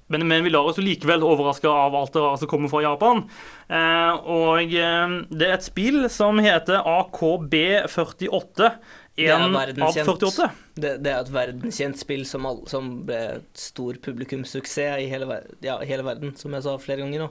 Men, 0.08 0.22
men 0.28 0.44
vi 0.46 0.52
lar 0.54 0.68
oss 0.68 0.78
jo 0.78 0.84
likevel 0.86 1.24
overraske 1.26 1.68
av 1.68 1.94
alt 1.98 2.14
det 2.14 2.22
rare 2.22 2.38
som 2.40 2.50
kommer 2.50 2.70
fra 2.72 2.84
Japan. 2.84 3.24
Eh, 3.68 4.28
og 4.32 4.70
det 4.70 5.48
er 5.48 5.56
et 5.56 5.66
spill 5.66 6.06
som 6.12 6.38
heter 6.42 6.86
AKB48. 6.86 8.70
En 9.16 9.56
av 9.56 9.72
48. 9.80 10.48
Det, 10.76 10.96
det, 11.00 11.10
er 11.10 11.22
et 11.22 11.32
verdenskjent 11.32 11.98
spill 11.98 12.26
som, 12.28 12.46
all, 12.48 12.62
som 12.68 12.90
ble 13.08 13.40
stor 13.56 13.96
publikumssuksess 14.04 15.00
i 15.00 15.08
hele, 15.08 15.40
ja, 15.64 15.78
hele, 15.80 16.04
verden, 16.04 16.34
som 16.36 16.52
jeg 16.52 16.66
sa 16.66 16.76
flere 16.80 17.02
ganger 17.02 17.24
nå. 17.24 17.30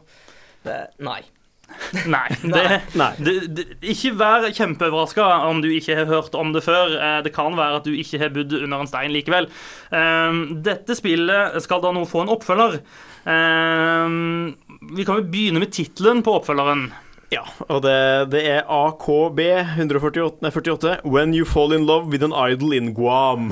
Det, 0.66 0.80
nei. 1.06 1.22
Nei. 2.16 2.28
Det, 2.42 2.64
Nei. 2.98 3.10
Det, 3.20 3.34
det, 3.56 3.66
ikke 3.94 4.14
vær 4.20 4.48
kjempeoverraska 4.50 5.26
om 5.50 5.62
du 5.64 5.70
ikke 5.74 5.98
har 6.00 6.10
hørt 6.10 6.36
om 6.38 6.54
det 6.56 6.64
før. 6.66 6.96
Eh, 6.98 7.20
det 7.26 7.34
kan 7.36 7.58
være 7.58 7.82
at 7.82 7.88
du 7.88 7.94
ikke 7.96 8.22
har 8.22 8.34
bodd 8.36 8.54
under 8.60 8.84
en 8.84 8.92
stein 8.92 9.14
likevel. 9.16 9.50
Ehm, 9.96 10.44
dette 10.66 10.98
spillet 10.98 11.58
skal 11.66 11.84
da 11.84 11.94
nå 11.96 12.06
få 12.10 12.26
en 12.26 12.34
oppfølger. 12.36 12.80
Ehm, 13.32 14.54
vi 14.96 15.08
kan 15.08 15.22
jo 15.22 15.28
begynne 15.32 15.64
med 15.64 15.74
tittelen 15.76 16.24
på 16.26 16.40
oppfølgeren. 16.40 16.88
Ja, 17.34 17.42
og 17.66 17.82
det, 17.82 17.96
det 18.30 18.42
er 18.46 18.68
AKB 18.70 19.40
148 19.80 20.44
nei, 20.46 20.52
48. 20.54 20.94
When 21.10 21.34
you 21.34 21.46
fall 21.48 21.74
in 21.74 21.86
love 21.88 22.12
with 22.12 22.24
an 22.26 22.36
idol 22.36 22.76
in 22.78 22.92
Guam. 22.94 23.50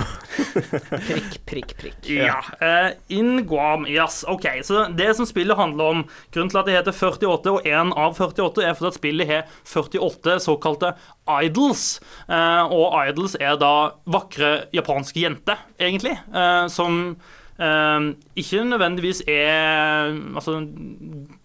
Prikk, 1.09 1.39
prikk, 1.49 1.73
prikk. 1.79 1.97
Ja. 2.05 2.37
Uh, 2.61 2.93
in 3.09 3.45
Guam, 3.49 3.87
yes. 3.89 4.21
OK. 4.29 4.45
Så 4.63 4.85
det 4.93 5.09
som 5.17 5.27
spillet 5.29 5.57
handler 5.57 5.95
om 5.95 6.03
Grunnen 6.33 6.51
til 6.53 6.61
at 6.61 6.69
det 6.69 6.77
heter 6.77 6.95
48, 6.95 7.53
og 7.53 7.67
1 7.67 7.93
av 7.97 8.17
48, 8.17 8.63
er 8.63 8.77
fordi 8.77 8.91
at 8.91 8.99
spillet 8.99 9.31
har 9.31 9.45
48 9.65 10.39
såkalte 10.45 10.93
idols. 11.41 11.85
Uh, 12.29 12.69
og 12.69 12.93
idols 13.07 13.37
er 13.41 13.57
da 13.61 13.73
vakre 14.05 14.55
japanske 14.75 15.25
jenter, 15.25 15.65
egentlig, 15.81 16.17
uh, 16.33 16.69
som 16.71 17.15
ikke 17.53 18.63
nødvendigvis 18.65 19.19
er 19.29 20.09
Altså, 20.33 20.55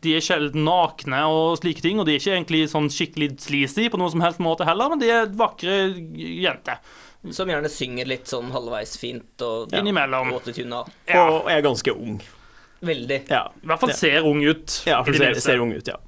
de 0.00 0.14
er 0.16 0.24
sjelden 0.24 0.64
nakne 0.64 1.20
og 1.28 1.58
slike 1.60 1.84
ting, 1.84 2.00
og 2.00 2.08
de 2.08 2.14
er 2.14 2.22
ikke 2.22 2.32
egentlig 2.36 2.62
sånn 2.72 2.88
skikkelig 2.92 3.34
sleazy 3.44 3.90
på 3.92 4.00
noen 4.00 4.14
som 4.14 4.24
helst 4.24 4.40
måte 4.40 4.64
heller, 4.68 4.88
men 4.94 5.02
de 5.02 5.10
er 5.12 5.28
vakre 5.36 5.76
jenter. 6.16 6.80
Som 7.34 7.50
gjerne 7.50 7.68
synger 7.72 8.08
litt 8.08 8.30
sånn 8.30 8.52
halvveis 8.54 8.96
fint 8.96 9.42
og 9.44 9.74
Innimellom. 9.74 10.32
Ja. 11.10 11.24
Og 11.26 11.50
er 11.50 11.64
ganske 11.66 11.92
ung. 11.92 12.20
Veldig. 12.80 13.24
Ja. 13.28 13.48
I 13.58 13.68
hvert 13.68 13.82
fall 13.82 13.94
ser 13.98 14.26
ung 14.28 14.40
ut. 14.46 14.82
Ja, 14.86 15.02
ser, 15.04 15.40
ser 15.42 15.60
ung 15.64 15.74
ut, 15.74 15.88
ja. 15.90 15.98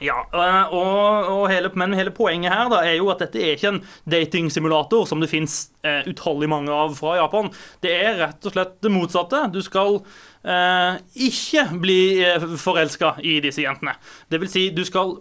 Ja, 0.00 0.16
øh, 0.32 0.72
og, 0.72 1.28
og 1.28 1.42
hele, 1.52 1.70
men 1.76 1.94
hele 1.96 2.12
poenget 2.16 2.52
her 2.54 2.70
da 2.72 2.80
er 2.88 2.96
jo 2.96 3.10
at 3.12 3.20
dette 3.20 3.40
er 3.42 3.56
ikke 3.56 3.72
en 3.74 3.82
datingsimulator 4.08 5.04
som 5.08 5.20
det 5.20 5.28
fins 5.28 5.58
eh, 5.84 6.08
utallig 6.08 6.48
mange 6.48 6.72
av 6.72 6.94
fra 6.96 7.18
Japan. 7.18 7.50
Det 7.84 7.92
er 7.92 8.18
rett 8.22 8.48
og 8.48 8.54
slett 8.54 8.78
det 8.80 8.92
motsatte. 8.94 9.42
Du 9.52 9.60
skal 9.64 10.00
eh, 10.40 11.00
ikke 11.28 11.66
bli 11.82 12.00
eh, 12.24 12.48
forelska 12.60 13.18
i 13.20 13.38
disse 13.44 13.64
jentene. 13.66 13.96
Det 14.32 14.40
vil 14.40 14.52
si, 14.52 14.68
du 14.72 14.86
skal 14.88 15.18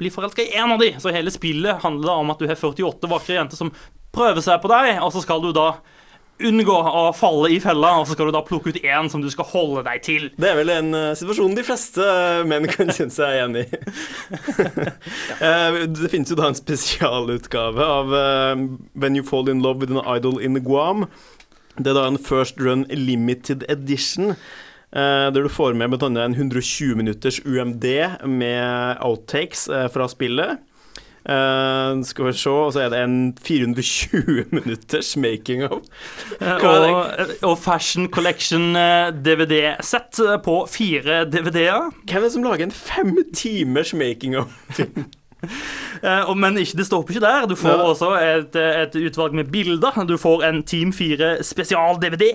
bli 0.00 0.10
forelska 0.10 0.46
i 0.46 0.56
én 0.56 0.72
av 0.72 0.80
de. 0.80 0.94
Så 0.98 1.12
hele 1.14 1.32
spillet 1.34 1.84
handler 1.84 2.24
om 2.24 2.32
at 2.32 2.40
du 2.40 2.48
har 2.48 2.56
48 2.56 3.10
vakre 3.12 3.36
jenter 3.36 3.60
som 3.60 3.74
prøver 4.14 4.40
seg 4.44 4.60
på 4.62 4.70
deg, 4.70 4.96
og 5.02 5.12
så 5.12 5.20
skal 5.24 5.42
du 5.42 5.52
da 5.52 5.74
unngå 6.42 6.74
å 6.74 7.04
falle 7.14 7.50
i 7.54 7.60
fella, 7.62 7.92
og 8.00 8.08
så 8.08 8.16
skal 8.16 8.28
du 8.28 8.34
da 8.34 8.42
plukke 8.46 8.72
ut 8.74 8.80
én 8.82 9.10
som 9.10 9.22
du 9.22 9.28
skal 9.30 9.46
holde 9.52 9.84
deg 9.86 10.02
til. 10.04 10.26
Det 10.40 10.50
er 10.50 10.58
vel 10.58 10.72
en 10.74 10.90
uh, 10.96 11.12
situasjon 11.16 11.54
de 11.54 11.64
fleste 11.66 12.02
eh, 12.02 12.42
menn 12.48 12.66
kan 12.70 12.90
synes 12.94 13.18
seg 13.20 13.36
igjen 13.36 13.60
i. 13.62 13.64
uh, 15.38 15.78
det 15.94 16.10
finnes 16.12 16.32
jo 16.32 16.38
da 16.40 16.50
en 16.50 16.58
spesialutgave 16.58 17.88
av 17.98 18.12
uh, 18.14 18.66
When 18.98 19.18
You 19.18 19.26
Fall 19.26 19.50
In 19.52 19.62
Love 19.64 19.84
With 19.84 19.94
An 19.94 20.02
Idol 20.16 20.40
In 20.42 20.58
Guam. 20.66 21.06
Det 21.78 21.90
er 21.90 21.98
da 21.98 22.06
en 22.10 22.20
First 22.20 22.60
Run 22.62 22.86
Limited 22.90 23.66
Edition. 23.68 24.34
der 24.94 25.42
du 25.42 25.48
får 25.50 25.74
med 25.74 25.90
bl.a. 25.90 26.06
en 26.06 26.34
120 26.38 26.94
minutters 26.94 27.40
UMD 27.42 27.84
med 28.30 28.96
outtakes 29.02 29.66
fra 29.90 30.06
spillet. 30.06 30.62
Eh, 31.24 32.02
skal 32.04 32.26
vi 32.26 32.32
se, 32.36 32.50
og 32.50 32.72
så 32.74 32.84
er 32.84 32.90
det 32.92 33.00
en 33.00 33.16
420 33.40 34.44
minutters 34.56 35.16
making 35.16 35.64
of. 35.64 35.80
Eh? 36.40 36.64
Og, 36.68 37.06
og 37.42 37.58
Fashion 37.58 38.10
Collection 38.12 38.76
eh, 38.76 39.08
DVD-sett 39.24 40.20
eh, 40.20 40.36
på 40.44 40.58
fire 40.68 41.22
DVD-er. 41.24 41.88
Hvem 42.04 42.20
er 42.20 42.26
det 42.26 42.32
som 42.36 42.44
lager 42.44 42.68
en 42.68 42.76
fem 42.76 43.16
timers 43.34 43.94
making 43.96 44.36
of? 44.36 44.52
Eh, 46.04 46.34
Men 46.36 46.58
ikke, 46.60 46.76
det 46.76 46.84
stopper 46.84 47.14
ikke 47.14 47.22
der. 47.24 47.46
Du 47.48 47.54
får 47.56 47.70
ja. 47.78 47.84
også 47.88 48.08
et, 48.20 48.56
et 48.60 48.96
utvalg 49.06 49.32
med 49.38 49.48
bilder. 49.48 50.02
Du 50.04 50.18
får 50.20 50.42
en 50.44 50.58
Team 50.68 50.90
4 50.92 51.38
spesial-DVD. 51.46 52.26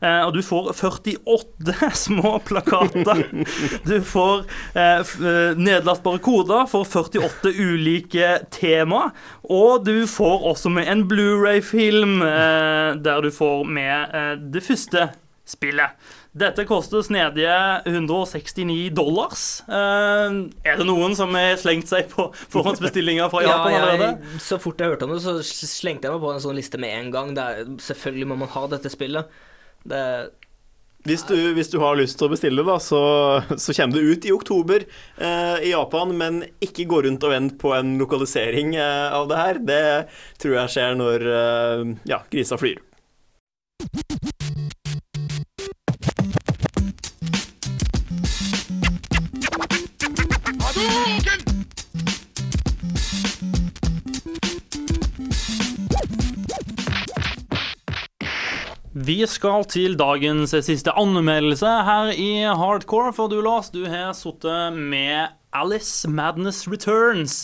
eh, 0.00 0.20
Og 0.24 0.32
du 0.34 0.40
får 0.46 0.70
48 0.72 1.90
små 2.06 2.38
plakater. 2.48 3.20
Du 3.90 3.98
får 4.06 4.46
eh, 4.72 5.00
eh, 5.02 5.58
nedlastbare 5.58 6.22
koder 6.24 6.64
for 6.70 6.84
48 6.88 7.52
ulike 7.60 8.30
tema. 8.54 9.10
Og 9.44 9.84
du 9.84 10.06
får 10.08 10.46
også 10.54 10.72
med 10.72 10.88
en 10.88 11.04
Blu-ray-film 11.10 12.22
eh, 12.22 12.94
der 13.04 13.20
du 13.26 13.30
får 13.34 13.64
med 13.68 14.16
eh, 14.16 14.32
det 14.54 14.64
første 14.64 15.10
spillet. 15.50 15.92
Dette 16.30 16.62
koster 16.62 17.02
snedige 17.02 17.54
169 17.90 18.92
dollars. 18.94 19.44
Eh, 19.66 20.36
er 20.62 20.76
det 20.78 20.86
noen 20.86 21.16
som 21.18 21.34
har 21.34 21.56
slengt 21.58 21.90
seg 21.90 22.06
på 22.12 22.28
forhåndsbestillinger 22.52 23.30
fra 23.32 23.42
Japan 23.48 23.74
allerede? 23.80 24.10
jeg, 24.14 24.42
så 24.44 24.60
fort 24.62 24.78
jeg 24.78 24.92
hørte 24.92 25.08
om 25.08 25.16
det, 25.16 25.22
så 25.24 25.40
slengte 25.42 26.06
jeg 26.06 26.14
meg 26.14 26.22
på 26.22 26.30
en 26.30 26.44
sånn 26.44 26.60
liste 26.60 26.78
med 26.78 26.94
en 26.94 27.08
gang. 27.16 27.32
Det 27.34 27.46
er, 27.46 27.72
selvfølgelig 27.82 28.28
må 28.30 28.36
man 28.44 28.52
ha 28.54 28.62
dette 28.70 28.92
spillet. 28.94 29.32
Det, 29.90 30.02
Hvis 31.08 31.24
du, 31.26 31.34
hvis 31.56 31.72
du 31.72 31.80
har 31.82 31.98
lyst 31.98 32.20
til 32.20 32.28
å 32.28 32.30
bestille, 32.30 32.62
da, 32.68 32.76
så, 32.78 33.00
så 33.56 33.74
kommer 33.74 33.98
det 33.98 34.14
ut 34.14 34.28
i 34.30 34.34
oktober 34.36 34.84
eh, 34.86 35.56
i 35.66 35.72
Japan. 35.72 36.14
Men 36.14 36.44
ikke 36.62 36.86
gå 36.86 37.02
rundt 37.08 37.26
og 37.26 37.34
vent 37.34 37.58
på 37.58 37.74
en 37.74 37.96
lokalisering 37.98 38.76
eh, 38.78 39.08
av 39.18 39.26
det 39.32 39.40
her. 39.42 39.58
Det 39.66 39.82
tror 40.38 40.60
jeg 40.60 40.74
skjer 40.76 40.94
når 41.02 41.26
eh, 41.34 41.84
ja, 42.14 42.22
grisa 42.30 42.60
flyr. 42.60 42.78
Vi 59.10 59.24
skal 59.26 59.64
til 59.66 59.96
dagens 59.98 60.52
siste 60.62 60.92
anmeldelse 60.94 61.66
her 61.66 62.12
i 62.14 62.44
Hardcore. 62.46 63.10
For 63.16 63.30
du, 63.32 63.40
Lars, 63.42 63.72
du 63.74 63.80
har 63.90 64.12
sittet 64.14 64.76
med 64.76 65.32
Alice 65.56 66.06
Madness 66.06 66.68
Returns. 66.70 67.40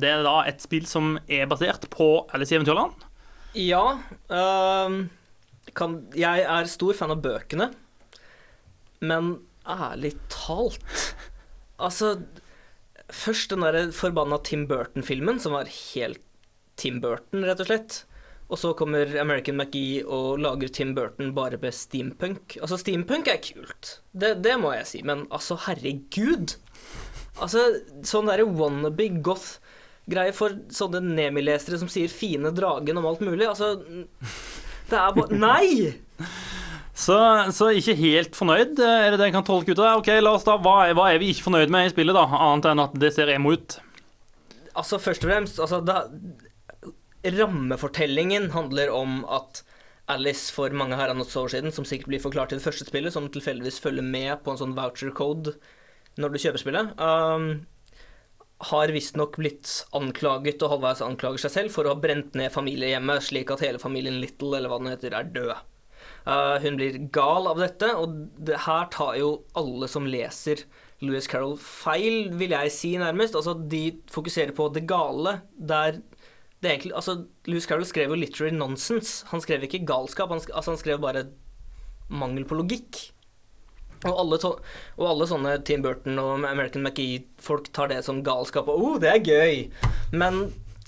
Det 0.00 0.08
er 0.08 0.24
da 0.24 0.38
et 0.48 0.64
spill 0.64 0.86
som 0.88 1.18
er 1.28 1.50
basert 1.50 1.84
på 1.92 2.06
Alice 2.32 2.54
i 2.54 2.56
Eventyrland. 2.56 3.04
ja 3.52 3.98
Øh, 4.30 4.96
kan, 5.76 5.98
Jeg 6.16 6.46
er 6.46 6.72
stor 6.72 6.96
fan 6.96 7.12
av 7.12 7.20
bøkene, 7.20 7.68
men 9.04 9.34
ærlig 9.68 10.14
talt 10.32 10.80
Altså, 11.84 12.14
først 13.12 13.52
den 13.52 13.66
derre 13.66 13.90
forbanna 13.92 14.40
Tim 14.44 14.64
Burton-filmen, 14.70 15.40
som 15.40 15.52
var 15.52 15.68
helt 15.68 16.24
Tim 16.80 17.02
Burton, 17.04 17.44
rett 17.44 17.60
og 17.60 17.68
slett. 17.68 18.04
Og 18.50 18.58
så 18.58 18.72
kommer 18.74 19.12
American 19.22 19.60
McGee 19.60 20.02
og 20.02 20.40
lager 20.42 20.72
Tim 20.74 20.94
Burton 20.96 21.30
bare 21.36 21.58
med 21.62 21.74
steampunk. 21.74 22.56
Altså, 22.58 22.80
steampunk 22.80 23.30
er 23.30 23.38
kult, 23.44 24.00
det, 24.10 24.40
det 24.42 24.56
må 24.58 24.72
jeg 24.74 24.88
si, 24.90 25.02
men 25.06 25.28
altså, 25.30 25.58
herregud. 25.68 26.56
Altså, 27.38 27.62
sånn 28.06 28.26
derre 28.26 28.48
wannabe 28.48 29.06
goth-greie 29.22 30.34
for 30.34 30.58
sånne 30.74 31.02
Nemi-lesere 31.06 31.78
som 31.78 31.90
sier 31.90 32.10
'fine 32.10 32.50
dragen' 32.56 32.98
om 32.98 33.06
alt 33.06 33.22
mulig. 33.22 33.46
Altså, 33.46 33.76
det 34.90 34.98
er 34.98 35.14
bare 35.14 35.38
Nei! 35.46 35.94
Så, 37.00 37.16
så 37.56 37.70
ikke 37.72 37.94
helt 37.96 38.34
fornøyd, 38.36 38.74
er 38.82 39.14
det 39.14 39.20
det 39.20 39.30
jeg 39.30 39.38
kan 39.38 39.46
tolke 39.46 39.72
ut 39.72 39.78
av 39.78 39.86
det? 39.86 39.94
Ok, 40.02 40.10
la 40.20 40.34
oss 40.36 40.44
da, 40.44 40.58
hva 40.60 40.74
er, 40.88 40.96
hva 40.98 41.06
er 41.14 41.22
vi 41.22 41.30
ikke 41.32 41.46
fornøyd 41.46 41.70
med 41.72 41.86
i 41.86 41.92
spillet, 41.94 42.18
da? 42.18 42.26
Annet 42.50 42.68
enn 42.74 42.82
at 42.82 42.98
det 42.98 43.14
ser 43.14 43.30
emo 43.32 43.54
ut. 43.54 43.78
Altså, 44.74 44.98
først 45.00 45.24
og 45.24 45.30
fremst 45.30 45.62
altså, 45.62 45.80
da, 45.80 46.02
Rammefortellingen 47.24 48.50
handler 48.54 48.90
om 48.94 49.24
at 49.28 49.62
Alice 50.10 50.52
for 50.54 50.72
mange 50.74 50.96
herrens 50.98 51.36
år 51.36 51.50
siden, 51.52 51.72
som 51.72 51.86
sikkert 51.86 52.10
blir 52.10 52.22
forklart 52.22 52.54
i 52.54 52.58
det 52.58 52.64
første 52.64 52.86
spillet, 52.88 53.14
som 53.14 53.28
tilfeldigvis 53.30 53.80
følger 53.82 54.06
med 54.06 54.40
på 54.44 54.54
en 54.54 54.60
sånn 54.60 54.76
voucher 54.78 55.12
code 55.14 55.54
når 56.20 56.32
du 56.32 56.40
kjøper 56.42 56.62
spillet, 56.62 56.94
um, 56.98 57.50
har 58.70 58.92
visstnok 58.92 59.38
blitt 59.40 59.70
anklaget 59.96 60.62
og 60.64 60.74
halvveis 60.74 61.02
anklager 61.04 61.44
seg 61.44 61.54
selv 61.54 61.74
for 61.76 61.86
å 61.86 61.94
ha 61.94 62.00
brent 62.00 62.34
ned 62.36 62.52
familiehjemmet, 62.52 63.24
slik 63.24 63.52
at 63.54 63.62
hele 63.64 63.80
familien 63.80 64.18
Little, 64.20 64.56
eller 64.56 64.72
hva 64.72 64.80
den 64.82 64.90
heter, 64.92 65.16
er 65.16 65.30
død. 65.36 65.54
Uh, 66.26 66.56
hun 66.60 66.76
blir 66.76 66.98
gal 67.14 67.48
av 67.48 67.60
dette, 67.62 67.88
og 67.96 68.16
det 68.40 68.64
her 68.66 68.88
tar 68.92 69.14
jo 69.20 69.30
alle 69.56 69.88
som 69.88 70.08
leser 70.08 70.64
Louis 71.04 71.28
Carroll 71.30 71.56
feil, 71.60 72.28
vil 72.36 72.52
jeg 72.52 72.72
si 72.74 72.92
nærmest. 73.00 73.36
Altså, 73.38 73.54
de 73.54 73.84
fokuserer 74.12 74.52
på 74.56 74.68
det 74.74 74.84
gale, 74.90 75.38
der 75.56 76.02
det 76.60 76.68
er 76.68 76.74
egentlig 76.74 76.96
Altså, 76.98 77.14
Louis 77.48 77.66
Carroll 77.66 77.88
skrev 77.88 78.12
jo 78.12 78.18
literary 78.20 78.52
nonsense. 78.52 79.24
Han 79.32 79.40
skrev 79.40 79.64
ikke 79.64 79.84
galskap, 79.88 80.32
han, 80.32 80.42
skrev, 80.42 80.58
altså, 80.60 80.74
han 80.74 80.82
skrev 80.82 81.00
bare 81.02 81.24
mangel 82.10 82.44
på 82.48 82.58
logikk. 82.58 83.00
Og 84.08 84.16
alle, 84.16 84.38
to 84.40 84.54
og 84.96 85.06
alle 85.10 85.28
sånne 85.28 85.58
Tim 85.68 85.82
Burton 85.84 86.16
og 86.20 86.46
American 86.48 86.84
McGee-folk 86.86 87.68
tar 87.76 87.90
det 87.92 88.00
som 88.06 88.22
galskap, 88.24 88.70
og 88.72 88.80
oh, 88.80 88.94
det 89.00 89.10
er 89.12 89.24
gøy! 89.24 89.66
Men 90.16 90.46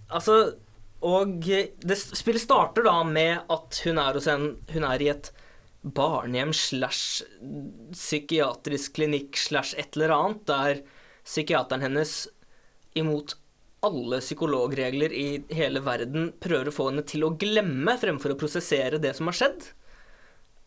altså 0.09 0.57
Og 1.03 1.43
det 1.43 1.99
spillet 1.99 2.45
starter 2.45 2.87
da 2.87 3.03
med 3.05 3.43
at 3.53 3.81
hun 3.85 3.99
er 3.99 4.17
hos 4.17 4.29
en 4.31 4.45
Hun 4.71 4.85
er 4.87 5.03
i 5.03 5.11
et 5.13 5.33
barnehjem 5.83 6.53
slash 6.55 7.25
psykiatrisk 7.91 8.95
klinikk 9.01 9.35
slash 9.37 9.75
et 9.75 9.97
eller 9.97 10.15
annet, 10.15 10.45
der 10.47 10.83
psykiateren 11.27 11.83
hennes 11.83 12.13
imot 12.95 13.35
alle 13.83 14.21
psykologregler 14.23 15.13
i 15.13 15.27
hele 15.51 15.83
verden 15.83 16.31
prøver 16.43 16.71
å 16.71 16.75
få 16.75 16.89
henne 16.91 17.05
til 17.09 17.27
å 17.27 17.33
glemme 17.39 17.97
fremfor 17.99 18.35
å 18.35 18.39
prosessere 18.39 19.01
det 19.03 19.15
som 19.19 19.31
har 19.31 19.39
skjedd. 19.39 19.67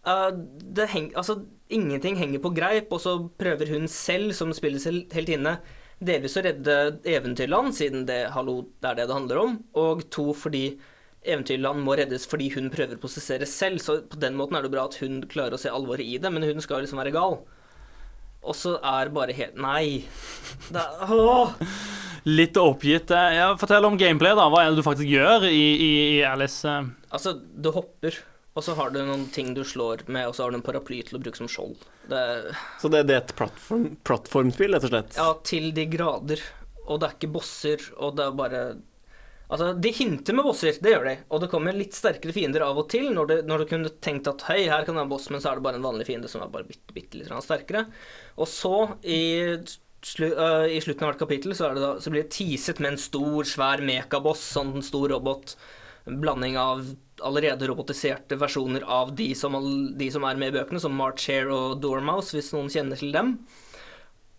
Uh, 0.06 0.86
heng, 0.92 1.10
altså, 1.18 1.40
ingenting 1.74 2.20
henger 2.20 2.44
på 2.44 2.52
greip, 2.58 2.92
og 2.94 3.02
så 3.02 3.16
prøver 3.40 3.72
hun 3.74 3.88
selv, 3.90 4.36
som 4.38 4.52
spiller 4.54 4.84
seg 4.84 5.16
helt 5.16 5.32
inne, 5.34 5.56
delvis 6.04 6.36
å 6.38 6.44
redde 6.46 6.76
Eventyrland, 7.08 7.74
siden 7.78 8.04
det, 8.10 8.26
hallo, 8.36 8.60
det 8.84 8.92
er 8.92 9.00
det 9.00 9.08
det 9.08 9.18
handler 9.18 9.42
om, 9.42 9.58
og 9.80 10.04
to 10.14 10.30
fordi 10.36 10.68
Eventyrland 11.26 11.82
må 11.82 11.96
reddes 11.98 12.28
fordi 12.30 12.52
hun 12.54 12.68
prøver 12.74 13.00
å 13.00 13.02
prosessere 13.02 13.48
selv, 13.50 13.82
så 13.82 14.02
på 14.06 14.20
den 14.22 14.36
måten 14.38 14.60
er 14.60 14.66
det 14.66 14.74
bra 14.76 14.86
at 14.90 15.00
hun 15.02 15.24
klarer 15.32 15.58
å 15.58 15.62
se 15.62 15.72
alvoret 15.72 16.06
i 16.06 16.20
det, 16.22 16.30
men 16.30 16.46
hun 16.46 16.62
skal 16.62 16.84
liksom 16.84 17.02
være 17.02 17.16
gal. 17.16 17.40
Og 18.46 18.54
så 18.54 18.76
er 18.78 19.10
bare 19.10 19.34
helt 19.34 19.56
Nei. 19.58 20.04
Det 20.70 20.84
åh. 21.10 21.56
Litt 22.26 22.58
oppgitt. 22.58 23.12
eh, 23.14 23.36
Ja, 23.38 23.50
fortell 23.58 23.86
om 23.86 23.98
gameplay, 23.98 24.34
da. 24.38 24.48
Hva 24.50 24.64
er 24.64 24.72
det 24.72 24.82
du 24.82 24.86
faktisk 24.86 25.10
gjør 25.10 25.46
i, 25.50 25.66
i, 25.76 25.92
i 26.18 26.24
Alice? 26.26 26.66
eh? 26.68 26.88
Altså, 27.14 27.36
du 27.38 27.70
hopper, 27.76 28.18
og 28.56 28.64
så 28.66 28.74
har 28.80 28.90
du 28.94 29.02
noen 29.06 29.28
ting 29.36 29.54
du 29.54 29.62
slår 29.68 30.06
med, 30.08 30.26
og 30.28 30.34
så 30.36 30.44
har 30.46 30.52
du 30.52 30.58
en 30.58 30.66
paraply 30.66 31.04
til 31.06 31.20
å 31.20 31.22
bruke 31.22 31.38
som 31.38 31.50
skjold. 31.52 31.78
Det 32.10 32.18
er 32.18 32.50
Så 32.82 32.90
det, 32.90 33.06
det 33.10 33.16
er 33.18 33.22
et 33.24 33.36
plattform, 33.38 33.92
plattformspill, 34.08 34.74
rett 34.74 34.88
og 34.90 34.94
slett? 34.94 35.16
Ja, 35.20 35.30
til 35.46 35.70
de 35.76 35.86
grader. 35.92 36.42
Og 36.86 37.00
det 37.02 37.08
er 37.08 37.16
ikke 37.18 37.34
bosser, 37.38 37.82
og 37.98 38.18
det 38.18 38.26
er 38.28 38.36
bare 38.42 38.66
Altså, 39.46 39.74
de 39.78 39.92
hinter 39.94 40.34
med 40.34 40.46
bosser, 40.48 40.74
det 40.82 40.90
gjør 40.90 41.04
de. 41.06 41.12
Og 41.30 41.42
det 41.44 41.48
kommer 41.52 41.76
litt 41.78 41.94
sterkere 41.94 42.34
fiender 42.34 42.64
av 42.66 42.80
og 42.82 42.88
til, 42.90 43.12
når, 43.14 43.28
du, 43.30 43.34
når 43.46 43.62
du 43.62 43.66
kunne 43.70 43.92
tenkt 44.02 44.26
at 44.32 44.42
hei, 44.48 44.64
her 44.66 44.82
kan 44.88 44.96
det 44.96 45.04
være 45.04 45.06
en 45.06 45.12
boss, 45.12 45.28
men 45.30 45.44
så 45.44 45.52
er 45.52 45.60
det 45.60 45.66
bare 45.68 45.78
en 45.78 45.86
vanlig 45.86 46.08
fiende 46.08 46.32
som 46.32 46.42
er 46.42 46.50
bare 46.50 46.66
bitte, 46.66 46.96
bitte 46.96 47.20
litt 47.20 47.30
sterkere. 47.46 47.84
Og 48.42 48.50
så, 48.50 48.72
i, 49.06 49.20
slu, 50.06 50.28
uh, 50.38 50.68
i 50.70 50.82
slutten 50.84 51.06
av 51.06 51.14
hvert 51.14 51.24
kapittel, 51.24 51.56
så, 51.58 51.72
da, 51.78 51.96
så 52.02 52.14
blir 52.14 52.26
det 52.26 52.36
teaset 52.36 52.82
med 52.84 52.94
en 52.94 53.02
stor, 53.02 53.48
svær 53.50 53.84
mekaboss, 53.86 54.44
sånn 54.56 54.78
en 54.78 54.86
stor 54.86 55.10
robot. 55.16 55.56
En 56.06 56.20
blanding 56.22 56.60
av 56.62 56.86
allerede 57.26 57.68
robotiserte 57.70 58.38
versjoner 58.38 58.84
av 58.92 59.16
de 59.18 59.32
som, 59.38 59.56
de 59.98 60.10
som 60.14 60.26
er 60.28 60.38
med 60.38 60.52
i 60.52 60.58
bøkene, 60.60 60.82
som 60.84 60.94
March 60.94 61.30
Hare 61.32 61.54
og 61.54 61.80
Dormouse, 61.82 62.36
hvis 62.36 62.52
noen 62.54 62.70
kjenner 62.72 63.00
til 63.00 63.16
dem. 63.16 63.38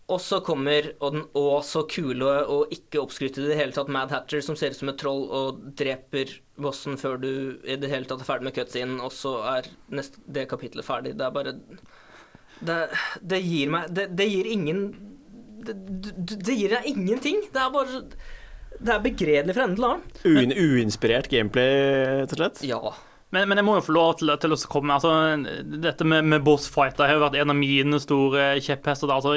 Og 0.06 0.20
så 0.22 0.38
kommer 0.46 0.92
og 1.02 1.16
den 1.16 1.24
å 1.34 1.58
så 1.66 1.82
kule 1.90 2.28
og 2.46 2.70
ikke 2.74 3.00
oppskrytte 3.02 3.42
i 3.42 3.48
det 3.48 3.56
hele 3.58 3.74
tatt 3.74 3.90
Mad 3.90 4.12
Hatter, 4.14 4.38
som 4.44 4.54
ser 4.58 4.70
ut 4.70 4.78
som 4.78 4.92
et 4.92 5.00
troll 5.00 5.24
og 5.34 5.64
dreper 5.80 6.30
bossen 6.62 6.94
før 7.00 7.18
du 7.18 7.32
i 7.66 7.74
det 7.80 7.90
hele 7.90 8.06
tatt 8.06 8.22
er 8.22 8.28
ferdig 8.28 8.46
med 8.46 8.54
cutscenen, 8.54 9.00
og 9.02 9.10
så 9.14 9.40
er 9.56 9.66
neste, 9.90 10.22
det 10.30 10.46
kapitlet 10.52 10.86
ferdig. 10.86 11.16
Det 11.18 11.26
er 11.26 11.34
bare 11.34 11.56
Det, 12.56 12.76
det 13.20 13.42
gir 13.44 13.68
meg 13.68 13.90
Det, 13.92 14.06
det 14.16 14.24
gir 14.30 14.46
ingen 14.48 14.84
det, 15.68 16.36
det, 16.46 16.54
gir 16.54 16.76
deg 16.76 16.88
ingenting. 16.92 17.42
Det 17.52 17.62
er 17.62 17.74
bare 17.74 18.02
Det 18.76 18.94
er 18.94 19.04
begredelig 19.04 19.56
fra 19.56 19.66
ende 19.66 19.78
til 19.78 19.88
annen. 19.90 20.06
Uin, 20.24 20.56
uinspirert 20.56 21.30
gameplay, 21.32 21.76
rett 22.22 22.34
og 22.36 22.42
slett? 22.42 22.64
Ja. 22.66 22.96
Men, 23.34 23.48
men 23.50 23.58
jeg 23.58 23.66
må 23.66 23.74
jo 23.74 23.82
få 23.82 23.94
lov 23.96 24.10
til, 24.20 24.30
til 24.38 24.54
å 24.54 24.58
komme 24.70 24.94
altså, 24.94 25.10
Dette 25.82 26.06
med, 26.06 26.28
med 26.30 26.44
bossfighter 26.46 27.08
har 27.08 27.16
jo 27.16 27.24
vært 27.24 27.38
en 27.40 27.52
av 27.52 27.58
mine 27.58 27.98
store 28.02 28.52
kjepphester. 28.62 29.10
Altså, 29.10 29.34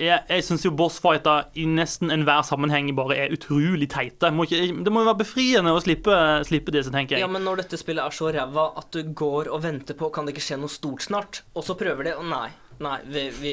jeg 0.00 0.22
jeg 0.30 0.44
syns 0.46 0.64
jo 0.64 0.72
bossfighter 0.76 1.50
i 1.60 1.66
nesten 1.68 2.12
enhver 2.12 2.42
sammenheng 2.48 2.88
bare 2.96 3.18
er 3.26 3.34
utrolig 3.36 3.90
teite. 3.92 4.32
Må 4.32 4.48
ikke, 4.48 4.62
det 4.84 4.92
må 4.92 5.04
jo 5.04 5.10
være 5.10 5.20
befriende 5.20 5.74
å 5.76 5.82
slippe, 5.84 6.16
slippe 6.48 6.72
disse, 6.74 6.92
tenker 6.94 7.18
jeg. 7.18 7.26
Ja, 7.26 7.30
men 7.32 7.44
når 7.44 7.64
dette 7.64 7.80
spillet 7.80 8.04
er 8.04 8.16
så 8.16 8.32
ræva 8.32 8.70
at 8.80 8.96
du 8.96 9.12
går 9.16 9.52
og 9.52 9.62
venter 9.64 9.96
på 9.98 10.08
Kan 10.14 10.26
det 10.26 10.34
ikke 10.34 10.46
skje 10.48 10.60
noe 10.62 10.72
stort 10.72 11.04
snart? 11.04 11.42
Og 11.54 11.64
så 11.66 11.76
prøver 11.78 12.08
de, 12.08 12.16
og 12.16 12.28
nei. 12.32 12.48
Nei, 12.82 12.98
vi, 13.08 13.24
vi 13.40 13.52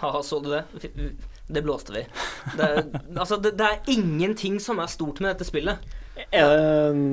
Haha, 0.00 0.22
så 0.22 0.40
du 0.42 0.50
det? 0.50 0.64
Det 1.48 1.62
blåste 1.62 1.94
vi. 1.94 2.06
Det, 2.58 2.68
altså, 3.16 3.36
det, 3.36 3.54
det 3.58 3.68
er 3.68 3.92
ingenting 3.94 4.58
som 4.60 4.82
er 4.82 4.90
stort 4.90 5.22
med 5.22 5.32
dette 5.32 5.46
spillet. 5.48 5.84
Er 6.18 6.50
det, 6.50 6.62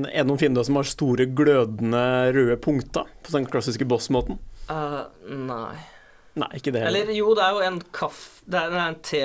er 0.10 0.24
det 0.24 0.28
noen 0.28 0.42
fiender 0.42 0.66
som 0.66 0.80
har 0.80 0.88
store, 0.90 1.28
glødende 1.38 2.06
røde 2.34 2.58
punkter 2.62 3.10
på 3.24 3.36
den 3.36 3.46
klassiske 3.50 3.86
boss-måten? 3.88 4.40
Uh, 4.70 5.06
nei. 5.30 5.76
Nei, 6.36 6.50
ikke 6.58 6.74
det 6.74 6.82
heller. 6.84 7.06
Eller 7.06 7.16
jo, 7.16 7.30
det 7.38 7.46
er 7.46 7.54
jo 7.56 7.68
en 7.70 7.80
kaff... 7.96 8.24
Det 8.44 8.60
er, 8.60 8.74
det 8.74 8.82
er 8.82 8.90
en 8.90 9.04
te... 9.06 9.22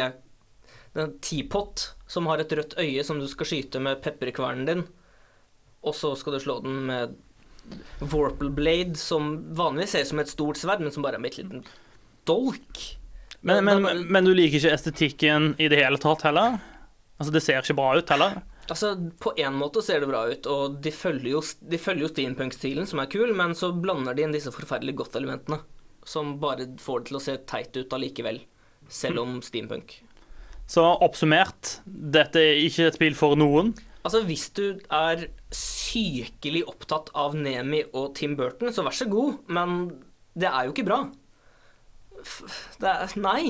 Det 0.91 1.01
er 1.01 1.07
en 1.07 1.19
teapot 1.23 1.87
som 2.11 2.27
har 2.27 2.43
et 2.43 2.53
rødt 2.59 2.77
øye 2.83 3.03
som 3.07 3.19
du 3.23 3.27
skal 3.31 3.47
skyte 3.47 3.83
med 3.83 4.03
pepperkvernen 4.05 4.69
din. 4.69 4.85
Og 5.87 5.95
så 5.97 6.13
skal 6.19 6.37
du 6.37 6.43
slå 6.43 6.59
den 6.65 6.81
med 6.89 7.17
Vorpal 8.01 8.51
Blade, 8.55 8.97
som 8.99 9.33
vanligvis 9.57 9.95
ser 9.97 10.07
ut 10.07 10.13
som 10.13 10.23
et 10.23 10.33
stort 10.33 10.61
sverd, 10.61 10.83
men 10.85 10.95
som 10.95 11.05
bare 11.05 11.19
er 11.19 11.23
med 11.23 11.35
et 11.35 11.43
liten 11.43 11.65
dolk. 12.29 12.83
Men, 13.41 13.63
er 13.69 13.81
men, 13.81 14.05
men 14.13 14.29
du 14.29 14.35
liker 14.37 14.61
ikke 14.61 14.75
estetikken 14.77 15.55
i 15.59 15.71
det 15.73 15.81
hele 15.81 16.01
tatt 16.01 16.27
heller? 16.29 16.59
Altså, 17.21 17.33
Det 17.33 17.43
ser 17.45 17.61
ikke 17.61 17.77
bra 17.77 17.95
ut 17.99 18.13
heller? 18.13 18.41
Altså, 18.71 18.95
På 19.21 19.33
en 19.37 19.57
måte 19.59 19.83
ser 19.85 20.01
det 20.01 20.09
bra 20.09 20.25
ut, 20.31 20.47
og 20.47 20.79
de 20.85 20.93
følger 20.95 21.33
jo, 21.35 21.43
de 21.43 21.81
følger 21.81 22.07
jo 22.07 22.13
steampunk-stilen, 22.13 22.87
som 22.89 23.03
er 23.03 23.11
kul, 23.13 23.35
men 23.37 23.57
så 23.59 23.73
blander 23.77 24.17
de 24.17 24.25
inn 24.25 24.37
disse 24.37 24.53
forferdelig 24.55 24.95
godt-elementene, 25.01 25.61
som 26.07 26.37
bare 26.41 26.69
får 26.81 27.03
det 27.03 27.11
til 27.11 27.19
å 27.19 27.25
se 27.25 27.37
teit 27.51 27.77
ut 27.77 27.97
allikevel, 27.97 28.41
selv 28.89 29.25
om 29.25 29.41
steampunk. 29.45 29.99
Så 30.71 30.85
oppsummert, 31.03 31.81
dette 31.85 32.39
er 32.39 32.61
ikke 32.63 32.87
et 32.89 32.97
spill 32.97 33.17
for 33.19 33.35
noen. 33.39 33.73
Altså, 34.01 34.23
hvis 34.25 34.47
du 34.57 34.81
er 34.89 35.27
sykelig 35.53 36.63
opptatt 36.71 37.11
av 37.19 37.35
Nemi 37.37 37.83
og 37.93 38.15
Tim 38.17 38.37
Burton, 38.39 38.73
så 38.73 38.85
vær 38.87 38.97
så 38.97 39.09
god, 39.11 39.43
men 39.53 39.83
det 40.39 40.49
er 40.49 40.65
jo 40.65 40.75
ikke 40.75 40.89
bra. 40.89 41.03
Det 42.81 42.95
er 42.95 43.19
Nei. 43.21 43.45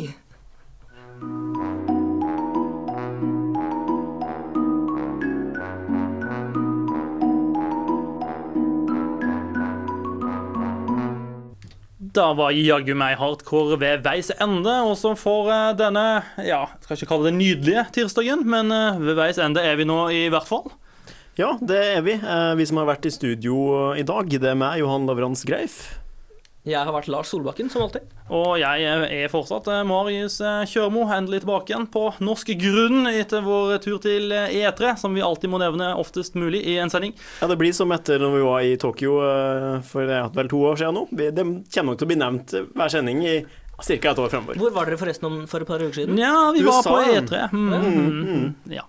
Da 12.17 12.33
var 12.35 12.51
jaggu 12.57 12.95
meg 12.99 13.19
hardcore 13.21 13.77
ved 13.79 14.03
veis 14.03 14.33
ende, 14.43 14.73
og 14.83 14.97
så 14.99 15.13
får 15.19 15.51
eh, 15.55 15.67
denne 15.79 16.05
ja, 16.43 16.65
jeg 16.67 16.83
skal 16.87 16.97
ikke 16.99 17.11
kalle 17.13 17.29
det 17.31 17.37
nydelige 17.39 17.85
tirsdagen, 17.95 18.43
men 18.51 18.73
eh, 18.75 18.99
ved 18.99 19.19
veis 19.21 19.39
ende 19.39 19.63
er 19.63 19.79
vi 19.79 19.87
nå 19.87 20.01
i 20.11 20.25
hvert 20.33 20.49
fall. 20.49 20.73
Ja, 21.39 21.53
det 21.63 21.79
er 21.95 22.03
vi. 22.05 22.17
Eh, 22.19 22.55
Vi 22.59 22.67
som 22.67 22.81
har 22.83 22.89
vært 22.91 23.07
i 23.07 23.15
studio 23.15 23.93
i 23.95 24.03
dag, 24.03 24.27
det 24.33 24.51
er 24.51 24.59
meg, 24.59 24.81
Johan 24.83 25.07
Lavrans 25.07 25.45
Greif. 25.47 26.00
Jeg 26.69 26.77
har 26.85 26.93
vært 26.93 27.07
Lars 27.09 27.31
Solbakken, 27.33 27.71
som 27.73 27.87
alltid. 27.87 28.05
Og 28.37 28.59
jeg 28.61 28.85
er 28.85 29.31
fortsatt 29.33 29.69
eh, 29.73 29.79
Marius 29.89 30.37
eh, 30.45 30.67
Kjørmo, 30.69 31.07
endelig 31.09 31.41
tilbake 31.41 31.73
igjen 31.73 31.87
på 31.89 32.03
norsk 32.21 32.53
grunn 32.61 33.09
etter 33.09 33.41
vår 33.47 33.79
tur 33.81 33.97
til 34.05 34.29
eh, 34.37 34.53
E3, 34.61 34.93
som 35.01 35.17
vi 35.17 35.25
alltid 35.25 35.49
må 35.53 35.61
nevne 35.63 35.95
oftest 35.97 36.37
mulig 36.37 36.61
i 36.69 36.77
en 36.83 36.93
sending. 36.93 37.15
Ja, 37.41 37.49
Det 37.49 37.57
blir 37.63 37.73
som 37.77 37.97
etter 37.97 38.21
når 38.21 38.37
vi 38.37 38.45
var 38.45 38.67
i 38.69 38.77
Tokyo 38.81 39.17
for 39.89 40.05
det 40.05 40.19
er 40.21 40.29
vel 40.37 40.53
to 40.53 40.61
år 40.69 40.77
siden 40.83 41.01
nå. 41.01 41.07
Det 41.17 41.47
kommer 41.73 41.95
nok 41.95 42.03
til 42.03 42.09
å 42.09 42.13
bli 42.13 42.21
nevnt 42.21 42.55
hver 42.77 42.93
sending 42.93 43.25
i 43.25 43.35
ca. 43.81 43.97
et 43.97 44.21
år 44.21 44.29
fremover. 44.29 44.61
Hvor 44.61 44.77
var 44.77 44.91
dere 44.91 45.01
forresten 45.01 45.31
om 45.31 45.41
for 45.49 45.65
et 45.65 45.71
par 45.73 45.81
uker 45.81 46.03
siden? 46.03 46.21
Ja, 46.21 46.51
vi 46.53 46.61
var 46.67 46.83
USA. 46.85 46.93
på 46.93 47.17
E3. 47.17 47.43
Mm, 47.57 47.73
mm, 47.73 48.23
mm, 48.29 48.75
ja. 48.77 48.85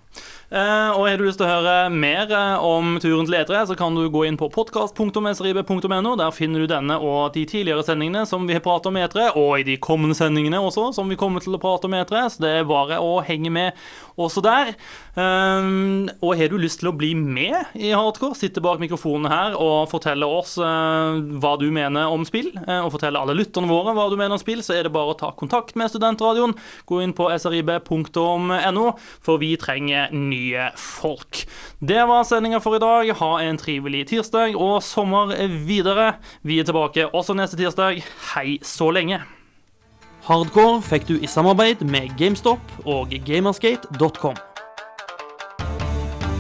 Eh, 0.52 0.90
og 1.00 1.06
har 1.08 1.16
du 1.16 1.24
lyst 1.24 1.40
til 1.40 1.48
å 1.48 1.52
høre 1.54 1.88
mer 1.96 2.28
eh, 2.36 2.64
om 2.68 2.98
turen 3.00 3.24
til 3.24 3.38
E3, 3.40 3.62
så 3.70 3.76
kan 3.80 3.96
du 3.96 4.02
gå 4.12 4.26
inn 4.28 4.36
på 4.36 4.50
podkast.srib.no. 4.52 6.12
Der 6.20 6.34
finner 6.36 6.66
du 6.66 6.68
denne 6.68 6.98
og 7.00 7.38
de 7.38 7.46
tidligere 7.48 7.86
sendingene 7.88 8.26
som 8.28 8.44
vi 8.50 8.58
har 8.58 8.66
pratet 8.66 8.90
om 8.92 9.00
E3, 9.00 9.30
og 9.40 9.62
i 9.62 9.68
de 9.70 9.78
kommende 9.80 10.18
sendingene 10.18 10.60
også, 10.60 10.90
som 10.98 11.08
vi 11.08 11.16
kommer 11.20 11.40
til 11.40 11.56
å 11.56 11.62
prate 11.62 11.88
om 11.88 11.96
E3. 11.96 12.26
Så 12.34 12.44
det 12.44 12.52
er 12.52 12.68
bare 12.68 13.00
å 13.00 13.22
henge 13.24 13.54
med 13.54 13.80
også 14.20 14.44
der. 14.44 14.74
Um, 15.16 16.10
og 16.24 16.36
har 16.40 16.52
du 16.52 16.58
lyst 16.60 16.82
til 16.82 16.92
å 16.92 16.96
bli 16.96 17.14
med 17.16 17.72
i 17.76 17.94
Hardcore, 17.96 18.36
sitte 18.40 18.64
bak 18.64 18.80
mikrofonen 18.80 19.32
her 19.32 19.58
og 19.60 19.90
fortelle 19.92 20.28
oss 20.28 20.54
eh, 20.62 21.18
hva 21.42 21.54
du 21.60 21.66
mener 21.74 22.12
om 22.12 22.24
spill, 22.28 22.52
eh, 22.62 22.80
og 22.80 22.94
fortelle 22.96 23.20
alle 23.20 23.36
lytterne 23.36 23.68
våre 23.72 23.96
hva 23.96 24.08
du 24.12 24.16
mener 24.18 24.38
om 24.38 24.42
spill, 24.42 24.64
så 24.64 24.78
er 24.78 24.88
det 24.88 24.94
bare 24.96 25.12
å 25.12 25.18
ta 25.20 25.32
kontakt 25.36 25.76
med 25.80 25.92
Studentradioen. 25.92 26.56
Gå 26.88 27.02
inn 27.04 27.16
på 27.18 27.28
srib.no, 27.44 28.86
for 29.24 29.42
vi 29.42 29.52
trenger 29.60 30.16
nye 30.42 30.70
folk. 30.78 31.46
Det 31.80 32.02
var 32.08 32.24
sendinga 32.24 32.60
for 32.60 32.76
i 32.76 32.82
dag. 32.82 33.12
Ha 33.22 33.32
en 33.42 33.58
trivelig 33.58 34.08
tirsdag 34.12 34.56
og 34.56 34.82
sommer 34.84 35.36
videre. 35.68 36.16
Vi 36.44 36.60
er 36.60 36.68
tilbake 36.68 37.10
også 37.14 37.36
neste 37.38 37.60
tirsdag. 37.60 38.02
Hei 38.34 38.60
så 38.66 38.92
lenge. 38.92 39.22
Hardcore 40.28 40.82
fikk 40.86 41.08
du 41.10 41.16
i 41.18 41.30
samarbeid 41.30 41.82
med 41.82 42.14
GameStop 42.18 42.86
og 42.86 43.14
gamersgate.com. 43.26 44.38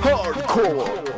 Hardcore! 0.06 1.11